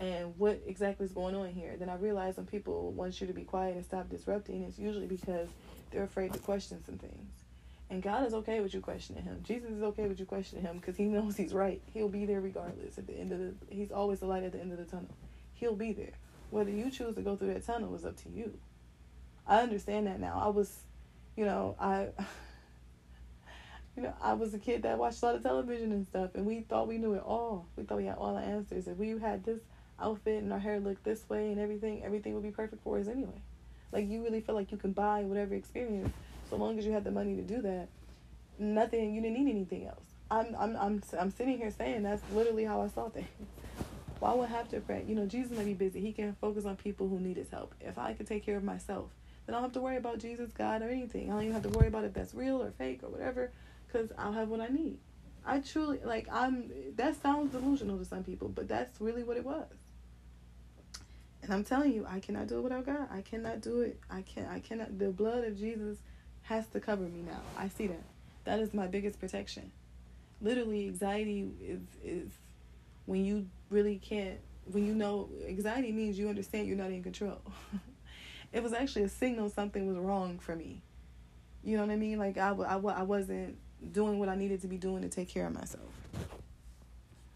and 0.00 0.36
what 0.36 0.60
exactly 0.66 1.06
is 1.06 1.12
going 1.12 1.36
on 1.36 1.50
here. 1.52 1.76
Then 1.78 1.88
I 1.88 1.94
realized 1.94 2.36
when 2.36 2.46
people 2.46 2.90
want 2.92 3.20
you 3.20 3.26
to 3.28 3.32
be 3.32 3.44
quiet 3.44 3.76
and 3.76 3.84
stop 3.84 4.10
disrupting, 4.10 4.64
it's 4.64 4.78
usually 4.78 5.06
because 5.06 5.48
they're 5.90 6.02
afraid 6.02 6.32
to 6.32 6.40
question 6.40 6.82
some 6.84 6.98
things. 6.98 7.30
And 7.88 8.02
God 8.02 8.26
is 8.26 8.34
okay 8.34 8.60
with 8.60 8.74
you 8.74 8.80
questioning 8.80 9.22
him. 9.22 9.40
Jesus 9.44 9.70
is 9.70 9.82
okay 9.82 10.08
with 10.08 10.18
you 10.18 10.26
questioning 10.26 10.64
him 10.64 10.78
because 10.78 10.96
he 10.96 11.04
knows 11.04 11.36
he's 11.36 11.52
right. 11.52 11.80
He'll 11.92 12.08
be 12.08 12.24
there 12.24 12.40
regardless. 12.40 12.98
At 12.98 13.06
the 13.06 13.16
end 13.16 13.32
of 13.32 13.38
the, 13.38 13.54
he's 13.68 13.92
always 13.92 14.18
the 14.18 14.26
light 14.26 14.42
at 14.42 14.52
the 14.52 14.60
end 14.60 14.72
of 14.72 14.78
the 14.78 14.84
tunnel. 14.84 15.14
He'll 15.54 15.76
be 15.76 15.92
there. 15.92 16.14
Whether 16.50 16.70
you 16.70 16.90
choose 16.90 17.14
to 17.14 17.20
go 17.20 17.36
through 17.36 17.52
that 17.54 17.64
tunnel 17.64 17.94
is 17.94 18.04
up 18.04 18.16
to 18.22 18.28
you. 18.30 18.58
I 19.46 19.60
understand 19.60 20.06
that 20.06 20.20
now. 20.20 20.40
I 20.42 20.48
was, 20.48 20.80
you 21.36 21.44
know, 21.44 21.76
I, 21.80 22.08
you 23.96 24.02
know, 24.02 24.14
I 24.20 24.34
was 24.34 24.54
a 24.54 24.58
kid 24.58 24.82
that 24.82 24.98
watched 24.98 25.22
a 25.22 25.26
lot 25.26 25.34
of 25.36 25.42
television 25.42 25.92
and 25.92 26.06
stuff, 26.06 26.30
and 26.34 26.46
we 26.46 26.60
thought 26.60 26.88
we 26.88 26.98
knew 26.98 27.14
it 27.14 27.22
all. 27.24 27.66
We 27.76 27.84
thought 27.84 27.98
we 27.98 28.06
had 28.06 28.16
all 28.16 28.34
the 28.34 28.40
answers. 28.40 28.88
If 28.88 28.96
we 28.96 29.18
had 29.18 29.44
this 29.44 29.60
outfit 30.00 30.42
and 30.42 30.52
our 30.52 30.58
hair 30.58 30.80
looked 30.80 31.04
this 31.04 31.28
way 31.28 31.50
and 31.50 31.60
everything, 31.60 32.02
everything 32.04 32.34
would 32.34 32.42
be 32.42 32.50
perfect 32.50 32.82
for 32.82 32.98
us 32.98 33.08
anyway. 33.08 33.40
Like 33.92 34.08
you 34.08 34.22
really 34.22 34.40
feel 34.40 34.54
like 34.54 34.72
you 34.72 34.78
can 34.78 34.92
buy 34.92 35.22
whatever 35.22 35.54
experience 35.54 36.12
so 36.48 36.56
long 36.56 36.78
as 36.78 36.86
you 36.86 36.92
had 36.92 37.04
the 37.04 37.10
money 37.10 37.36
to 37.36 37.42
do 37.42 37.62
that. 37.62 37.88
Nothing, 38.58 39.14
you 39.14 39.20
didn't 39.22 39.44
need 39.44 39.50
anything 39.50 39.86
else. 39.86 40.04
I'm, 40.30 40.56
I'm, 40.58 40.76
I'm, 40.76 41.02
I'm 41.18 41.30
sitting 41.30 41.58
here 41.58 41.70
saying 41.70 42.02
that's 42.02 42.22
literally 42.32 42.64
how 42.64 42.80
I 42.80 42.88
saw 42.88 43.10
things. 43.10 43.26
Why 44.18 44.34
would 44.34 44.48
I 44.48 44.52
have 44.52 44.70
to 44.70 44.80
pray? 44.80 45.04
You 45.06 45.14
know, 45.14 45.26
Jesus 45.26 45.56
may 45.56 45.64
be 45.64 45.74
busy. 45.74 46.00
He 46.00 46.12
can 46.12 46.36
focus 46.40 46.64
on 46.64 46.76
people 46.76 47.08
who 47.08 47.18
need 47.18 47.36
his 47.36 47.50
help. 47.50 47.74
If 47.80 47.98
I 47.98 48.12
could 48.14 48.26
take 48.26 48.44
care 48.46 48.56
of 48.56 48.64
myself, 48.64 49.10
then 49.46 49.54
I 49.54 49.58
don't 49.58 49.64
have 49.64 49.72
to 49.72 49.80
worry 49.80 49.96
about 49.96 50.18
Jesus, 50.18 50.52
God, 50.52 50.82
or 50.82 50.88
anything. 50.88 51.30
I 51.30 51.34
don't 51.34 51.42
even 51.42 51.54
have 51.54 51.62
to 51.64 51.68
worry 51.70 51.88
about 51.88 52.04
if 52.04 52.14
that's 52.14 52.34
real 52.34 52.62
or 52.62 52.70
fake 52.72 53.00
or 53.02 53.08
whatever, 53.08 53.50
because 53.86 54.12
I'll 54.16 54.32
have 54.32 54.48
what 54.48 54.60
I 54.60 54.68
need. 54.68 54.98
I 55.44 55.58
truly 55.58 55.98
like 56.04 56.28
I'm 56.30 56.70
that 56.96 57.20
sounds 57.20 57.52
delusional 57.52 57.98
to 57.98 58.04
some 58.04 58.22
people, 58.22 58.48
but 58.48 58.68
that's 58.68 59.00
really 59.00 59.24
what 59.24 59.36
it 59.36 59.44
was. 59.44 59.66
And 61.42 61.52
I'm 61.52 61.64
telling 61.64 61.92
you, 61.92 62.06
I 62.08 62.20
cannot 62.20 62.46
do 62.46 62.58
it 62.58 62.62
without 62.62 62.86
God. 62.86 63.08
I 63.10 63.22
cannot 63.22 63.60
do 63.60 63.80
it. 63.80 63.98
I 64.08 64.22
can't 64.22 64.48
I 64.48 64.60
cannot 64.60 64.98
the 64.98 65.10
blood 65.10 65.44
of 65.44 65.58
Jesus 65.58 65.98
has 66.42 66.66
to 66.68 66.80
cover 66.80 67.02
me 67.02 67.22
now. 67.26 67.40
I 67.58 67.68
see 67.68 67.88
that. 67.88 68.02
That 68.44 68.60
is 68.60 68.72
my 68.72 68.86
biggest 68.86 69.18
protection. 69.18 69.72
Literally 70.40 70.86
anxiety 70.86 71.50
is 71.60 71.80
is 72.04 72.30
when 73.06 73.24
you 73.24 73.48
really 73.70 73.98
can't 73.98 74.38
when 74.66 74.86
you 74.86 74.94
know 74.94 75.28
anxiety 75.48 75.90
means 75.90 76.16
you 76.16 76.28
understand 76.28 76.68
you're 76.68 76.76
not 76.76 76.90
in 76.90 77.02
control. 77.02 77.40
it 78.52 78.62
was 78.62 78.72
actually 78.72 79.02
a 79.02 79.08
signal 79.08 79.48
something 79.48 79.86
was 79.86 79.96
wrong 79.96 80.38
for 80.38 80.54
me. 80.54 80.82
You 81.64 81.76
know 81.76 81.84
what 81.84 81.92
I 81.92 81.96
mean? 81.96 82.18
Like 82.18 82.38
I, 82.38 82.50
I, 82.50 82.76
I 82.76 83.02
wasn't 83.02 83.56
doing 83.92 84.18
what 84.18 84.28
I 84.28 84.34
needed 84.34 84.60
to 84.62 84.68
be 84.68 84.76
doing 84.76 85.02
to 85.02 85.08
take 85.08 85.28
care 85.28 85.46
of 85.46 85.54
myself. 85.54 85.88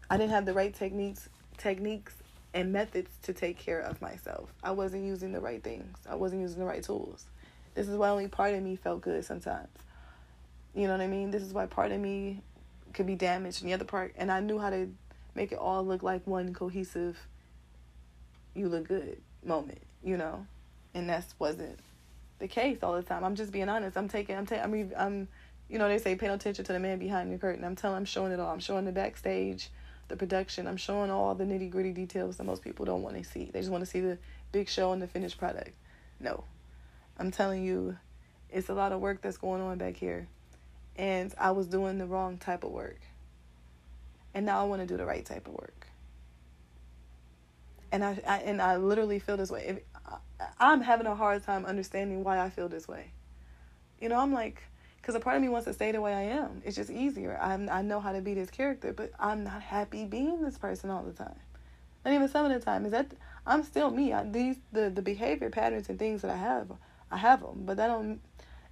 I 0.09 0.17
didn't 0.17 0.31
have 0.31 0.45
the 0.45 0.53
right 0.53 0.73
techniques 0.73 1.29
techniques 1.57 2.13
and 2.53 2.71
methods 2.71 3.09
to 3.23 3.33
take 3.33 3.57
care 3.57 3.79
of 3.79 4.01
myself. 4.01 4.53
I 4.63 4.71
wasn't 4.71 5.05
using 5.05 5.31
the 5.31 5.39
right 5.39 5.63
things. 5.63 5.97
I 6.09 6.15
wasn't 6.15 6.41
using 6.41 6.59
the 6.59 6.65
right 6.65 6.83
tools. 6.83 7.25
This 7.73 7.87
is 7.87 7.97
why 7.97 8.09
only 8.09 8.27
part 8.27 8.53
of 8.53 8.63
me 8.63 8.75
felt 8.75 9.01
good 9.01 9.25
sometimes. 9.25 9.67
You 10.73 10.87
know 10.87 10.93
what 10.93 11.01
I 11.01 11.07
mean? 11.07 11.31
This 11.31 11.43
is 11.43 11.53
why 11.53 11.65
part 11.65 11.91
of 11.91 11.99
me 11.99 12.41
could 12.93 13.07
be 13.07 13.15
damaged 13.15 13.61
and 13.61 13.69
the 13.69 13.73
other 13.73 13.85
part 13.85 14.13
and 14.17 14.31
I 14.31 14.39
knew 14.39 14.59
how 14.59 14.69
to 14.69 14.89
make 15.35 15.51
it 15.51 15.57
all 15.57 15.85
look 15.85 16.03
like 16.03 16.25
one 16.25 16.53
cohesive 16.53 17.17
you 18.55 18.69
look 18.69 18.87
good 18.87 19.21
moment, 19.45 19.81
you 20.03 20.17
know. 20.17 20.45
And 20.93 21.09
that 21.09 21.25
wasn't 21.39 21.79
the 22.39 22.47
case 22.47 22.79
all 22.81 22.93
the 22.93 23.03
time. 23.03 23.23
I'm 23.23 23.35
just 23.35 23.51
being 23.51 23.69
honest. 23.69 23.97
I'm 23.97 24.07
taking 24.07 24.35
I'm 24.35 24.45
taking 24.45 24.63
I'm 24.63 24.91
I'm 24.97 25.27
you 25.69 25.77
know, 25.77 25.87
they 25.89 25.97
say 25.97 26.15
pay 26.15 26.27
attention 26.27 26.63
to 26.65 26.73
the 26.73 26.79
man 26.79 26.97
behind 26.97 27.31
the 27.31 27.37
curtain. 27.37 27.63
I'm 27.63 27.75
telling 27.75 27.97
I'm 27.97 28.05
showing 28.05 28.31
it 28.31 28.39
all. 28.39 28.51
I'm 28.51 28.59
showing 28.59 28.85
the 28.85 28.91
backstage 28.91 29.69
the 30.07 30.15
production. 30.15 30.67
I'm 30.67 30.77
showing 30.77 31.11
all 31.11 31.35
the 31.35 31.43
nitty 31.43 31.69
gritty 31.69 31.91
details 31.91 32.37
that 32.37 32.45
most 32.45 32.61
people 32.61 32.85
don't 32.85 33.01
want 33.01 33.17
to 33.17 33.23
see. 33.23 33.49
They 33.51 33.59
just 33.59 33.71
want 33.71 33.83
to 33.83 33.89
see 33.89 33.99
the 33.99 34.17
big 34.51 34.69
show 34.69 34.93
and 34.93 35.01
the 35.01 35.07
finished 35.07 35.37
product. 35.37 35.71
No, 36.19 36.43
I'm 37.17 37.31
telling 37.31 37.63
you, 37.63 37.97
it's 38.49 38.69
a 38.69 38.73
lot 38.73 38.91
of 38.91 39.01
work 39.01 39.21
that's 39.21 39.37
going 39.37 39.61
on 39.61 39.77
back 39.77 39.97
here. 39.97 40.27
And 40.95 41.33
I 41.37 41.51
was 41.51 41.67
doing 41.67 41.97
the 41.97 42.05
wrong 42.05 42.37
type 42.37 42.63
of 42.63 42.71
work. 42.71 42.99
And 44.33 44.45
now 44.45 44.61
I 44.61 44.63
want 44.63 44.81
to 44.81 44.87
do 44.87 44.97
the 44.97 45.05
right 45.05 45.25
type 45.25 45.47
of 45.47 45.53
work. 45.53 45.87
And 47.91 48.03
I, 48.03 48.19
I 48.27 48.37
and 48.39 48.61
I 48.61 48.77
literally 48.77 49.19
feel 49.19 49.37
this 49.37 49.51
way. 49.51 49.65
If, 49.67 49.79
I'm 50.59 50.81
having 50.81 51.07
a 51.07 51.15
hard 51.15 51.43
time 51.43 51.65
understanding 51.65 52.23
why 52.23 52.39
I 52.39 52.49
feel 52.49 52.69
this 52.69 52.87
way. 52.87 53.11
You 53.99 54.09
know, 54.09 54.19
I'm 54.19 54.33
like, 54.33 54.61
because 55.01 55.15
a 55.15 55.19
part 55.19 55.37
of 55.37 55.41
me 55.41 55.49
wants 55.49 55.65
to 55.65 55.73
stay 55.73 55.91
the 55.91 56.01
way 56.01 56.13
I 56.13 56.23
am. 56.23 56.61
It's 56.65 56.75
just 56.75 56.89
easier. 56.89 57.39
I'm, 57.41 57.69
I 57.69 57.81
know 57.81 57.99
how 57.99 58.11
to 58.11 58.21
be 58.21 58.33
this 58.33 58.49
character, 58.49 58.93
but 58.93 59.11
I'm 59.19 59.43
not 59.43 59.61
happy 59.61 60.05
being 60.05 60.41
this 60.41 60.57
person 60.57 60.89
all 60.89 61.03
the 61.03 61.13
time. 61.13 61.35
Not 62.03 62.13
even 62.13 62.29
some 62.29 62.45
of 62.45 62.51
the 62.51 62.63
time. 62.63 62.85
Is 62.85 62.91
that 62.91 63.11
I'm 63.45 63.63
still 63.63 63.89
me. 63.89 64.13
I, 64.13 64.23
these 64.23 64.57
the 64.71 64.89
the 64.89 65.01
behavior 65.01 65.49
patterns 65.49 65.89
and 65.89 65.97
things 65.97 66.21
that 66.21 66.31
I 66.31 66.37
have, 66.37 66.71
I 67.11 67.17
have 67.17 67.41
them. 67.41 67.63
But 67.65 67.77
that 67.77 67.87
don't. 67.87 68.21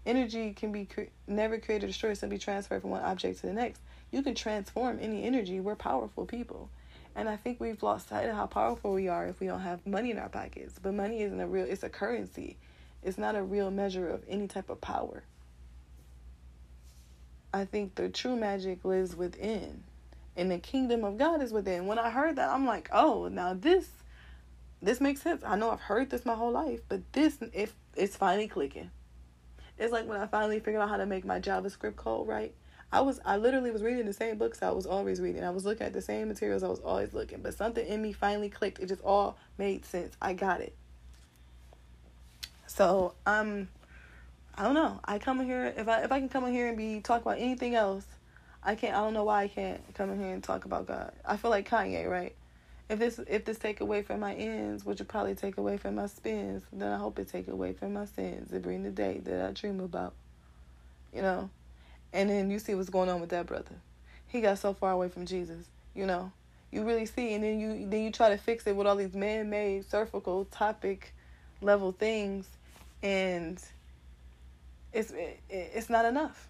Energy 0.05 0.53
can 0.53 0.72
be 0.72 0.86
cre- 0.86 1.09
never 1.28 1.57
created 1.57 1.86
or 1.86 1.88
destroyed. 1.88 2.30
be 2.30 2.38
transferred 2.38 2.82
from 2.82 2.91
one 2.91 3.01
object 3.01 3.41
to 3.41 3.47
the 3.47 3.53
next. 3.53 3.82
You 4.11 4.22
can 4.22 4.36
transform 4.36 4.99
any 5.01 5.24
energy. 5.24 5.59
We're 5.59 5.76
powerful 5.76 6.26
people. 6.26 6.70
And 7.16 7.30
I 7.30 7.38
think 7.38 7.59
we've 7.59 7.82
lost 7.82 8.09
sight 8.09 8.28
of 8.28 8.36
how 8.36 8.45
powerful 8.45 8.91
we 8.93 9.07
are 9.07 9.26
if 9.26 9.39
we 9.39 9.47
don't 9.47 9.61
have 9.61 9.86
money 9.88 10.11
in 10.11 10.20
our 10.20 10.30
pockets. 10.30 10.80
But 10.82 10.93
money 10.93 11.22
isn't 11.22 11.39
a 11.39 11.47
real, 11.47 11.66
it's 11.66 11.84
a 11.84 11.89
currency. 11.89 12.57
It's 13.01 13.18
not 13.18 13.36
a 13.36 13.43
real 13.43 13.72
measure 13.72 14.07
of 14.09 14.24
any 14.28 14.47
type 14.47 14.70
of 14.70 14.82
power. 14.82 15.24
I 17.53 17.63
think 17.63 17.95
the 17.95 18.09
true 18.09 18.36
magic 18.36 18.84
lives 18.84 19.16
within. 19.16 19.84
And 20.36 20.51
the 20.51 20.57
kingdom 20.57 21.05
of 21.05 21.18
God 21.18 21.41
is 21.41 21.53
within. 21.53 21.88
When 21.88 21.97
I 21.97 22.09
heard 22.09 22.36
that, 22.36 22.49
I'm 22.49 22.66
like, 22.66 22.89
oh, 22.91 23.30
now 23.30 23.53
this 23.53 23.88
this 24.82 24.99
makes 24.99 25.22
sense. 25.22 25.41
I 25.45 25.55
know 25.55 25.72
I've 25.72 25.80
heard 25.80 26.09
this 26.09 26.26
my 26.26 26.36
whole 26.36 26.51
life, 26.51 26.82
but 26.89 27.13
this 27.13 27.38
if 27.53 27.74
it's 27.95 28.18
finally 28.18 28.49
clicking. 28.49 28.91
It's 29.78 29.93
like 29.93 30.07
when 30.07 30.20
I 30.20 30.28
finally 30.28 30.59
figured 30.59 30.82
out 30.82 30.89
how 30.89 30.97
to 30.97 31.05
make 31.05 31.26
my 31.26 31.39
JavaScript 31.39 31.95
code 31.95 32.28
right. 32.28 32.53
I 32.95 33.01
was 33.01 33.19
I 33.25 33.35
literally 33.35 33.71
was 33.71 33.83
reading 33.83 34.05
the 34.05 34.13
same 34.13 34.37
books 34.37 34.63
I 34.63 34.71
was 34.71 34.85
always 34.85 35.19
reading. 35.19 35.43
I 35.43 35.49
was 35.49 35.65
looking 35.65 35.85
at 35.85 35.91
the 35.91 36.01
same 36.01 36.29
materials 36.29 36.63
I 36.63 36.69
was 36.69 36.79
always 36.79 37.13
looking, 37.13 37.41
but 37.41 37.53
something 37.53 37.85
in 37.85 38.01
me 38.01 38.13
finally 38.13 38.49
clicked. 38.49 38.79
It 38.79 38.87
just 38.87 39.01
all 39.01 39.37
made 39.57 39.85
sense. 39.85 40.15
I 40.21 40.31
got 40.31 40.61
it. 40.61 40.73
So 42.67 43.13
um 43.25 43.67
I 44.57 44.63
don't 44.63 44.75
know. 44.75 45.01
I 45.03 45.19
come 45.19 45.41
in 45.41 45.45
here 45.45 45.73
if 45.75 45.89
I 45.89 46.03
if 46.03 46.11
I 46.13 46.19
can 46.19 46.29
come 46.29 46.45
in 46.45 46.53
here 46.53 46.69
and 46.69 46.77
be 46.77 47.01
talk 47.01 47.21
about 47.21 47.37
anything 47.37 47.75
else, 47.75 48.05
I 48.63 48.75
can't. 48.75 48.95
I 48.95 49.01
don't 49.01 49.13
know 49.13 49.25
why 49.25 49.43
I 49.43 49.47
can't 49.49 49.81
come 49.93 50.09
in 50.11 50.17
here 50.17 50.33
and 50.33 50.41
talk 50.41 50.63
about 50.63 50.85
God. 50.85 51.11
I 51.25 51.35
feel 51.35 51.51
like 51.51 51.67
Kanye, 51.67 52.09
right? 52.09 52.33
If 52.87 52.97
this 52.99 53.19
if 53.27 53.43
this 53.43 53.59
take 53.59 53.81
away 53.81 54.03
from 54.03 54.21
my 54.21 54.35
ends, 54.35 54.85
which 54.85 54.99
would 54.99 55.09
probably 55.09 55.35
take 55.35 55.57
away 55.57 55.75
from 55.75 55.95
my 55.95 56.07
spins, 56.07 56.63
then 56.71 56.93
I 56.93 56.97
hope 56.97 57.19
it 57.19 57.27
take 57.27 57.49
away 57.49 57.73
from 57.73 57.91
my 57.91 58.05
sins 58.05 58.53
and 58.53 58.61
bring 58.61 58.83
the 58.83 58.89
day 58.89 59.19
that 59.25 59.49
I 59.49 59.51
dream 59.51 59.81
about. 59.81 60.13
You 61.13 61.23
know, 61.23 61.49
and 62.16 62.30
then 62.30 62.49
you 62.49 62.57
see 62.57 62.74
what's 62.74 62.89
going 62.89 63.09
on 63.09 63.20
with 63.22 63.30
that 63.30 63.45
brother. 63.45 63.76
He 64.28 64.41
got 64.41 64.57
so 64.57 64.74
far 64.74 64.91
away 64.91 65.09
from 65.09 65.26
Jesus. 65.26 65.66
You 65.93 66.05
know, 66.05 66.32
you 66.72 66.84
really 66.84 67.05
see, 67.05 67.34
and 67.36 67.43
then 67.43 67.59
you 67.59 67.88
then 67.88 68.03
you 68.03 68.11
try 68.11 68.30
to 68.30 68.38
fix 68.38 68.66
it 68.66 68.76
with 68.76 68.88
all 68.88 68.95
these 68.95 69.13
man-made, 69.13 69.89
surgical 69.89 70.45
topic 70.45 71.13
level 71.61 71.91
things, 71.91 72.47
and 73.03 73.61
it's 74.91 75.11
it, 75.11 75.41
it's 75.49 75.89
not 75.89 76.05
enough. 76.05 76.47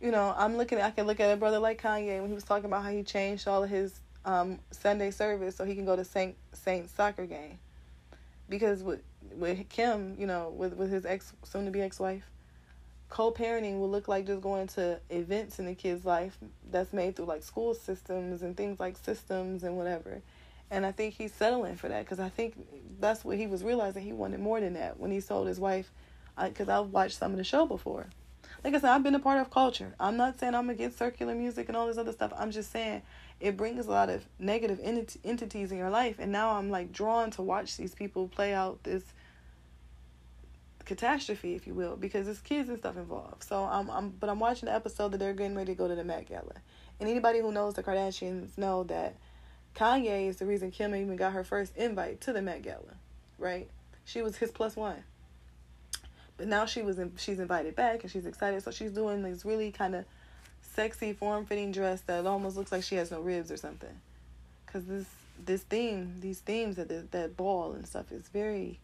You 0.00 0.10
know, 0.10 0.34
I'm 0.36 0.56
looking. 0.56 0.80
I 0.80 0.90
can 0.90 1.06
look 1.06 1.20
at 1.20 1.32
a 1.32 1.36
brother 1.36 1.58
like 1.58 1.80
Kanye 1.82 2.20
when 2.20 2.28
he 2.28 2.34
was 2.34 2.44
talking 2.44 2.66
about 2.66 2.84
how 2.84 2.90
he 2.90 3.02
changed 3.02 3.48
all 3.48 3.64
of 3.64 3.70
his 3.70 3.98
um, 4.24 4.58
Sunday 4.70 5.10
service 5.10 5.56
so 5.56 5.64
he 5.64 5.74
can 5.74 5.84
go 5.84 5.96
to 5.96 6.04
Saint 6.04 6.36
Saint 6.52 6.90
soccer 6.90 7.26
game, 7.26 7.58
because 8.48 8.82
with 8.82 9.00
with 9.36 9.68
Kim, 9.68 10.16
you 10.18 10.26
know, 10.26 10.52
with 10.56 10.74
with 10.74 10.90
his 10.90 11.04
ex 11.06 11.32
soon 11.44 11.64
to 11.64 11.70
be 11.70 11.82
ex 11.82 11.98
wife, 11.98 12.24
co-parenting 13.08 13.78
will 13.78 13.90
look 13.90 14.08
like 14.08 14.26
just 14.26 14.40
going 14.40 14.66
to 14.68 15.00
events 15.10 15.58
in 15.58 15.66
the 15.66 15.74
kid's 15.74 16.04
life 16.04 16.38
that's 16.70 16.92
made 16.92 17.16
through 17.16 17.26
like 17.26 17.42
school 17.42 17.74
systems 17.74 18.42
and 18.42 18.56
things 18.56 18.80
like 18.80 18.96
systems 18.96 19.62
and 19.62 19.76
whatever. 19.76 20.22
And 20.70 20.84
I 20.84 20.92
think 20.92 21.14
he's 21.14 21.32
settling 21.32 21.76
for 21.76 21.88
that 21.88 22.04
because 22.04 22.18
I 22.18 22.28
think 22.28 22.54
that's 22.98 23.24
what 23.24 23.36
he 23.36 23.46
was 23.46 23.62
realizing. 23.62 24.02
He 24.02 24.12
wanted 24.12 24.40
more 24.40 24.60
than 24.60 24.74
that 24.74 24.98
when 24.98 25.12
he 25.12 25.20
told 25.20 25.46
his 25.46 25.60
wife 25.60 25.90
uh, 26.36 26.48
because 26.48 26.68
I've 26.68 26.86
watched 26.86 27.18
some 27.18 27.30
of 27.30 27.38
the 27.38 27.44
show 27.44 27.66
before. 27.66 28.06
like 28.64 28.74
I 28.74 28.80
said, 28.80 28.90
I've 28.90 29.02
been 29.02 29.14
a 29.14 29.20
part 29.20 29.40
of 29.40 29.50
culture. 29.50 29.94
I'm 30.00 30.16
not 30.16 30.40
saying 30.40 30.54
I'm 30.54 30.70
against 30.70 30.98
circular 30.98 31.34
music 31.34 31.68
and 31.68 31.76
all 31.76 31.86
this 31.86 31.98
other 31.98 32.12
stuff. 32.12 32.32
I'm 32.36 32.50
just 32.50 32.72
saying 32.72 33.02
it 33.38 33.56
brings 33.56 33.86
a 33.86 33.90
lot 33.90 34.10
of 34.10 34.24
negative 34.38 34.80
ent- 34.82 35.18
entities 35.24 35.70
in 35.70 35.78
your 35.78 35.90
life, 35.90 36.16
and 36.18 36.32
now 36.32 36.56
I'm 36.56 36.70
like 36.70 36.92
drawn 36.92 37.30
to 37.32 37.42
watch 37.42 37.76
these 37.76 37.94
people 37.94 38.28
play 38.28 38.52
out 38.52 38.82
this 38.82 39.04
catastrophe, 40.86 41.54
if 41.54 41.66
you 41.66 41.74
will, 41.74 41.96
because 41.96 42.26
there's 42.26 42.40
kids 42.40 42.68
and 42.68 42.78
stuff 42.78 42.96
involved. 42.96 43.44
So 43.44 43.64
I'm, 43.64 43.90
I'm, 43.90 44.10
but 44.10 44.30
I'm 44.30 44.40
watching 44.40 44.66
the 44.66 44.74
episode 44.74 45.12
that 45.12 45.18
they're 45.18 45.34
getting 45.34 45.56
ready 45.56 45.72
to 45.72 45.78
go 45.78 45.88
to 45.88 45.94
the 45.94 46.04
Met 46.04 46.26
Gala, 46.26 46.54
and 46.98 47.08
anybody 47.08 47.40
who 47.40 47.52
knows 47.52 47.74
the 47.74 47.82
Kardashians 47.82 48.56
know 48.56 48.84
that 48.84 49.16
Kanye 49.74 50.28
is 50.28 50.36
the 50.38 50.46
reason 50.46 50.70
Kim 50.70 50.94
even 50.94 51.16
got 51.16 51.34
her 51.34 51.44
first 51.44 51.76
invite 51.76 52.20
to 52.22 52.32
the 52.32 52.40
Met 52.40 52.62
Gala, 52.62 52.96
right? 53.38 53.68
She 54.06 54.22
was 54.22 54.36
his 54.36 54.50
plus 54.50 54.74
one. 54.74 55.04
But 56.38 56.48
now 56.48 56.66
she 56.66 56.82
was 56.82 56.98
in, 56.98 57.12
she's 57.16 57.40
invited 57.40 57.74
back 57.76 58.02
and 58.02 58.10
she's 58.10 58.26
excited. 58.26 58.62
So 58.62 58.70
she's 58.70 58.92
doing 58.92 59.22
this 59.22 59.44
really 59.44 59.72
kind 59.72 59.94
of 59.94 60.04
sexy 60.60 61.12
form 61.12 61.46
fitting 61.46 61.72
dress 61.72 62.02
that 62.02 62.26
almost 62.26 62.56
looks 62.56 62.72
like 62.72 62.82
she 62.82 62.96
has 62.96 63.10
no 63.10 63.20
ribs 63.20 63.50
or 63.50 63.56
something. 63.56 64.00
Cause 64.66 64.84
this 64.84 65.06
this 65.44 65.62
theme, 65.62 66.14
these 66.20 66.40
themes 66.40 66.78
at 66.78 66.88
the, 66.88 67.06
that 67.10 67.36
ball 67.36 67.72
and 67.72 67.86
stuff 67.86 68.10
is 68.10 68.28
very, 68.28 68.78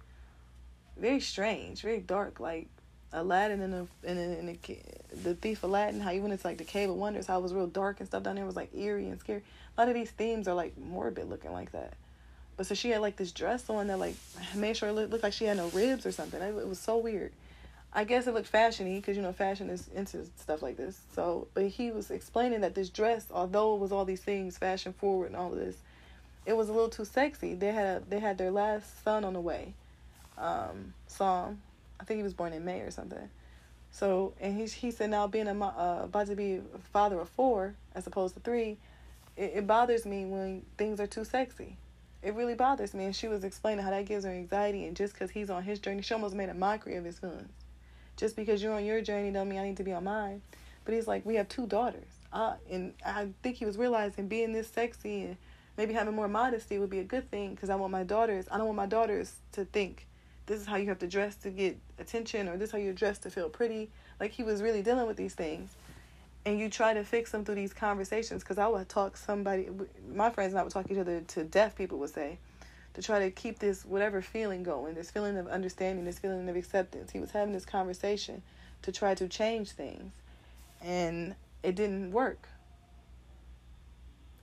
very 0.96 1.20
strange, 1.20 1.82
very 1.82 2.00
dark. 2.00 2.40
Like 2.40 2.68
Aladdin 3.12 3.60
and 3.60 3.72
the 3.72 3.86
and 4.04 4.18
the, 4.18 4.38
and 4.38 4.48
the, 4.48 4.78
the 5.22 5.34
Thief 5.34 5.62
Aladdin, 5.62 6.00
how 6.00 6.12
even 6.12 6.32
it's 6.32 6.44
like 6.44 6.58
the 6.58 6.64
Cave 6.64 6.90
of 6.90 6.96
Wonders, 6.96 7.26
how 7.26 7.38
it 7.38 7.42
was 7.42 7.52
real 7.52 7.66
dark 7.66 8.00
and 8.00 8.08
stuff 8.08 8.22
down 8.22 8.36
there 8.36 8.46
was 8.46 8.56
like 8.56 8.74
eerie 8.74 9.08
and 9.08 9.20
scary. 9.20 9.42
A 9.76 9.80
lot 9.80 9.88
of 9.88 9.94
these 9.94 10.10
themes 10.10 10.48
are 10.48 10.54
like 10.54 10.76
morbid 10.78 11.28
looking 11.28 11.52
like 11.52 11.72
that. 11.72 11.94
But 12.56 12.66
so 12.66 12.74
she 12.74 12.90
had 12.90 13.00
like 13.00 13.16
this 13.16 13.32
dress 13.32 13.68
on 13.70 13.86
that 13.88 13.98
like 13.98 14.14
made 14.54 14.76
sure 14.76 14.90
it 14.90 14.92
looked, 14.92 15.10
looked 15.10 15.24
like 15.24 15.32
she 15.32 15.44
had 15.44 15.56
no 15.56 15.68
ribs 15.68 16.06
or 16.06 16.12
something. 16.12 16.40
It, 16.40 16.54
it 16.56 16.68
was 16.68 16.78
so 16.78 16.96
weird. 16.96 17.32
I 17.94 18.04
guess 18.04 18.26
it 18.26 18.32
looked 18.32 18.50
fashiony 18.50 18.96
because 18.96 19.16
you 19.16 19.22
know 19.22 19.32
fashion 19.32 19.68
is 19.68 19.88
into 19.94 20.24
stuff 20.38 20.62
like 20.62 20.78
this. 20.78 20.98
So, 21.14 21.48
but 21.52 21.66
he 21.66 21.90
was 21.90 22.10
explaining 22.10 22.62
that 22.62 22.74
this 22.74 22.88
dress, 22.88 23.26
although 23.30 23.74
it 23.74 23.80
was 23.80 23.92
all 23.92 24.06
these 24.06 24.22
things 24.22 24.56
fashion 24.56 24.94
forward 24.94 25.26
and 25.26 25.36
all 25.36 25.52
of 25.52 25.58
this, 25.58 25.76
it 26.46 26.56
was 26.56 26.70
a 26.70 26.72
little 26.72 26.88
too 26.88 27.04
sexy. 27.04 27.54
They 27.54 27.72
had 27.72 27.86
a, 27.86 28.02
they 28.08 28.18
had 28.18 28.38
their 28.38 28.50
last 28.50 29.04
son 29.04 29.24
on 29.24 29.34
the 29.34 29.40
way, 29.40 29.74
um, 30.38 30.94
Psalm. 31.06 31.60
I 32.00 32.04
think 32.04 32.18
he 32.18 32.22
was 32.22 32.34
born 32.34 32.52
in 32.52 32.64
May 32.64 32.80
or 32.80 32.90
something. 32.90 33.30
So, 33.90 34.32
and 34.40 34.58
he 34.58 34.66
he 34.66 34.90
said 34.90 35.10
now 35.10 35.26
being 35.26 35.48
a 35.48 35.64
uh, 35.64 36.04
about 36.04 36.26
to 36.28 36.34
be 36.34 36.54
a 36.54 36.78
father 36.92 37.20
of 37.20 37.28
four 37.28 37.74
as 37.94 38.06
opposed 38.06 38.34
to 38.34 38.40
three, 38.40 38.78
it, 39.36 39.52
it 39.56 39.66
bothers 39.66 40.06
me 40.06 40.24
when 40.24 40.62
things 40.78 40.98
are 40.98 41.06
too 41.06 41.24
sexy. 41.24 41.76
It 42.22 42.34
really 42.34 42.54
bothers 42.54 42.94
me. 42.94 43.04
And 43.04 43.14
she 43.14 43.28
was 43.28 43.44
explaining 43.44 43.84
how 43.84 43.90
that 43.90 44.06
gives 44.06 44.24
her 44.24 44.30
anxiety, 44.30 44.86
and 44.86 44.96
just 44.96 45.12
because 45.12 45.30
he's 45.30 45.50
on 45.50 45.62
his 45.62 45.78
journey, 45.78 46.02
she 46.02 46.14
almost 46.14 46.34
made 46.34 46.48
a 46.48 46.54
mockery 46.54 46.96
of 46.96 47.04
his 47.04 47.18
feelings 47.18 47.50
just 48.16 48.36
because 48.36 48.62
you're 48.62 48.74
on 48.74 48.84
your 48.84 49.00
journey 49.00 49.30
don't 49.30 49.48
mean 49.48 49.58
I 49.58 49.64
need 49.64 49.76
to 49.78 49.84
be 49.84 49.92
on 49.92 50.04
mine. 50.04 50.42
But 50.84 50.94
he's 50.94 51.06
like, 51.06 51.24
we 51.24 51.36
have 51.36 51.48
two 51.48 51.66
daughters. 51.66 52.08
Uh, 52.32 52.54
and 52.70 52.94
I 53.04 53.28
think 53.42 53.56
he 53.56 53.64
was 53.64 53.76
realizing 53.76 54.28
being 54.28 54.52
this 54.52 54.68
sexy 54.68 55.22
and 55.22 55.36
maybe 55.76 55.94
having 55.94 56.14
more 56.14 56.28
modesty 56.28 56.78
would 56.78 56.90
be 56.90 56.98
a 56.98 57.04
good 57.04 57.30
thing 57.30 57.54
because 57.54 57.70
I 57.70 57.74
want 57.76 57.92
my 57.92 58.04
daughters, 58.04 58.46
I 58.50 58.58
don't 58.58 58.66
want 58.66 58.76
my 58.76 58.86
daughters 58.86 59.34
to 59.52 59.64
think 59.64 60.06
this 60.46 60.60
is 60.60 60.66
how 60.66 60.76
you 60.76 60.88
have 60.88 60.98
to 61.00 61.06
dress 61.06 61.36
to 61.36 61.50
get 61.50 61.78
attention 61.98 62.48
or 62.48 62.56
this 62.56 62.68
is 62.68 62.72
how 62.72 62.78
you 62.78 62.92
dress 62.92 63.18
to 63.18 63.30
feel 63.30 63.48
pretty. 63.48 63.90
Like 64.20 64.32
he 64.32 64.42
was 64.42 64.62
really 64.62 64.82
dealing 64.82 65.06
with 65.06 65.16
these 65.16 65.34
things. 65.34 65.70
And 66.44 66.58
you 66.58 66.68
try 66.68 66.92
to 66.92 67.04
fix 67.04 67.30
them 67.30 67.44
through 67.44 67.54
these 67.54 67.72
conversations 67.72 68.42
because 68.42 68.58
I 68.58 68.66
would 68.66 68.88
talk 68.88 69.16
somebody, 69.16 69.68
my 70.12 70.30
friends 70.30 70.52
and 70.52 70.60
I 70.60 70.64
would 70.64 70.72
talk 70.72 70.90
each 70.90 70.98
other 70.98 71.20
to 71.20 71.44
deaf 71.44 71.76
people 71.76 71.98
would 71.98 72.10
say 72.10 72.38
to 72.94 73.02
try 73.02 73.20
to 73.20 73.30
keep 73.30 73.58
this 73.58 73.84
whatever 73.84 74.20
feeling 74.20 74.62
going, 74.62 74.94
this 74.94 75.10
feeling 75.10 75.36
of 75.36 75.46
understanding, 75.48 76.04
this 76.04 76.18
feeling 76.18 76.48
of 76.48 76.56
acceptance. 76.56 77.10
He 77.10 77.20
was 77.20 77.30
having 77.30 77.54
this 77.54 77.64
conversation 77.64 78.42
to 78.82 78.92
try 78.92 79.14
to 79.14 79.28
change 79.28 79.70
things, 79.70 80.12
and 80.80 81.34
it 81.62 81.74
didn't 81.74 82.12
work. 82.12 82.48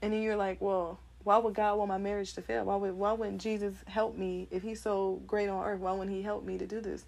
And 0.02 0.12
then 0.12 0.22
you're 0.22 0.36
like, 0.36 0.60
well, 0.60 0.98
why 1.22 1.36
would 1.38 1.54
God 1.54 1.78
want 1.78 1.88
my 1.88 1.98
marriage 1.98 2.32
to 2.34 2.42
fail? 2.42 2.64
Why 2.64 2.76
would 2.76 2.92
why 2.92 3.12
wouldn't 3.12 3.40
Jesus 3.40 3.74
help 3.86 4.16
me 4.16 4.48
if 4.50 4.62
He's 4.62 4.80
so 4.80 5.20
great 5.26 5.48
on 5.48 5.64
earth? 5.64 5.80
Why 5.80 5.92
wouldn't 5.92 6.14
He 6.14 6.22
help 6.22 6.44
me 6.44 6.58
to 6.58 6.66
do 6.66 6.80
this? 6.80 7.04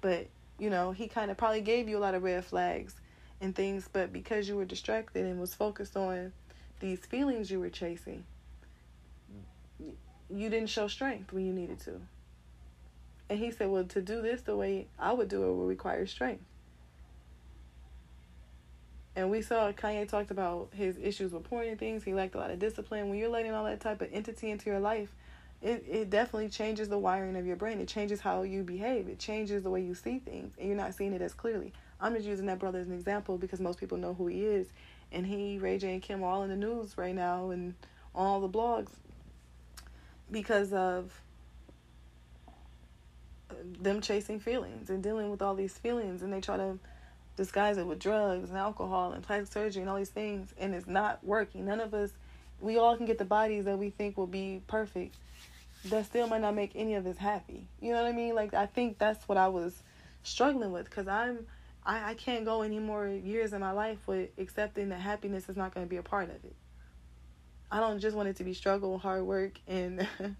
But 0.00 0.28
you 0.58 0.70
know, 0.70 0.92
He 0.92 1.08
kind 1.08 1.30
of 1.30 1.36
probably 1.36 1.60
gave 1.60 1.88
you 1.88 1.98
a 1.98 2.00
lot 2.00 2.14
of 2.14 2.22
red 2.22 2.44
flags 2.44 2.94
and 3.40 3.54
things, 3.54 3.88
but 3.92 4.12
because 4.12 4.48
you 4.48 4.56
were 4.56 4.64
distracted 4.64 5.26
and 5.26 5.40
was 5.40 5.54
focused 5.54 5.96
on 5.96 6.32
these 6.80 7.00
feelings 7.00 7.50
you 7.50 7.60
were 7.60 7.70
chasing, 7.70 8.24
you 9.78 10.50
didn't 10.50 10.68
show 10.68 10.88
strength 10.88 11.32
when 11.32 11.46
you 11.46 11.52
needed 11.52 11.80
to. 11.80 12.00
And 13.28 13.38
he 13.38 13.50
said, 13.50 13.68
Well, 13.68 13.84
to 13.84 14.00
do 14.00 14.22
this 14.22 14.42
the 14.42 14.56
way 14.56 14.86
I 14.98 15.12
would 15.12 15.28
do 15.28 15.48
it 15.48 15.52
would 15.52 15.68
require 15.68 16.06
strength. 16.06 16.44
And 19.16 19.30
we 19.30 19.40
saw 19.40 19.72
Kanye 19.72 20.06
talked 20.06 20.30
about 20.30 20.68
his 20.74 20.98
issues 21.02 21.32
with 21.32 21.44
porn 21.44 21.66
and 21.66 21.78
things. 21.78 22.04
He 22.04 22.12
lacked 22.12 22.34
a 22.34 22.38
lot 22.38 22.50
of 22.50 22.58
discipline. 22.58 23.08
When 23.08 23.18
you're 23.18 23.30
letting 23.30 23.52
all 23.52 23.64
that 23.64 23.80
type 23.80 24.02
of 24.02 24.12
entity 24.12 24.50
into 24.50 24.68
your 24.68 24.78
life, 24.78 25.10
it, 25.62 25.84
it 25.88 26.10
definitely 26.10 26.50
changes 26.50 26.90
the 26.90 26.98
wiring 26.98 27.34
of 27.34 27.46
your 27.46 27.56
brain. 27.56 27.80
It 27.80 27.88
changes 27.88 28.20
how 28.20 28.42
you 28.42 28.62
behave. 28.62 29.08
It 29.08 29.18
changes 29.18 29.62
the 29.62 29.70
way 29.70 29.80
you 29.80 29.94
see 29.94 30.18
things. 30.18 30.52
And 30.58 30.68
you're 30.68 30.76
not 30.76 30.94
seeing 30.94 31.14
it 31.14 31.22
as 31.22 31.32
clearly. 31.32 31.72
I'm 31.98 32.14
just 32.14 32.26
using 32.26 32.44
that 32.46 32.58
brother 32.58 32.78
as 32.78 32.88
an 32.88 32.92
example 32.92 33.38
because 33.38 33.58
most 33.58 33.80
people 33.80 33.96
know 33.96 34.12
who 34.12 34.26
he 34.26 34.44
is. 34.44 34.66
And 35.10 35.26
he, 35.26 35.56
Ray 35.56 35.78
J, 35.78 35.94
and 35.94 36.02
Kim 36.02 36.22
are 36.22 36.30
all 36.30 36.42
in 36.42 36.50
the 36.50 36.56
news 36.56 36.98
right 36.98 37.14
now 37.14 37.48
and 37.50 37.74
on 38.14 38.26
all 38.26 38.40
the 38.40 38.50
blogs 38.50 38.90
because 40.30 40.74
of 40.74 41.22
them 43.80 44.02
chasing 44.02 44.40
feelings 44.40 44.90
and 44.90 45.02
dealing 45.02 45.30
with 45.30 45.40
all 45.40 45.54
these 45.54 45.78
feelings 45.78 46.20
and 46.20 46.32
they 46.32 46.40
try 46.40 46.56
to 46.56 46.78
disguise 47.36 47.78
it 47.78 47.86
with 47.86 47.98
drugs 47.98 48.48
and 48.48 48.58
alcohol 48.58 49.12
and 49.12 49.22
plastic 49.22 49.52
surgery 49.52 49.82
and 49.82 49.90
all 49.90 49.96
these 49.96 50.08
things 50.08 50.54
and 50.58 50.74
it's 50.74 50.86
not 50.86 51.22
working 51.24 51.66
none 51.66 51.80
of 51.80 51.92
us 51.94 52.10
we 52.60 52.78
all 52.78 52.96
can 52.96 53.06
get 53.06 53.18
the 53.18 53.24
bodies 53.24 53.64
that 53.66 53.78
we 53.78 53.90
think 53.90 54.16
will 54.16 54.26
be 54.26 54.62
perfect 54.66 55.14
that 55.84 56.06
still 56.06 56.26
might 56.26 56.40
not 56.40 56.54
make 56.54 56.72
any 56.74 56.94
of 56.94 57.06
us 57.06 57.16
happy 57.16 57.66
you 57.80 57.92
know 57.92 58.02
what 58.02 58.08
i 58.08 58.12
mean 58.12 58.34
like 58.34 58.54
i 58.54 58.66
think 58.66 58.98
that's 58.98 59.28
what 59.28 59.38
i 59.38 59.48
was 59.48 59.82
struggling 60.22 60.72
with 60.72 60.84
because 60.84 61.06
i'm 61.06 61.46
I, 61.84 62.10
I 62.10 62.14
can't 62.14 62.44
go 62.44 62.62
any 62.62 62.80
more 62.80 63.06
years 63.06 63.52
in 63.52 63.60
my 63.60 63.70
life 63.70 63.98
with 64.08 64.30
accepting 64.38 64.88
that 64.88 65.00
happiness 65.00 65.48
is 65.48 65.56
not 65.56 65.72
going 65.72 65.86
to 65.86 65.90
be 65.90 65.98
a 65.98 66.02
part 66.02 66.30
of 66.30 66.44
it 66.44 66.56
I 67.70 67.80
don't 67.80 67.98
just 67.98 68.16
want 68.16 68.28
it 68.28 68.36
to 68.36 68.44
be 68.44 68.54
struggle, 68.54 68.98
hard 68.98 69.24
work, 69.24 69.58
and 69.66 70.06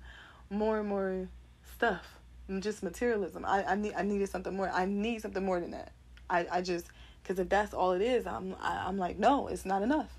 more 0.50 0.78
and 0.78 0.88
more 0.88 1.28
stuff, 1.74 2.18
and 2.48 2.62
just 2.62 2.82
materialism. 2.82 3.44
I, 3.44 3.64
I 3.64 3.74
need 3.74 3.94
I 3.96 4.02
needed 4.02 4.28
something 4.28 4.56
more. 4.56 4.70
I 4.70 4.86
need 4.86 5.22
something 5.22 5.44
more 5.44 5.60
than 5.60 5.72
that. 5.72 5.92
I, 6.28 6.46
I 6.50 6.60
just 6.60 6.86
because 7.22 7.38
if 7.38 7.48
that's 7.48 7.74
all 7.74 7.92
it 7.92 8.02
is, 8.02 8.26
I'm 8.26 8.54
I, 8.60 8.84
I'm 8.86 8.98
like 8.98 9.18
no, 9.18 9.48
it's 9.48 9.64
not 9.64 9.82
enough. 9.82 10.18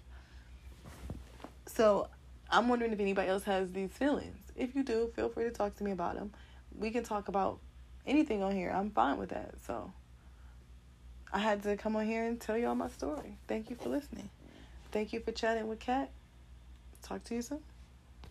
So 1.68 2.08
I'm 2.49 2.70
wondering 2.70 2.93
if 2.93 2.99
anybody 2.99 3.30
else 3.30 3.43
has 3.43 3.72
these 3.72 3.91
feelings. 3.91 4.38
If 4.55 4.76
you 4.76 4.84
do, 4.84 5.12
feel 5.16 5.30
free 5.30 5.43
to 5.43 5.51
talk 5.51 5.76
to 5.78 5.84
me 5.84 5.91
about 5.91 6.16
them. 6.16 6.34
We 6.78 6.91
can 6.91 7.03
talk 7.03 7.28
about 7.28 7.60
anything 8.05 8.41
on 8.41 8.55
here. 8.55 8.72
I'm 8.74 8.89
fine 8.91 9.18
with 9.18 9.30
that. 9.30 9.55
So 9.66 9.91
I 11.32 11.39
had 11.39 11.64
to 11.64 11.76
come 11.76 11.95
on 11.95 12.05
here 12.05 12.24
and 12.24 12.39
tell 12.39 12.58
y'all 12.58 12.76
my 12.76 12.89
story. 12.89 13.38
Thank 13.47 13.70
you 13.70 13.76
for 13.76 13.89
listening. 13.89 14.30
Thank 14.91 15.14
you 15.14 15.20
for 15.20 15.32
chatting 15.32 15.68
with 15.68 15.80
Kat. 15.80 16.10
Talk 17.03 17.24
to 17.26 17.36
you 17.36 17.41
soon. 17.41 17.60